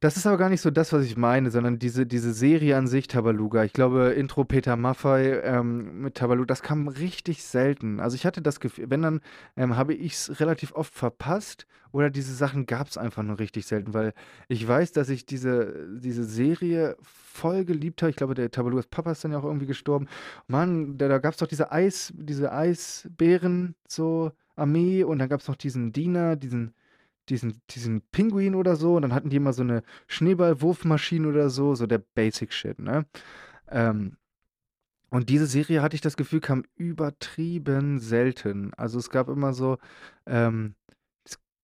Das 0.00 0.16
ist 0.16 0.26
aber 0.26 0.38
gar 0.38 0.48
nicht 0.48 0.62
so 0.62 0.70
das, 0.70 0.94
was 0.94 1.04
ich 1.04 1.18
meine, 1.18 1.50
sondern 1.50 1.78
diese, 1.78 2.06
diese 2.06 2.32
Serie 2.32 2.74
an 2.78 2.86
sich, 2.86 3.06
Tabaluga. 3.06 3.64
Ich 3.64 3.74
glaube, 3.74 4.08
Intro 4.12 4.44
Peter 4.44 4.74
Maffei 4.76 5.40
ähm, 5.42 6.00
mit 6.00 6.14
Tabaluga, 6.14 6.46
das 6.46 6.62
kam 6.62 6.88
richtig 6.88 7.44
selten. 7.44 8.00
Also 8.00 8.14
ich 8.14 8.24
hatte 8.24 8.40
das 8.40 8.60
Gefühl, 8.60 8.86
wenn 8.88 9.02
dann, 9.02 9.20
ähm, 9.58 9.76
habe 9.76 9.92
ich 9.92 10.14
es 10.14 10.40
relativ 10.40 10.72
oft 10.72 10.94
verpasst 10.94 11.66
oder 11.92 12.08
diese 12.08 12.34
Sachen 12.34 12.64
gab 12.64 12.88
es 12.88 12.96
einfach 12.96 13.22
nur 13.22 13.38
richtig 13.38 13.66
selten, 13.66 13.92
weil 13.92 14.14
ich 14.48 14.66
weiß, 14.66 14.92
dass 14.92 15.10
ich 15.10 15.26
diese, 15.26 15.86
diese 16.00 16.24
Serie 16.24 16.96
voll 17.02 17.66
geliebt 17.66 18.00
habe. 18.00 18.08
Ich 18.08 18.16
glaube, 18.16 18.34
der 18.34 18.50
Tabalugas 18.50 18.86
Papa 18.86 19.12
ist 19.12 19.22
dann 19.22 19.32
ja 19.32 19.38
auch 19.38 19.44
irgendwie 19.44 19.66
gestorben. 19.66 20.08
Mann, 20.46 20.96
da, 20.96 21.08
da 21.08 21.18
gab 21.18 21.32
es 21.32 21.38
doch 21.38 21.46
diese 21.46 21.72
Eis, 21.72 22.10
diese 22.16 22.52
Eisbären, 22.52 23.74
so 23.86 24.32
Armee 24.56 25.04
und 25.04 25.18
dann 25.18 25.28
gab 25.28 25.40
es 25.40 25.48
noch 25.48 25.56
diesen 25.56 25.92
Diener, 25.92 26.36
diesen 26.36 26.72
diesen, 27.30 27.62
diesen 27.70 28.02
Pinguin 28.12 28.54
oder 28.54 28.76
so. 28.76 28.96
Und 28.96 29.02
dann 29.02 29.14
hatten 29.14 29.30
die 29.30 29.36
immer 29.36 29.52
so 29.52 29.62
eine 29.62 29.82
Schneeballwurfmaschine 30.08 31.28
oder 31.28 31.50
so, 31.50 31.74
so 31.74 31.86
der 31.86 31.98
Basic 31.98 32.52
Shit, 32.52 32.78
ne? 32.78 33.06
Ähm, 33.68 34.16
und 35.10 35.28
diese 35.28 35.46
Serie 35.46 35.82
hatte 35.82 35.96
ich 35.96 36.00
das 36.00 36.16
Gefühl, 36.16 36.40
kam 36.40 36.64
übertrieben 36.76 37.98
selten. 37.98 38.72
Also 38.74 38.98
es 38.98 39.10
gab 39.10 39.28
immer 39.28 39.52
so, 39.52 39.78
ähm, 40.26 40.76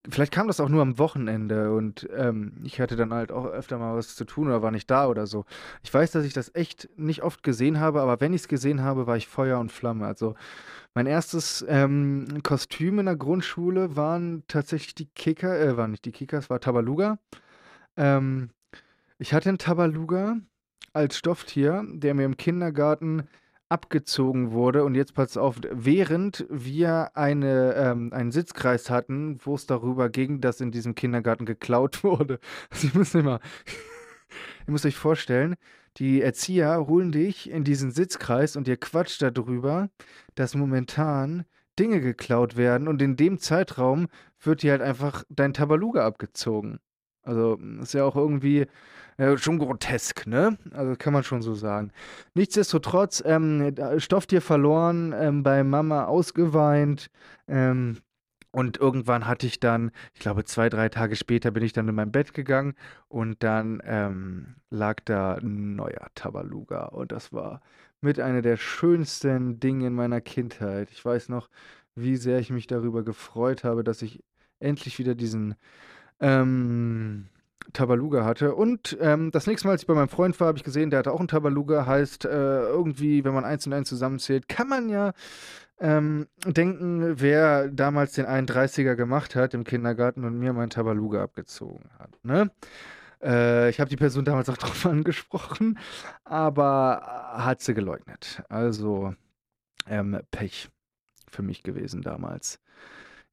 Vielleicht 0.08 0.32
kam 0.32 0.46
das 0.46 0.60
auch 0.60 0.68
nur 0.68 0.82
am 0.82 0.98
Wochenende 0.98 1.74
und 1.74 2.08
ähm, 2.16 2.52
ich 2.64 2.80
hatte 2.80 2.96
dann 2.96 3.12
halt 3.12 3.32
auch 3.32 3.46
öfter 3.46 3.78
mal 3.78 3.96
was 3.96 4.14
zu 4.14 4.24
tun 4.24 4.48
oder 4.48 4.62
war 4.62 4.70
nicht 4.70 4.90
da 4.90 5.08
oder 5.08 5.26
so. 5.26 5.44
Ich 5.82 5.92
weiß, 5.92 6.12
dass 6.12 6.24
ich 6.24 6.32
das 6.32 6.54
echt 6.54 6.88
nicht 6.96 7.22
oft 7.22 7.42
gesehen 7.42 7.80
habe, 7.80 8.00
aber 8.00 8.20
wenn 8.20 8.32
ich 8.32 8.42
es 8.42 8.48
gesehen 8.48 8.82
habe, 8.82 9.06
war 9.06 9.16
ich 9.16 9.26
Feuer 9.26 9.58
und 9.58 9.72
Flamme. 9.72 10.06
Also 10.06 10.34
mein 10.94 11.06
erstes 11.06 11.64
ähm, 11.68 12.26
Kostüm 12.42 12.98
in 13.00 13.06
der 13.06 13.16
Grundschule 13.16 13.96
waren 13.96 14.44
tatsächlich 14.48 14.94
die 14.94 15.06
Kicker, 15.06 15.58
äh, 15.58 15.76
waren 15.76 15.90
nicht 15.90 16.04
die 16.04 16.12
Kickers, 16.12 16.50
war 16.50 16.60
Tabaluga. 16.60 17.18
Ähm, 17.96 18.50
ich 19.18 19.34
hatte 19.34 19.48
einen 19.48 19.58
Tabaluga 19.58 20.36
als 20.92 21.16
Stofftier, 21.16 21.84
der 21.88 22.14
mir 22.14 22.24
im 22.24 22.36
Kindergarten 22.36 23.24
abgezogen 23.68 24.52
wurde. 24.52 24.84
Und 24.84 24.94
jetzt 24.94 25.14
pass 25.14 25.36
auf, 25.36 25.56
während 25.70 26.46
wir 26.48 27.16
eine, 27.16 27.74
ähm, 27.74 28.12
einen 28.12 28.32
Sitzkreis 28.32 28.90
hatten, 28.90 29.38
wo 29.44 29.54
es 29.54 29.66
darüber 29.66 30.08
ging, 30.08 30.40
dass 30.40 30.60
in 30.60 30.70
diesem 30.70 30.94
Kindergarten 30.94 31.46
geklaut 31.46 32.04
wurde. 32.04 32.38
Also 32.70 32.86
ich 32.88 32.94
muss 32.94 33.14
mal, 33.14 33.40
ihr 34.66 34.72
müsst 34.72 34.86
euch 34.86 34.96
vorstellen, 34.96 35.56
die 35.96 36.20
Erzieher 36.20 36.86
holen 36.86 37.10
dich 37.10 37.50
in 37.50 37.64
diesen 37.64 37.90
Sitzkreis 37.90 38.56
und 38.56 38.68
ihr 38.68 38.76
quatscht 38.76 39.22
darüber, 39.22 39.88
dass 40.34 40.54
momentan 40.54 41.44
Dinge 41.78 42.00
geklaut 42.00 42.56
werden 42.56 42.88
und 42.88 43.00
in 43.02 43.16
dem 43.16 43.38
Zeitraum 43.38 44.08
wird 44.40 44.62
dir 44.62 44.72
halt 44.72 44.82
einfach 44.82 45.24
dein 45.28 45.54
Tabaluga 45.54 46.06
abgezogen. 46.06 46.80
Also 47.22 47.58
ist 47.80 47.94
ja 47.94 48.04
auch 48.04 48.16
irgendwie 48.16 48.66
schon 49.36 49.58
grotesk, 49.58 50.26
ne? 50.26 50.58
Also 50.72 50.94
kann 50.96 51.12
man 51.12 51.24
schon 51.24 51.42
so 51.42 51.54
sagen. 51.54 51.90
Nichtsdestotrotz, 52.34 53.22
ähm, 53.24 53.74
Stofftier 53.98 54.42
verloren, 54.42 55.14
ähm, 55.16 55.42
bei 55.42 55.64
Mama 55.64 56.04
ausgeweint. 56.04 57.10
Ähm, 57.48 57.98
und 58.56 58.78
irgendwann 58.78 59.26
hatte 59.26 59.46
ich 59.46 59.60
dann, 59.60 59.90
ich 60.14 60.20
glaube, 60.20 60.44
zwei, 60.44 60.70
drei 60.70 60.88
Tage 60.88 61.16
später 61.16 61.50
bin 61.50 61.62
ich 61.62 61.74
dann 61.74 61.88
in 61.88 61.94
mein 61.94 62.10
Bett 62.10 62.32
gegangen 62.32 62.74
und 63.08 63.42
dann 63.42 63.82
ähm, 63.84 64.56
lag 64.70 65.00
da 65.04 65.34
ein 65.34 65.76
neuer 65.76 66.08
Tabaluga. 66.14 66.86
Und 66.86 67.12
das 67.12 67.34
war 67.34 67.60
mit 68.00 68.18
einer 68.18 68.40
der 68.42 68.56
schönsten 68.56 69.60
Dinge 69.60 69.88
in 69.88 69.94
meiner 69.94 70.22
Kindheit. 70.22 70.90
Ich 70.90 71.04
weiß 71.04 71.28
noch, 71.28 71.50
wie 71.94 72.16
sehr 72.16 72.38
ich 72.38 72.50
mich 72.50 72.66
darüber 72.66 73.02
gefreut 73.04 73.64
habe, 73.64 73.84
dass 73.84 74.00
ich 74.00 74.22
endlich 74.58 74.98
wieder 74.98 75.14
diesen 75.14 75.54
ähm, 76.20 77.28
Tabaluga 77.72 78.24
hatte. 78.24 78.54
Und 78.54 78.96
ähm, 79.00 79.30
das 79.30 79.46
nächste 79.46 79.68
Mal, 79.68 79.72
als 79.72 79.82
ich 79.82 79.86
bei 79.86 79.94
meinem 79.94 80.08
Freund 80.08 80.38
war, 80.40 80.48
habe 80.48 80.58
ich 80.58 80.64
gesehen, 80.64 80.90
der 80.90 81.00
hatte 81.00 81.12
auch 81.12 81.18
einen 81.18 81.28
Tabaluga. 81.28 81.86
Heißt, 81.86 82.24
äh, 82.24 82.28
irgendwie, 82.28 83.24
wenn 83.24 83.34
man 83.34 83.44
eins 83.44 83.66
und 83.66 83.72
eins 83.72 83.88
zusammenzählt, 83.88 84.48
kann 84.48 84.68
man 84.68 84.88
ja 84.88 85.12
ähm, 85.78 86.26
denken, 86.46 87.20
wer 87.20 87.68
damals 87.68 88.12
den 88.12 88.26
31er 88.26 88.94
gemacht 88.94 89.34
hat 89.34 89.54
im 89.54 89.64
Kindergarten 89.64 90.24
und 90.24 90.38
mir 90.38 90.52
meinen 90.52 90.70
Tabaluga 90.70 91.22
abgezogen 91.22 91.90
hat. 91.98 92.10
Ne? 92.22 92.50
Äh, 93.22 93.70
ich 93.70 93.80
habe 93.80 93.90
die 93.90 93.96
Person 93.96 94.24
damals 94.24 94.48
auch 94.48 94.56
drauf 94.58 94.86
angesprochen, 94.86 95.78
aber 96.24 97.02
hat 97.36 97.60
sie 97.60 97.74
geleugnet. 97.74 98.42
Also 98.48 99.14
ähm, 99.88 100.18
Pech 100.30 100.68
für 101.28 101.42
mich 101.42 101.62
gewesen 101.62 102.02
damals. 102.02 102.60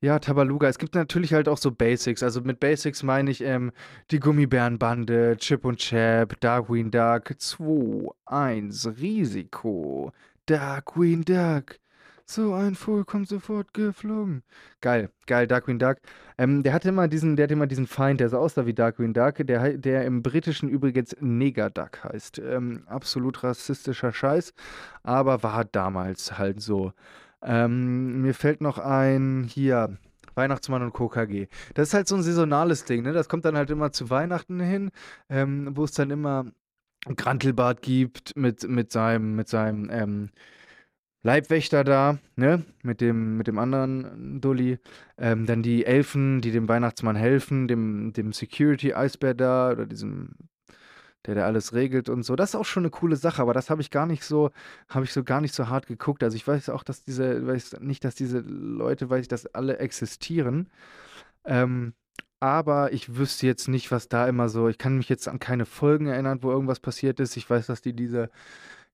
Ja, 0.03 0.19
Tabaluga. 0.19 0.67
Es 0.67 0.79
gibt 0.79 0.95
natürlich 0.95 1.33
halt 1.33 1.47
auch 1.47 1.57
so 1.57 1.71
Basics. 1.71 2.23
Also 2.23 2.41
mit 2.41 2.59
Basics 2.59 3.03
meine 3.03 3.31
ich 3.31 3.39
ähm, 3.39 3.71
die 4.11 4.19
Gummibärenbande, 4.19 5.37
Chip 5.37 5.63
und 5.63 5.77
Chap, 5.77 6.37
Darkwing 6.41 6.91
Duck, 6.91 7.33
2, 7.37 8.09
1, 8.25 8.97
Risiko, 8.99 10.11
Darkwing 10.45 11.23
Duck. 11.23 11.79
So 12.25 12.53
ein 12.53 12.75
Vogel 12.75 13.05
kommt 13.05 13.29
sofort 13.29 13.73
geflogen. 13.73 14.43
Geil, 14.81 15.09
geil, 15.25 15.47
Darkwing 15.47 15.79
Duck. 15.79 15.99
Ähm, 16.37 16.63
der 16.63 16.73
hatte 16.73 16.89
immer 16.89 17.07
diesen, 17.07 17.37
der 17.37 17.43
hatte 17.45 17.53
immer 17.53 17.67
diesen 17.67 17.87
Feind, 17.87 18.19
der 18.19 18.27
so 18.27 18.39
aussah 18.39 18.65
wie 18.65 18.73
Darkwing 18.73 19.13
Duck, 19.13 19.35
der, 19.47 19.77
der 19.77 20.03
im 20.03 20.21
Britischen 20.21 20.67
übrigens 20.67 21.15
Neger 21.21 21.69
Duck 21.69 22.03
heißt. 22.03 22.39
Ähm, 22.39 22.83
absolut 22.87 23.41
rassistischer 23.41 24.11
Scheiß, 24.11 24.53
aber 25.03 25.43
war 25.43 25.63
damals 25.63 26.37
halt 26.37 26.61
so. 26.61 26.91
Ähm, 27.45 28.21
mir 28.21 28.33
fällt 28.33 28.61
noch 28.61 28.77
ein, 28.77 29.43
hier, 29.43 29.97
Weihnachtsmann 30.35 30.83
und 30.83 30.93
KKG. 30.93 31.47
Das 31.73 31.89
ist 31.89 31.93
halt 31.93 32.07
so 32.07 32.15
ein 32.15 32.23
saisonales 32.23 32.85
Ding, 32.85 33.03
ne? 33.03 33.13
Das 33.13 33.29
kommt 33.29 33.45
dann 33.45 33.57
halt 33.57 33.69
immer 33.69 33.91
zu 33.91 34.09
Weihnachten 34.09 34.59
hin, 34.59 34.91
ähm, 35.29 35.69
wo 35.75 35.83
es 35.83 35.91
dann 35.91 36.09
immer 36.11 36.45
Grantelbart 37.15 37.81
gibt 37.81 38.35
mit, 38.35 38.67
mit 38.67 38.91
seinem, 38.91 39.35
mit 39.35 39.47
seinem 39.49 39.89
ähm, 39.91 40.29
Leibwächter 41.23 41.83
da, 41.83 42.17
ne? 42.35 42.63
Mit 42.83 43.01
dem, 43.01 43.37
mit 43.37 43.47
dem 43.47 43.59
anderen 43.59 44.41
Dulli. 44.41 44.79
Ähm, 45.17 45.45
dann 45.45 45.63
die 45.63 45.85
Elfen, 45.85 46.41
die 46.41 46.51
dem 46.51 46.67
Weihnachtsmann 46.67 47.15
helfen, 47.15 47.67
dem, 47.67 48.13
dem 48.13 48.33
Security-Eisbär 48.33 49.33
da 49.33 49.71
oder 49.71 49.85
diesem 49.85 50.35
der 51.25 51.35
da 51.35 51.45
alles 51.45 51.73
regelt 51.73 52.09
und 52.09 52.23
so. 52.23 52.35
Das 52.35 52.51
ist 52.51 52.55
auch 52.55 52.65
schon 52.65 52.83
eine 52.83 52.91
coole 52.91 53.15
Sache, 53.15 53.41
aber 53.41 53.53
das 53.53 53.69
habe 53.69 53.81
ich 53.81 53.91
gar 53.91 54.05
nicht 54.05 54.23
so, 54.23 54.51
habe 54.89 55.05
ich 55.05 55.13
so 55.13 55.23
gar 55.23 55.41
nicht 55.41 55.53
so 55.53 55.69
hart 55.69 55.87
geguckt. 55.87 56.23
Also 56.23 56.35
ich 56.35 56.47
weiß 56.47 56.69
auch, 56.69 56.83
dass 56.83 57.03
diese, 57.03 57.47
weiß 57.47 57.77
nicht, 57.81 58.03
dass 58.03 58.15
diese 58.15 58.39
Leute, 58.39 59.09
weiß 59.09 59.21
ich, 59.21 59.27
dass 59.27 59.45
alle 59.47 59.77
existieren. 59.77 60.69
Ähm, 61.45 61.93
aber 62.39 62.91
ich 62.93 63.15
wüsste 63.15 63.47
jetzt 63.47 63.67
nicht, 63.69 63.91
was 63.91 64.09
da 64.09 64.27
immer 64.27 64.49
so. 64.49 64.67
Ich 64.67 64.77
kann 64.77 64.97
mich 64.97 65.09
jetzt 65.09 65.27
an 65.29 65.39
keine 65.39 65.65
Folgen 65.65 66.07
erinnern, 66.07 66.39
wo 66.43 66.51
irgendwas 66.51 66.81
passiert 66.81 67.19
ist. 67.21 67.37
Ich 67.37 67.49
weiß, 67.49 67.67
dass 67.67 67.81
die 67.81 67.93
diese, 67.93 68.29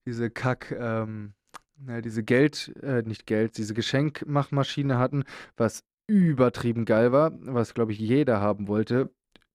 diese 0.05 0.29
Kack, 0.29 0.71
ähm, 0.79 1.33
na, 1.77 2.01
diese 2.01 2.23
Geld, 2.23 2.73
äh, 2.83 3.01
nicht 3.03 3.25
Geld, 3.25 3.57
diese 3.57 3.73
Geschenkmachmaschine 3.73 4.99
hatten, 4.99 5.23
was 5.57 5.83
übertrieben 6.07 6.85
geil 6.85 7.11
war, 7.11 7.31
was, 7.41 7.73
glaube 7.73 7.91
ich, 7.91 7.99
jeder 7.99 8.41
haben 8.41 8.67
wollte 8.67 9.09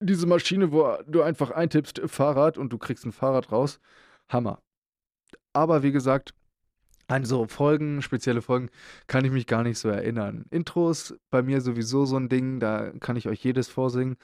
diese 0.04 0.26
Maschine, 0.26 0.72
wo 0.72 0.96
du 1.06 1.22
einfach 1.22 1.50
eintippst 1.50 2.02
Fahrrad 2.06 2.58
und 2.58 2.72
du 2.72 2.78
kriegst 2.78 3.04
ein 3.04 3.12
Fahrrad 3.12 3.52
raus. 3.52 3.80
Hammer. 4.28 4.62
Aber 5.52 5.82
wie 5.82 5.92
gesagt, 5.92 6.34
an 7.06 7.24
so 7.24 7.46
Folgen, 7.46 8.02
spezielle 8.02 8.42
Folgen, 8.42 8.70
kann 9.06 9.24
ich 9.24 9.30
mich 9.30 9.46
gar 9.46 9.62
nicht 9.62 9.78
so 9.78 9.88
erinnern. 9.88 10.46
Intros 10.50 11.14
bei 11.30 11.42
mir 11.42 11.60
sowieso 11.60 12.06
so 12.06 12.16
ein 12.16 12.28
Ding, 12.28 12.60
da 12.60 12.92
kann 13.00 13.16
ich 13.16 13.28
euch 13.28 13.44
jedes 13.44 13.68
vorsingen. 13.68 14.16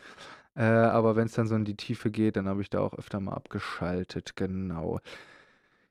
Äh, 0.54 0.64
aber 0.64 1.16
wenn 1.16 1.26
es 1.26 1.34
dann 1.34 1.46
so 1.46 1.54
in 1.54 1.64
die 1.64 1.76
Tiefe 1.76 2.10
geht, 2.10 2.36
dann 2.36 2.48
habe 2.48 2.62
ich 2.62 2.70
da 2.70 2.80
auch 2.80 2.94
öfter 2.94 3.20
mal 3.20 3.34
abgeschaltet, 3.34 4.34
genau. 4.34 5.00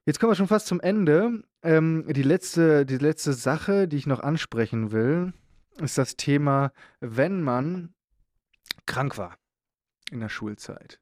Jetzt 0.05 0.19
kommen 0.19 0.31
wir 0.31 0.35
schon 0.35 0.47
fast 0.47 0.67
zum 0.67 0.79
Ende. 0.79 1.43
Ähm, 1.61 2.05
die, 2.09 2.23
letzte, 2.23 2.85
die 2.85 2.97
letzte 2.97 3.33
Sache, 3.33 3.87
die 3.87 3.97
ich 3.97 4.07
noch 4.07 4.21
ansprechen 4.21 4.91
will, 4.91 5.33
ist 5.81 5.97
das 5.97 6.17
Thema, 6.17 6.71
wenn 6.99 7.41
man 7.41 7.93
krank 8.85 9.17
war 9.17 9.37
in 10.11 10.19
der 10.19 10.29
Schulzeit. 10.29 10.99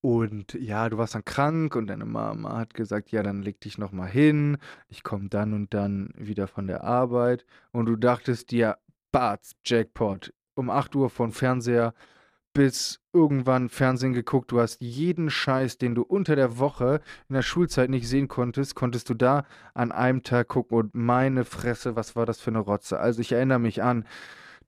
Und 0.00 0.52
ja, 0.52 0.90
du 0.90 0.98
warst 0.98 1.14
dann 1.14 1.24
krank 1.24 1.76
und 1.76 1.86
deine 1.86 2.04
Mama 2.04 2.58
hat 2.58 2.74
gesagt, 2.74 3.10
ja, 3.10 3.22
dann 3.22 3.40
leg 3.40 3.60
dich 3.60 3.78
noch 3.78 3.90
mal 3.90 4.08
hin. 4.08 4.58
Ich 4.88 5.02
komme 5.02 5.30
dann 5.30 5.54
und 5.54 5.72
dann 5.72 6.10
wieder 6.14 6.46
von 6.46 6.66
der 6.66 6.84
Arbeit. 6.84 7.46
Und 7.72 7.86
du 7.86 7.96
dachtest 7.96 8.50
dir, 8.50 8.76
Bats, 9.12 9.56
Jackpot, 9.64 10.34
um 10.56 10.68
8 10.68 10.94
Uhr 10.94 11.08
von 11.08 11.32
Fernseher 11.32 11.94
bis 12.52 13.00
irgendwann 13.12 13.68
Fernsehen 13.68 14.12
geguckt. 14.12 14.52
Du 14.52 14.60
hast 14.60 14.80
jeden 14.80 15.30
Scheiß, 15.30 15.78
den 15.78 15.94
du 15.94 16.02
unter 16.02 16.36
der 16.36 16.58
Woche 16.58 17.00
in 17.28 17.34
der 17.34 17.42
Schulzeit 17.42 17.90
nicht 17.90 18.08
sehen 18.08 18.28
konntest, 18.28 18.74
konntest 18.74 19.08
du 19.10 19.14
da 19.14 19.44
an 19.74 19.90
einem 19.90 20.22
Tag 20.22 20.48
gucken. 20.48 20.78
Und 20.78 20.94
meine 20.94 21.44
Fresse, 21.44 21.96
was 21.96 22.14
war 22.14 22.26
das 22.26 22.40
für 22.40 22.50
eine 22.50 22.60
Rotze? 22.60 22.98
Also 23.00 23.20
ich 23.20 23.32
erinnere 23.32 23.58
mich 23.58 23.82
an 23.82 24.06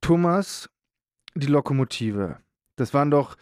Thomas, 0.01 0.69
die 1.35 1.47
Lokomotive. 1.47 2.39
Das 2.77 2.95
waren 2.95 3.11
doch 3.11 3.37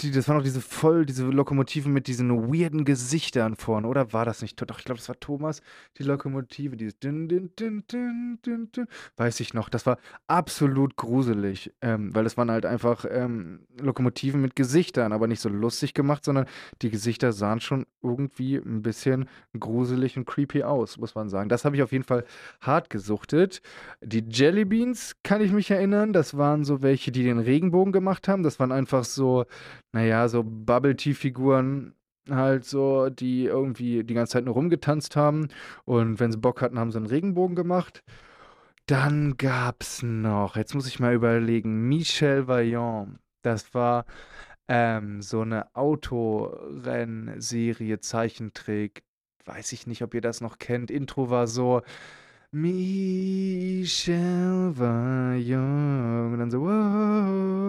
die, 0.00 0.12
das 0.12 0.28
waren 0.28 0.38
auch 0.38 0.44
diese 0.44 0.60
voll, 0.60 1.04
diese 1.04 1.24
Lokomotiven 1.24 1.92
mit 1.92 2.06
diesen 2.06 2.30
weirden 2.52 2.84
Gesichtern 2.84 3.56
vorne, 3.56 3.88
oder 3.88 4.12
war 4.12 4.24
das 4.24 4.42
nicht? 4.42 4.60
Doch, 4.60 4.78
ich 4.78 4.84
glaube, 4.84 4.98
das 4.98 5.08
war 5.08 5.18
Thomas, 5.18 5.60
die 5.98 6.04
Lokomotive, 6.04 6.76
dieses 6.76 6.98
din, 6.98 7.28
din, 7.28 7.50
din, 7.58 7.84
din, 7.90 8.38
din, 8.44 8.70
din, 8.70 8.86
weiß 9.16 9.40
ich 9.40 9.54
noch. 9.54 9.68
Das 9.68 9.86
war 9.86 9.98
absolut 10.28 10.94
gruselig, 10.96 11.72
ähm, 11.80 12.14
weil 12.14 12.26
es 12.26 12.36
waren 12.36 12.50
halt 12.50 12.64
einfach 12.64 13.04
ähm, 13.10 13.66
Lokomotiven 13.80 14.40
mit 14.40 14.54
Gesichtern, 14.54 15.12
aber 15.12 15.26
nicht 15.26 15.40
so 15.40 15.48
lustig 15.48 15.94
gemacht, 15.94 16.24
sondern 16.24 16.46
die 16.80 16.90
Gesichter 16.90 17.32
sahen 17.32 17.60
schon 17.60 17.84
irgendwie 18.00 18.56
ein 18.56 18.82
bisschen 18.82 19.28
gruselig 19.58 20.16
und 20.16 20.26
creepy 20.26 20.62
aus, 20.62 20.96
muss 20.98 21.16
man 21.16 21.28
sagen. 21.28 21.48
Das 21.48 21.64
habe 21.64 21.74
ich 21.74 21.82
auf 21.82 21.90
jeden 21.90 22.04
Fall 22.04 22.24
hart 22.60 22.88
gesuchtet. 22.88 23.62
Die 24.00 24.24
Jellybeans 24.28 25.16
kann 25.24 25.40
ich 25.40 25.50
mich 25.50 25.70
erinnern, 25.72 26.12
das 26.12 26.36
waren 26.36 26.64
so 26.64 26.82
welche, 26.82 27.10
die 27.10 27.24
den 27.24 27.40
Regenbogen 27.40 27.92
gemacht 27.92 28.28
haben. 28.28 28.44
Das 28.44 28.60
waren 28.60 28.70
einfach 28.70 29.04
so 29.04 29.44
naja, 29.92 30.28
so 30.28 30.42
Bubble-Tea-Figuren 30.44 31.94
halt 32.30 32.64
so, 32.64 33.10
die 33.10 33.44
irgendwie 33.44 34.04
die 34.04 34.14
ganze 34.14 34.32
Zeit 34.34 34.44
nur 34.44 34.54
rumgetanzt 34.54 35.16
haben. 35.16 35.48
Und 35.84 36.20
wenn 36.20 36.30
sie 36.32 36.38
Bock 36.38 36.62
hatten, 36.62 36.78
haben 36.78 36.92
sie 36.92 36.98
einen 36.98 37.06
Regenbogen 37.06 37.56
gemacht. 37.56 38.02
Dann 38.86 39.36
gab's 39.36 40.02
noch, 40.02 40.56
jetzt 40.56 40.74
muss 40.74 40.88
ich 40.88 41.00
mal 41.00 41.14
überlegen, 41.14 41.88
Michel 41.88 42.48
Vaillant. 42.48 43.18
Das 43.42 43.74
war 43.74 44.06
ähm, 44.68 45.22
so 45.22 45.40
eine 45.42 45.74
Autorennserie, 45.74 48.00
Zeichentrick. 48.00 49.02
Weiß 49.44 49.72
ich 49.72 49.86
nicht, 49.86 50.02
ob 50.02 50.14
ihr 50.14 50.20
das 50.20 50.40
noch 50.40 50.58
kennt. 50.58 50.90
Intro 50.90 51.30
war 51.30 51.46
so. 51.46 51.82
Michel 52.50 54.16
war 54.78 55.34
jung. 55.34 56.32
Und 56.32 56.38
dann 56.38 56.50
so, 56.50 56.62
wow. 56.62 57.68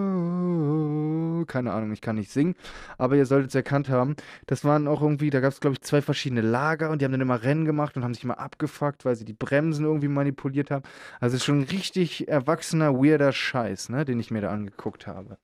Keine 1.47 1.73
Ahnung, 1.73 1.91
ich 1.91 1.99
kann 1.99 2.15
nicht 2.15 2.32
singen. 2.32 2.55
Aber 2.97 3.17
ihr 3.17 3.25
solltet 3.25 3.49
es 3.49 3.55
erkannt 3.55 3.89
haben. 3.89 4.15
Das 4.47 4.63
waren 4.63 4.88
auch 4.88 5.01
irgendwie, 5.01 5.30
da 5.32 5.41
gab 5.41 5.51
es, 5.51 5.59
glaube 5.59 5.73
ich, 5.73 5.82
zwei 5.82 6.01
verschiedene 6.01 6.39
Lager 6.39 6.89
und 6.91 7.01
die 7.01 7.05
haben 7.05 7.11
dann 7.11 7.19
immer 7.19 7.43
Rennen 7.43 7.65
gemacht 7.65 7.97
und 7.97 8.05
haben 8.05 8.13
sich 8.13 8.23
immer 8.23 8.39
abgefuckt, 8.39 9.03
weil 9.03 9.17
sie 9.17 9.25
die 9.25 9.34
Bremsen 9.34 9.84
irgendwie 9.84 10.07
manipuliert 10.07 10.71
haben. 10.71 10.84
Also 11.19 11.38
schon 11.39 11.59
ein 11.59 11.63
richtig 11.63 12.30
erwachsener, 12.30 12.93
weirder 12.93 13.34
Scheiß, 13.34 13.89
ne, 13.89 14.05
den 14.05 14.19
ich 14.19 14.32
mir 14.32 14.41
da 14.41 14.49
angeguckt 14.51 15.07
habe. 15.07 15.38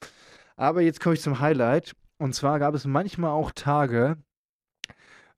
Aber 0.55 0.81
jetzt 0.81 1.01
komme 1.01 1.15
ich 1.15 1.21
zum 1.21 1.41
Highlight. 1.41 1.93
Und 2.17 2.33
zwar 2.35 2.59
gab 2.59 2.73
es 2.73 2.85
manchmal 2.85 3.31
auch 3.31 3.51
Tage, 3.51 4.15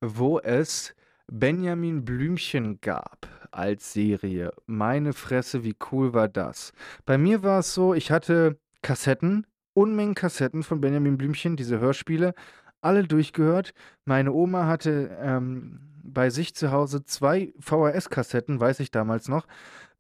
wo 0.02 0.40
es 0.40 0.94
Benjamin 1.30 2.06
Blümchen 2.06 2.80
gab 2.80 3.28
als 3.52 3.92
Serie. 3.94 4.52
Meine 4.66 5.14
Fresse, 5.14 5.64
wie 5.64 5.76
cool 5.92 6.14
war 6.14 6.30
das? 6.30 6.72
Bei 7.06 7.18
mir 7.18 7.44
war 7.44 7.60
es 7.60 7.74
so, 7.74 7.94
ich 7.94 8.12
hatte 8.12 8.58
Kassetten, 8.82 9.46
Unmengen 9.74 10.16
Kassetten 10.16 10.64
von 10.64 10.82
Benjamin 10.82 11.18
Blümchen, 11.18 11.56
diese 11.56 11.80
Hörspiele, 11.80 12.34
alle 12.82 13.04
durchgehört. 13.04 13.74
Meine 14.06 14.32
Oma 14.32 14.66
hatte 14.66 15.16
ähm, 15.22 15.82
bei 16.04 16.30
sich 16.30 16.56
zu 16.56 16.72
Hause 16.72 17.04
zwei 17.04 17.54
VHS-Kassetten, 17.60 18.60
weiß 18.60 18.80
ich 18.80 18.90
damals 18.90 19.28
noch. 19.28 19.46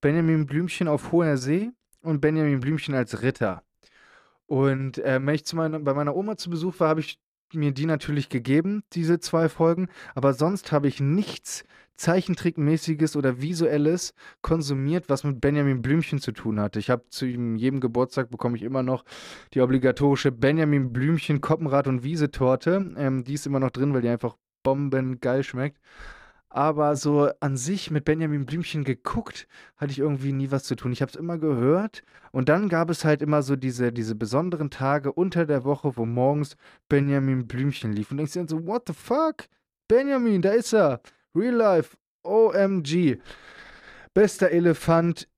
Benjamin 0.01 0.45
Blümchen 0.45 0.87
auf 0.87 1.11
hoher 1.11 1.37
See 1.37 1.71
und 2.01 2.21
Benjamin 2.21 2.61
Blümchen 2.61 2.95
als 2.95 3.21
Ritter. 3.21 3.63
Und 4.45 4.97
äh, 4.99 5.19
wenn 5.21 5.35
ich 5.35 5.45
zu 5.45 5.57
meiner, 5.57 5.79
bei 5.79 5.93
meiner 5.93 6.15
Oma 6.15 6.37
zu 6.37 6.49
Besuch 6.49 6.79
war, 6.79 6.89
habe 6.89 7.01
ich 7.01 7.19
mir 7.53 7.71
die 7.71 7.85
natürlich 7.85 8.29
gegeben, 8.29 8.83
diese 8.93 9.19
zwei 9.19 9.49
Folgen, 9.49 9.87
aber 10.15 10.33
sonst 10.33 10.71
habe 10.71 10.87
ich 10.87 10.99
nichts 10.99 11.65
Zeichentrickmäßiges 11.97 13.15
oder 13.15 13.41
Visuelles 13.41 14.13
konsumiert, 14.41 15.09
was 15.09 15.23
mit 15.23 15.41
Benjamin 15.41 15.81
Blümchen 15.81 16.19
zu 16.19 16.31
tun 16.31 16.59
hatte. 16.59 16.79
Ich 16.79 16.89
habe 16.89 17.09
zu 17.09 17.25
jedem 17.25 17.79
Geburtstag 17.79 18.29
bekomme 18.29 18.55
ich 18.55 18.63
immer 18.63 18.83
noch 18.83 19.03
die 19.53 19.61
obligatorische 19.61 20.31
Benjamin 20.31 20.93
Blümchen 20.93 21.41
Koppenrad 21.41 21.87
und 21.87 22.03
Wiesetorte. 22.03 22.93
Ähm, 22.97 23.23
die 23.23 23.33
ist 23.33 23.47
immer 23.47 23.59
noch 23.59 23.71
drin, 23.71 23.93
weil 23.93 24.01
die 24.01 24.09
einfach 24.09 24.37
bombengeil 24.63 25.43
schmeckt. 25.43 25.79
Aber 26.57 26.95
so 26.95 27.29
an 27.39 27.55
sich 27.55 27.91
mit 27.91 28.03
Benjamin 28.03 28.47
Blümchen 28.47 28.83
geguckt, 28.83 29.47
hatte 29.75 29.91
ich 29.91 29.99
irgendwie 29.99 30.31
nie 30.31 30.49
was 30.49 30.63
zu 30.63 30.75
tun. 30.75 30.91
Ich 30.91 31.03
habe 31.03 31.11
es 31.11 31.15
immer 31.15 31.37
gehört 31.37 32.01
und 32.31 32.49
dann 32.49 32.67
gab 32.67 32.89
es 32.89 33.05
halt 33.05 33.21
immer 33.21 33.43
so 33.43 33.55
diese, 33.55 33.93
diese 33.93 34.15
besonderen 34.15 34.71
Tage 34.71 35.13
unter 35.13 35.45
der 35.45 35.65
Woche, 35.65 35.97
wo 35.97 36.07
morgens 36.07 36.57
Benjamin 36.89 37.45
Blümchen 37.45 37.93
lief. 37.93 38.09
Und 38.09 38.17
denkst 38.17 38.33
dir 38.33 38.39
dann 38.39 38.47
so, 38.47 38.65
what 38.65 38.87
the 38.87 38.93
fuck? 38.93 39.45
Benjamin, 39.87 40.41
da 40.41 40.49
ist 40.49 40.73
er. 40.73 40.99
Real 41.35 41.53
Life. 41.53 41.95
OMG. 42.23 43.19
Bester 44.15 44.49
Elefant 44.49 45.29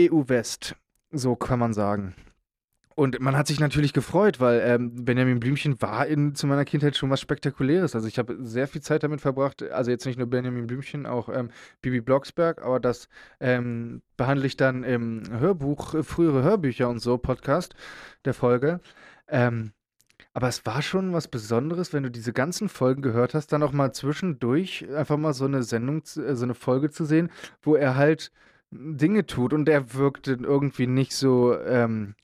EU 0.00 0.22
West. 0.28 0.76
So 1.10 1.36
kann 1.36 1.58
man 1.58 1.74
sagen. 1.74 2.14
Und 2.96 3.20
man 3.20 3.36
hat 3.36 3.46
sich 3.46 3.60
natürlich 3.60 3.92
gefreut, 3.92 4.40
weil 4.40 4.62
ähm, 4.64 5.04
Benjamin 5.04 5.38
Blümchen 5.38 5.82
war 5.82 6.06
in, 6.06 6.34
zu 6.34 6.46
meiner 6.46 6.64
Kindheit 6.64 6.96
schon 6.96 7.10
was 7.10 7.20
Spektakuläres. 7.20 7.94
Also 7.94 8.08
ich 8.08 8.18
habe 8.18 8.38
sehr 8.40 8.66
viel 8.66 8.80
Zeit 8.80 9.02
damit 9.02 9.20
verbracht, 9.20 9.62
also 9.62 9.90
jetzt 9.90 10.06
nicht 10.06 10.16
nur 10.16 10.28
Benjamin 10.28 10.66
Blümchen, 10.66 11.04
auch 11.04 11.28
ähm, 11.28 11.50
Bibi 11.82 12.00
Blocksberg, 12.00 12.62
aber 12.62 12.80
das 12.80 13.10
ähm, 13.38 14.00
behandle 14.16 14.46
ich 14.46 14.56
dann 14.56 14.82
im 14.82 15.24
Hörbuch, 15.30 15.92
äh, 15.92 16.02
frühere 16.02 16.42
Hörbücher 16.42 16.88
und 16.88 17.00
so, 17.00 17.18
Podcast 17.18 17.74
der 18.24 18.32
Folge. 18.32 18.80
Ähm, 19.28 19.72
aber 20.32 20.48
es 20.48 20.64
war 20.64 20.80
schon 20.80 21.12
was 21.12 21.28
Besonderes, 21.28 21.92
wenn 21.92 22.02
du 22.02 22.10
diese 22.10 22.32
ganzen 22.32 22.70
Folgen 22.70 23.02
gehört 23.02 23.34
hast, 23.34 23.52
dann 23.52 23.62
auch 23.62 23.72
mal 23.72 23.92
zwischendurch 23.92 24.86
einfach 24.94 25.18
mal 25.18 25.34
so 25.34 25.44
eine 25.44 25.64
Sendung, 25.64 25.98
äh, 25.98 26.34
so 26.34 26.44
eine 26.44 26.54
Folge 26.54 26.90
zu 26.90 27.04
sehen, 27.04 27.30
wo 27.60 27.76
er 27.76 27.96
halt 27.96 28.32
Dinge 28.70 29.26
tut 29.26 29.52
und 29.52 29.68
er 29.68 29.92
wirkte 29.92 30.38
irgendwie 30.40 30.86
nicht 30.86 31.12
so 31.12 31.58
ähm, 31.60 32.14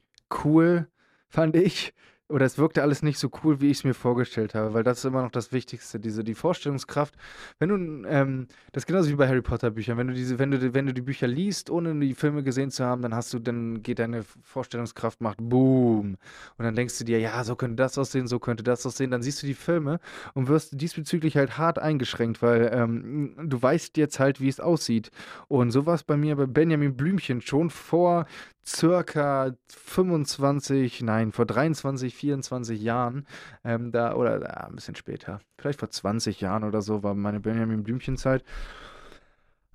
cool, 0.45 0.89
fand 1.29 1.57
ich 1.57 1.95
oder 2.33 2.47
es 2.47 2.59
wirkte 2.59 2.83
alles 2.83 3.03
nicht 3.03 3.19
so 3.19 3.31
cool, 3.45 3.61
wie 3.61 3.71
ich 3.71 3.79
es 3.79 3.85
mir 3.85 3.95
vorgestellt 3.95 4.55
habe, 4.55 4.73
weil 4.73 4.83
das 4.83 4.99
ist 4.99 5.05
immer 5.05 5.23
noch 5.23 5.31
das 5.31 5.53
Wichtigste, 5.53 6.01
diese 6.01 6.25
die 6.25 6.35
Vorstellungskraft. 6.35 7.15
Wenn 7.59 7.69
du, 7.69 8.09
ähm, 8.09 8.49
das 8.73 8.83
ist 8.83 8.87
genauso 8.87 9.11
wie 9.11 9.15
bei 9.15 9.29
Harry 9.29 9.43
Potter 9.43 9.71
Büchern, 9.71 9.99
wenn 9.99 10.09
du 10.09 10.15
diese, 10.15 10.39
wenn 10.39 10.51
du, 10.51 10.75
wenn 10.75 10.87
du 10.87 10.95
die 10.95 11.03
Bücher 11.03 11.27
liest, 11.27 11.69
ohne 11.69 11.99
die 12.01 12.15
Filme 12.15 12.43
gesehen 12.43 12.71
zu 12.71 12.85
haben, 12.85 13.03
dann 13.03 13.15
hast 13.15 13.35
du, 13.35 13.39
dann 13.39 13.83
geht 13.83 13.99
deine 13.99 14.25
Vorstellungskraft 14.43 15.21
macht 15.21 15.39
Boom 15.41 16.17
und 16.57 16.65
dann 16.65 16.75
denkst 16.75 16.99
du 16.99 17.05
dir, 17.05 17.21
ja, 17.21 17.45
so 17.45 17.55
könnte 17.55 17.77
das 17.77 17.99
aussehen, 17.99 18.27
so 18.27 18.39
könnte 18.39 18.63
das 18.63 18.87
aussehen, 18.87 19.11
dann 19.11 19.23
siehst 19.23 19.43
du 19.43 19.47
die 19.47 19.55
Filme 19.55 20.01
und 20.33 20.49
wirst 20.49 20.81
diesbezüglich 20.81 21.37
halt 21.37 21.59
hart 21.59 21.79
eingeschränkt, 21.79 22.41
weil 22.41 22.71
ähm, 22.73 23.35
du 23.45 23.61
weißt 23.61 23.99
jetzt 23.99 24.19
halt, 24.19 24.41
wie 24.41 24.49
es 24.49 24.59
aussieht. 24.59 25.11
Und 25.49 25.71
so 25.71 25.85
war 25.85 25.95
es 25.95 26.03
bei 26.03 26.17
mir 26.17 26.37
bei 26.37 26.47
Benjamin 26.47 26.97
Blümchen 26.97 27.43
schon 27.43 27.69
vor 27.69 28.27
circa 28.65 29.55
25, 29.69 31.03
nein, 31.03 31.33
vor 31.33 31.47
23, 31.47 32.15
24 32.15 32.81
Jahren, 32.81 33.27
ähm, 33.65 33.93
da, 33.93 34.15
oder 34.15 34.41
äh, 34.43 34.67
ein 34.67 34.77
bisschen 34.77 34.95
später, 34.95 35.41
vielleicht 35.59 35.81
vor 35.81 35.91
20 35.91 36.41
Jahren 36.41 36.65
oder 36.65 36.83
so, 36.83 37.03
war 37.03 37.15
meine 37.15 37.41
Benjamin 37.41 37.83
Blümchen-Zeit. 37.83 38.45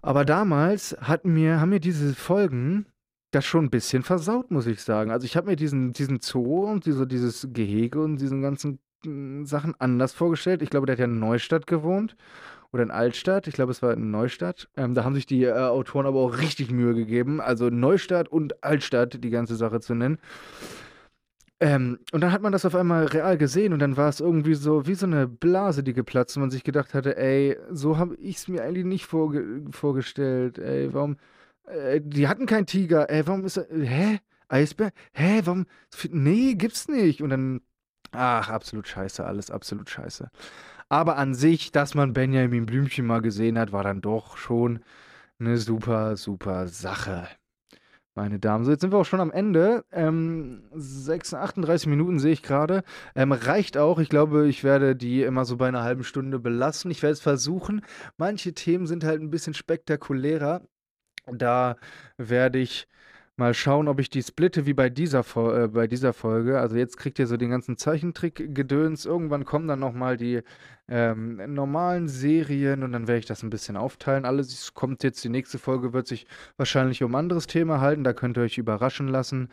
Aber 0.01 0.25
damals 0.25 0.95
hat 1.01 1.25
mir, 1.25 1.59
haben 1.59 1.69
mir 1.69 1.79
diese 1.79 2.13
Folgen 2.15 2.85
das 3.31 3.45
schon 3.45 3.65
ein 3.65 3.69
bisschen 3.69 4.03
versaut, 4.03 4.51
muss 4.51 4.67
ich 4.67 4.81
sagen. 4.81 5.11
Also 5.11 5.25
ich 5.25 5.35
habe 5.35 5.47
mir 5.47 5.55
diesen, 5.55 5.91
diesen 5.91 6.21
Zoo 6.21 6.65
und 6.65 6.85
diese, 6.85 7.05
dieses 7.05 7.47
Gehege 7.51 8.01
und 8.01 8.17
diesen 8.17 8.41
ganzen 8.41 8.79
hm, 9.03 9.45
Sachen 9.45 9.75
anders 9.79 10.13
vorgestellt. 10.13 10.61
Ich 10.61 10.69
glaube, 10.69 10.85
der 10.85 10.93
hat 10.93 10.99
ja 10.99 11.05
in 11.05 11.19
Neustadt 11.19 11.67
gewohnt 11.67 12.15
oder 12.71 12.83
in 12.83 12.91
Altstadt. 12.91 13.47
Ich 13.47 13.53
glaube, 13.53 13.71
es 13.71 13.81
war 13.81 13.93
in 13.93 14.11
Neustadt. 14.11 14.69
Ähm, 14.77 14.93
da 14.93 15.03
haben 15.03 15.15
sich 15.15 15.25
die 15.25 15.43
äh, 15.43 15.53
Autoren 15.53 16.05
aber 16.05 16.19
auch 16.19 16.39
richtig 16.39 16.71
Mühe 16.71 16.93
gegeben, 16.93 17.41
also 17.41 17.69
Neustadt 17.69 18.29
und 18.29 18.63
Altstadt 18.63 19.23
die 19.23 19.29
ganze 19.29 19.55
Sache 19.55 19.79
zu 19.79 19.95
nennen. 19.95 20.19
Ähm, 21.59 21.97
und 22.11 22.21
dann 22.21 22.31
hat 22.31 22.43
man 22.43 22.51
das 22.51 22.65
auf 22.65 22.75
einmal 22.75 23.05
real 23.07 23.35
gesehen 23.37 23.73
und 23.73 23.79
dann 23.79 23.97
war 23.97 24.09
es 24.09 24.19
irgendwie 24.19 24.53
so 24.53 24.85
wie 24.85 24.93
so 24.93 25.07
eine 25.07 25.27
Blase, 25.27 25.81
die 25.81 25.93
geplatzt 25.93 26.37
und 26.37 26.41
man 26.41 26.51
sich 26.51 26.63
gedacht 26.63 26.93
hatte, 26.93 27.17
ey, 27.17 27.57
so 27.71 27.97
habe 27.97 28.15
ich 28.17 28.37
es 28.37 28.47
mir 28.47 28.63
eigentlich 28.63 28.85
nicht 28.85 29.05
vorge 29.07 29.63
vorgestellt. 29.71 30.59
Ey, 30.59 30.93
warum? 30.93 31.17
Äh, 31.65 32.01
die 32.03 32.27
hatten 32.27 32.45
keinen 32.45 32.67
Tiger. 32.67 33.09
Ey, 33.09 33.25
warum 33.25 33.43
ist 33.45 33.57
er? 33.57 33.67
Hä? 33.71 34.19
Eisbär? 34.49 34.91
Hä? 35.13 35.41
Warum? 35.45 35.65
Nee, 36.11 36.53
gibt's 36.53 36.87
nicht. 36.87 37.21
Und 37.23 37.31
dann, 37.31 37.61
ach, 38.11 38.49
absolut 38.49 38.87
scheiße, 38.87 39.25
alles 39.25 39.49
absolut 39.49 39.89
scheiße. 39.89 40.29
Aber 40.89 41.17
an 41.17 41.33
sich, 41.33 41.71
dass 41.71 41.95
man 41.95 42.13
Benjamin 42.13 42.65
Blümchen 42.65 43.05
mal 43.05 43.21
gesehen 43.21 43.59
hat, 43.59 43.71
war 43.71 43.83
dann 43.83 44.01
doch 44.01 44.37
schon 44.37 44.79
eine 45.39 45.57
super, 45.57 46.17
super 46.17 46.67
Sache. 46.67 47.27
Meine 48.15 48.39
Damen, 48.39 48.65
so 48.65 48.71
jetzt 48.71 48.81
sind 48.81 48.91
wir 48.91 48.97
auch 48.97 49.05
schon 49.05 49.21
am 49.21 49.31
Ende. 49.31 49.85
Ähm, 49.91 50.63
6, 50.73 51.35
38 51.35 51.85
Minuten 51.87 52.17
sehe 52.17 52.33
ich 52.33 52.41
gerade. 52.41 52.83
Ähm, 53.13 53.31
reicht 53.31 53.77
auch. 53.77 53.99
Ich 53.99 54.09
glaube, 54.09 54.47
ich 54.47 54.63
werde 54.63 54.95
die 54.95 55.21
immer 55.21 55.45
so 55.45 55.57
bei 55.57 55.67
einer 55.67 55.83
halben 55.83 56.03
Stunde 56.03 56.39
belassen. 56.39 56.89
Ich 56.89 57.03
werde 57.03 57.13
es 57.13 57.21
versuchen. 57.21 57.81
Manche 58.17 58.53
Themen 58.53 58.87
sind 58.87 59.03
halt 59.03 59.21
ein 59.21 59.29
bisschen 59.29 59.53
spektakulärer. 59.53 60.63
Da 61.27 61.75
werde 62.17 62.57
ich 62.57 62.87
Mal 63.39 63.53
schauen, 63.53 63.87
ob 63.87 63.99
ich 63.99 64.09
die 64.09 64.23
splitte 64.23 64.65
wie 64.65 64.73
bei 64.73 64.89
dieser, 64.89 65.23
äh, 65.35 65.67
bei 65.67 65.85
dieser 65.87 66.13
Folge. 66.13 66.59
Also 66.59 66.75
jetzt 66.75 66.97
kriegt 66.97 67.19
ihr 67.19 67.27
so 67.27 67.37
den 67.37 67.51
ganzen 67.51 67.77
Zeichentrick-Gedöns. 67.77 69.05
Irgendwann 69.05 69.45
kommen 69.45 69.67
dann 69.67 69.79
nochmal 69.79 70.17
die 70.17 70.41
ähm, 70.87 71.53
normalen 71.53 72.07
Serien 72.07 72.81
und 72.83 72.93
dann 72.93 73.07
werde 73.07 73.19
ich 73.19 73.25
das 73.27 73.43
ein 73.43 73.51
bisschen 73.51 73.77
aufteilen. 73.77 74.25
Alles 74.25 74.73
kommt 74.73 75.03
jetzt, 75.03 75.23
die 75.23 75.29
nächste 75.29 75.59
Folge 75.59 75.93
wird 75.93 76.07
sich 76.07 76.25
wahrscheinlich 76.57 77.03
um 77.03 77.13
ein 77.13 77.19
anderes 77.19 77.45
Thema 77.45 77.79
halten. 77.79 78.03
Da 78.03 78.13
könnt 78.13 78.37
ihr 78.37 78.43
euch 78.43 78.57
überraschen 78.57 79.07
lassen. 79.07 79.49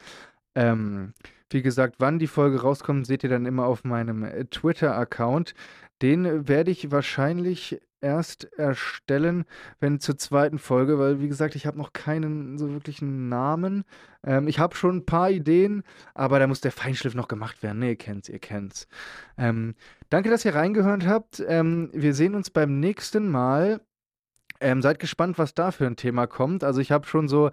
Ähm, 0.54 1.12
Wie 1.50 1.62
gesagt, 1.62 1.96
wann 1.98 2.18
die 2.18 2.26
Folge 2.26 2.62
rauskommt, 2.62 3.06
seht 3.06 3.22
ihr 3.22 3.28
dann 3.30 3.46
immer 3.46 3.66
auf 3.66 3.84
meinem 3.84 4.24
äh, 4.24 4.44
Twitter-Account. 4.46 5.54
Den 6.02 6.48
werde 6.48 6.70
ich 6.70 6.90
wahrscheinlich 6.90 7.80
erst 8.04 8.52
erstellen, 8.58 9.46
wenn 9.80 9.98
zur 9.98 10.18
zweiten 10.18 10.58
Folge, 10.58 10.98
weil 10.98 11.20
wie 11.20 11.28
gesagt, 11.28 11.56
ich 11.56 11.66
habe 11.66 11.78
noch 11.78 11.94
keinen 11.94 12.58
so 12.58 12.70
wirklichen 12.70 13.28
Namen. 13.30 13.84
Ähm, 14.22 14.46
ich 14.46 14.58
habe 14.58 14.76
schon 14.76 14.98
ein 14.98 15.06
paar 15.06 15.30
Ideen, 15.30 15.82
aber 16.12 16.38
da 16.38 16.46
muss 16.46 16.60
der 16.60 16.70
Feinschliff 16.70 17.14
noch 17.14 17.28
gemacht 17.28 17.62
werden. 17.62 17.78
Ne, 17.78 17.88
ihr 17.90 17.96
kennt's, 17.96 18.28
ihr 18.28 18.38
kennt's. 18.38 18.86
Ähm, 19.38 19.74
danke, 20.10 20.28
dass 20.30 20.44
ihr 20.44 20.54
reingehört 20.54 21.06
habt. 21.06 21.42
Ähm, 21.48 21.90
wir 21.94 22.14
sehen 22.14 22.34
uns 22.34 22.50
beim 22.50 22.78
nächsten 22.78 23.30
Mal. 23.30 23.80
Ähm, 24.60 24.82
seid 24.82 24.98
gespannt, 24.98 25.38
was 25.38 25.54
da 25.54 25.70
für 25.72 25.86
ein 25.86 25.96
Thema 25.96 26.26
kommt. 26.26 26.62
Also 26.62 26.80
ich 26.80 26.92
habe 26.92 27.06
schon 27.06 27.26
so 27.26 27.50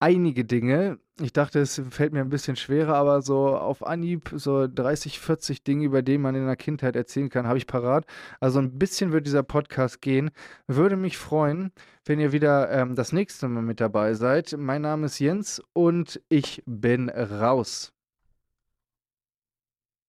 einige 0.00 0.44
Dinge. 0.44 0.98
Ich 1.20 1.32
dachte, 1.32 1.58
es 1.60 1.82
fällt 1.90 2.12
mir 2.12 2.20
ein 2.20 2.28
bisschen 2.28 2.56
schwerer, 2.56 2.94
aber 2.94 3.22
so 3.22 3.56
auf 3.56 3.84
Anhieb, 3.84 4.32
so 4.36 4.68
30, 4.68 5.18
40 5.18 5.64
Dinge, 5.64 5.84
über 5.84 6.02
die 6.02 6.18
man 6.18 6.36
in 6.36 6.46
der 6.46 6.56
Kindheit 6.56 6.94
erzählen 6.94 7.28
kann, 7.28 7.48
habe 7.48 7.58
ich 7.58 7.66
parat. 7.66 8.06
Also 8.40 8.60
ein 8.60 8.78
bisschen 8.78 9.12
wird 9.12 9.26
dieser 9.26 9.42
Podcast 9.42 10.00
gehen. 10.00 10.30
Würde 10.68 10.96
mich 10.96 11.18
freuen, 11.18 11.72
wenn 12.04 12.20
ihr 12.20 12.32
wieder 12.32 12.70
ähm, 12.70 12.94
das 12.94 13.12
nächste 13.12 13.48
Mal 13.48 13.62
mit 13.62 13.80
dabei 13.80 14.14
seid. 14.14 14.54
Mein 14.56 14.82
Name 14.82 15.06
ist 15.06 15.18
Jens 15.18 15.60
und 15.72 16.20
ich 16.28 16.62
bin 16.66 17.08
raus. 17.10 17.92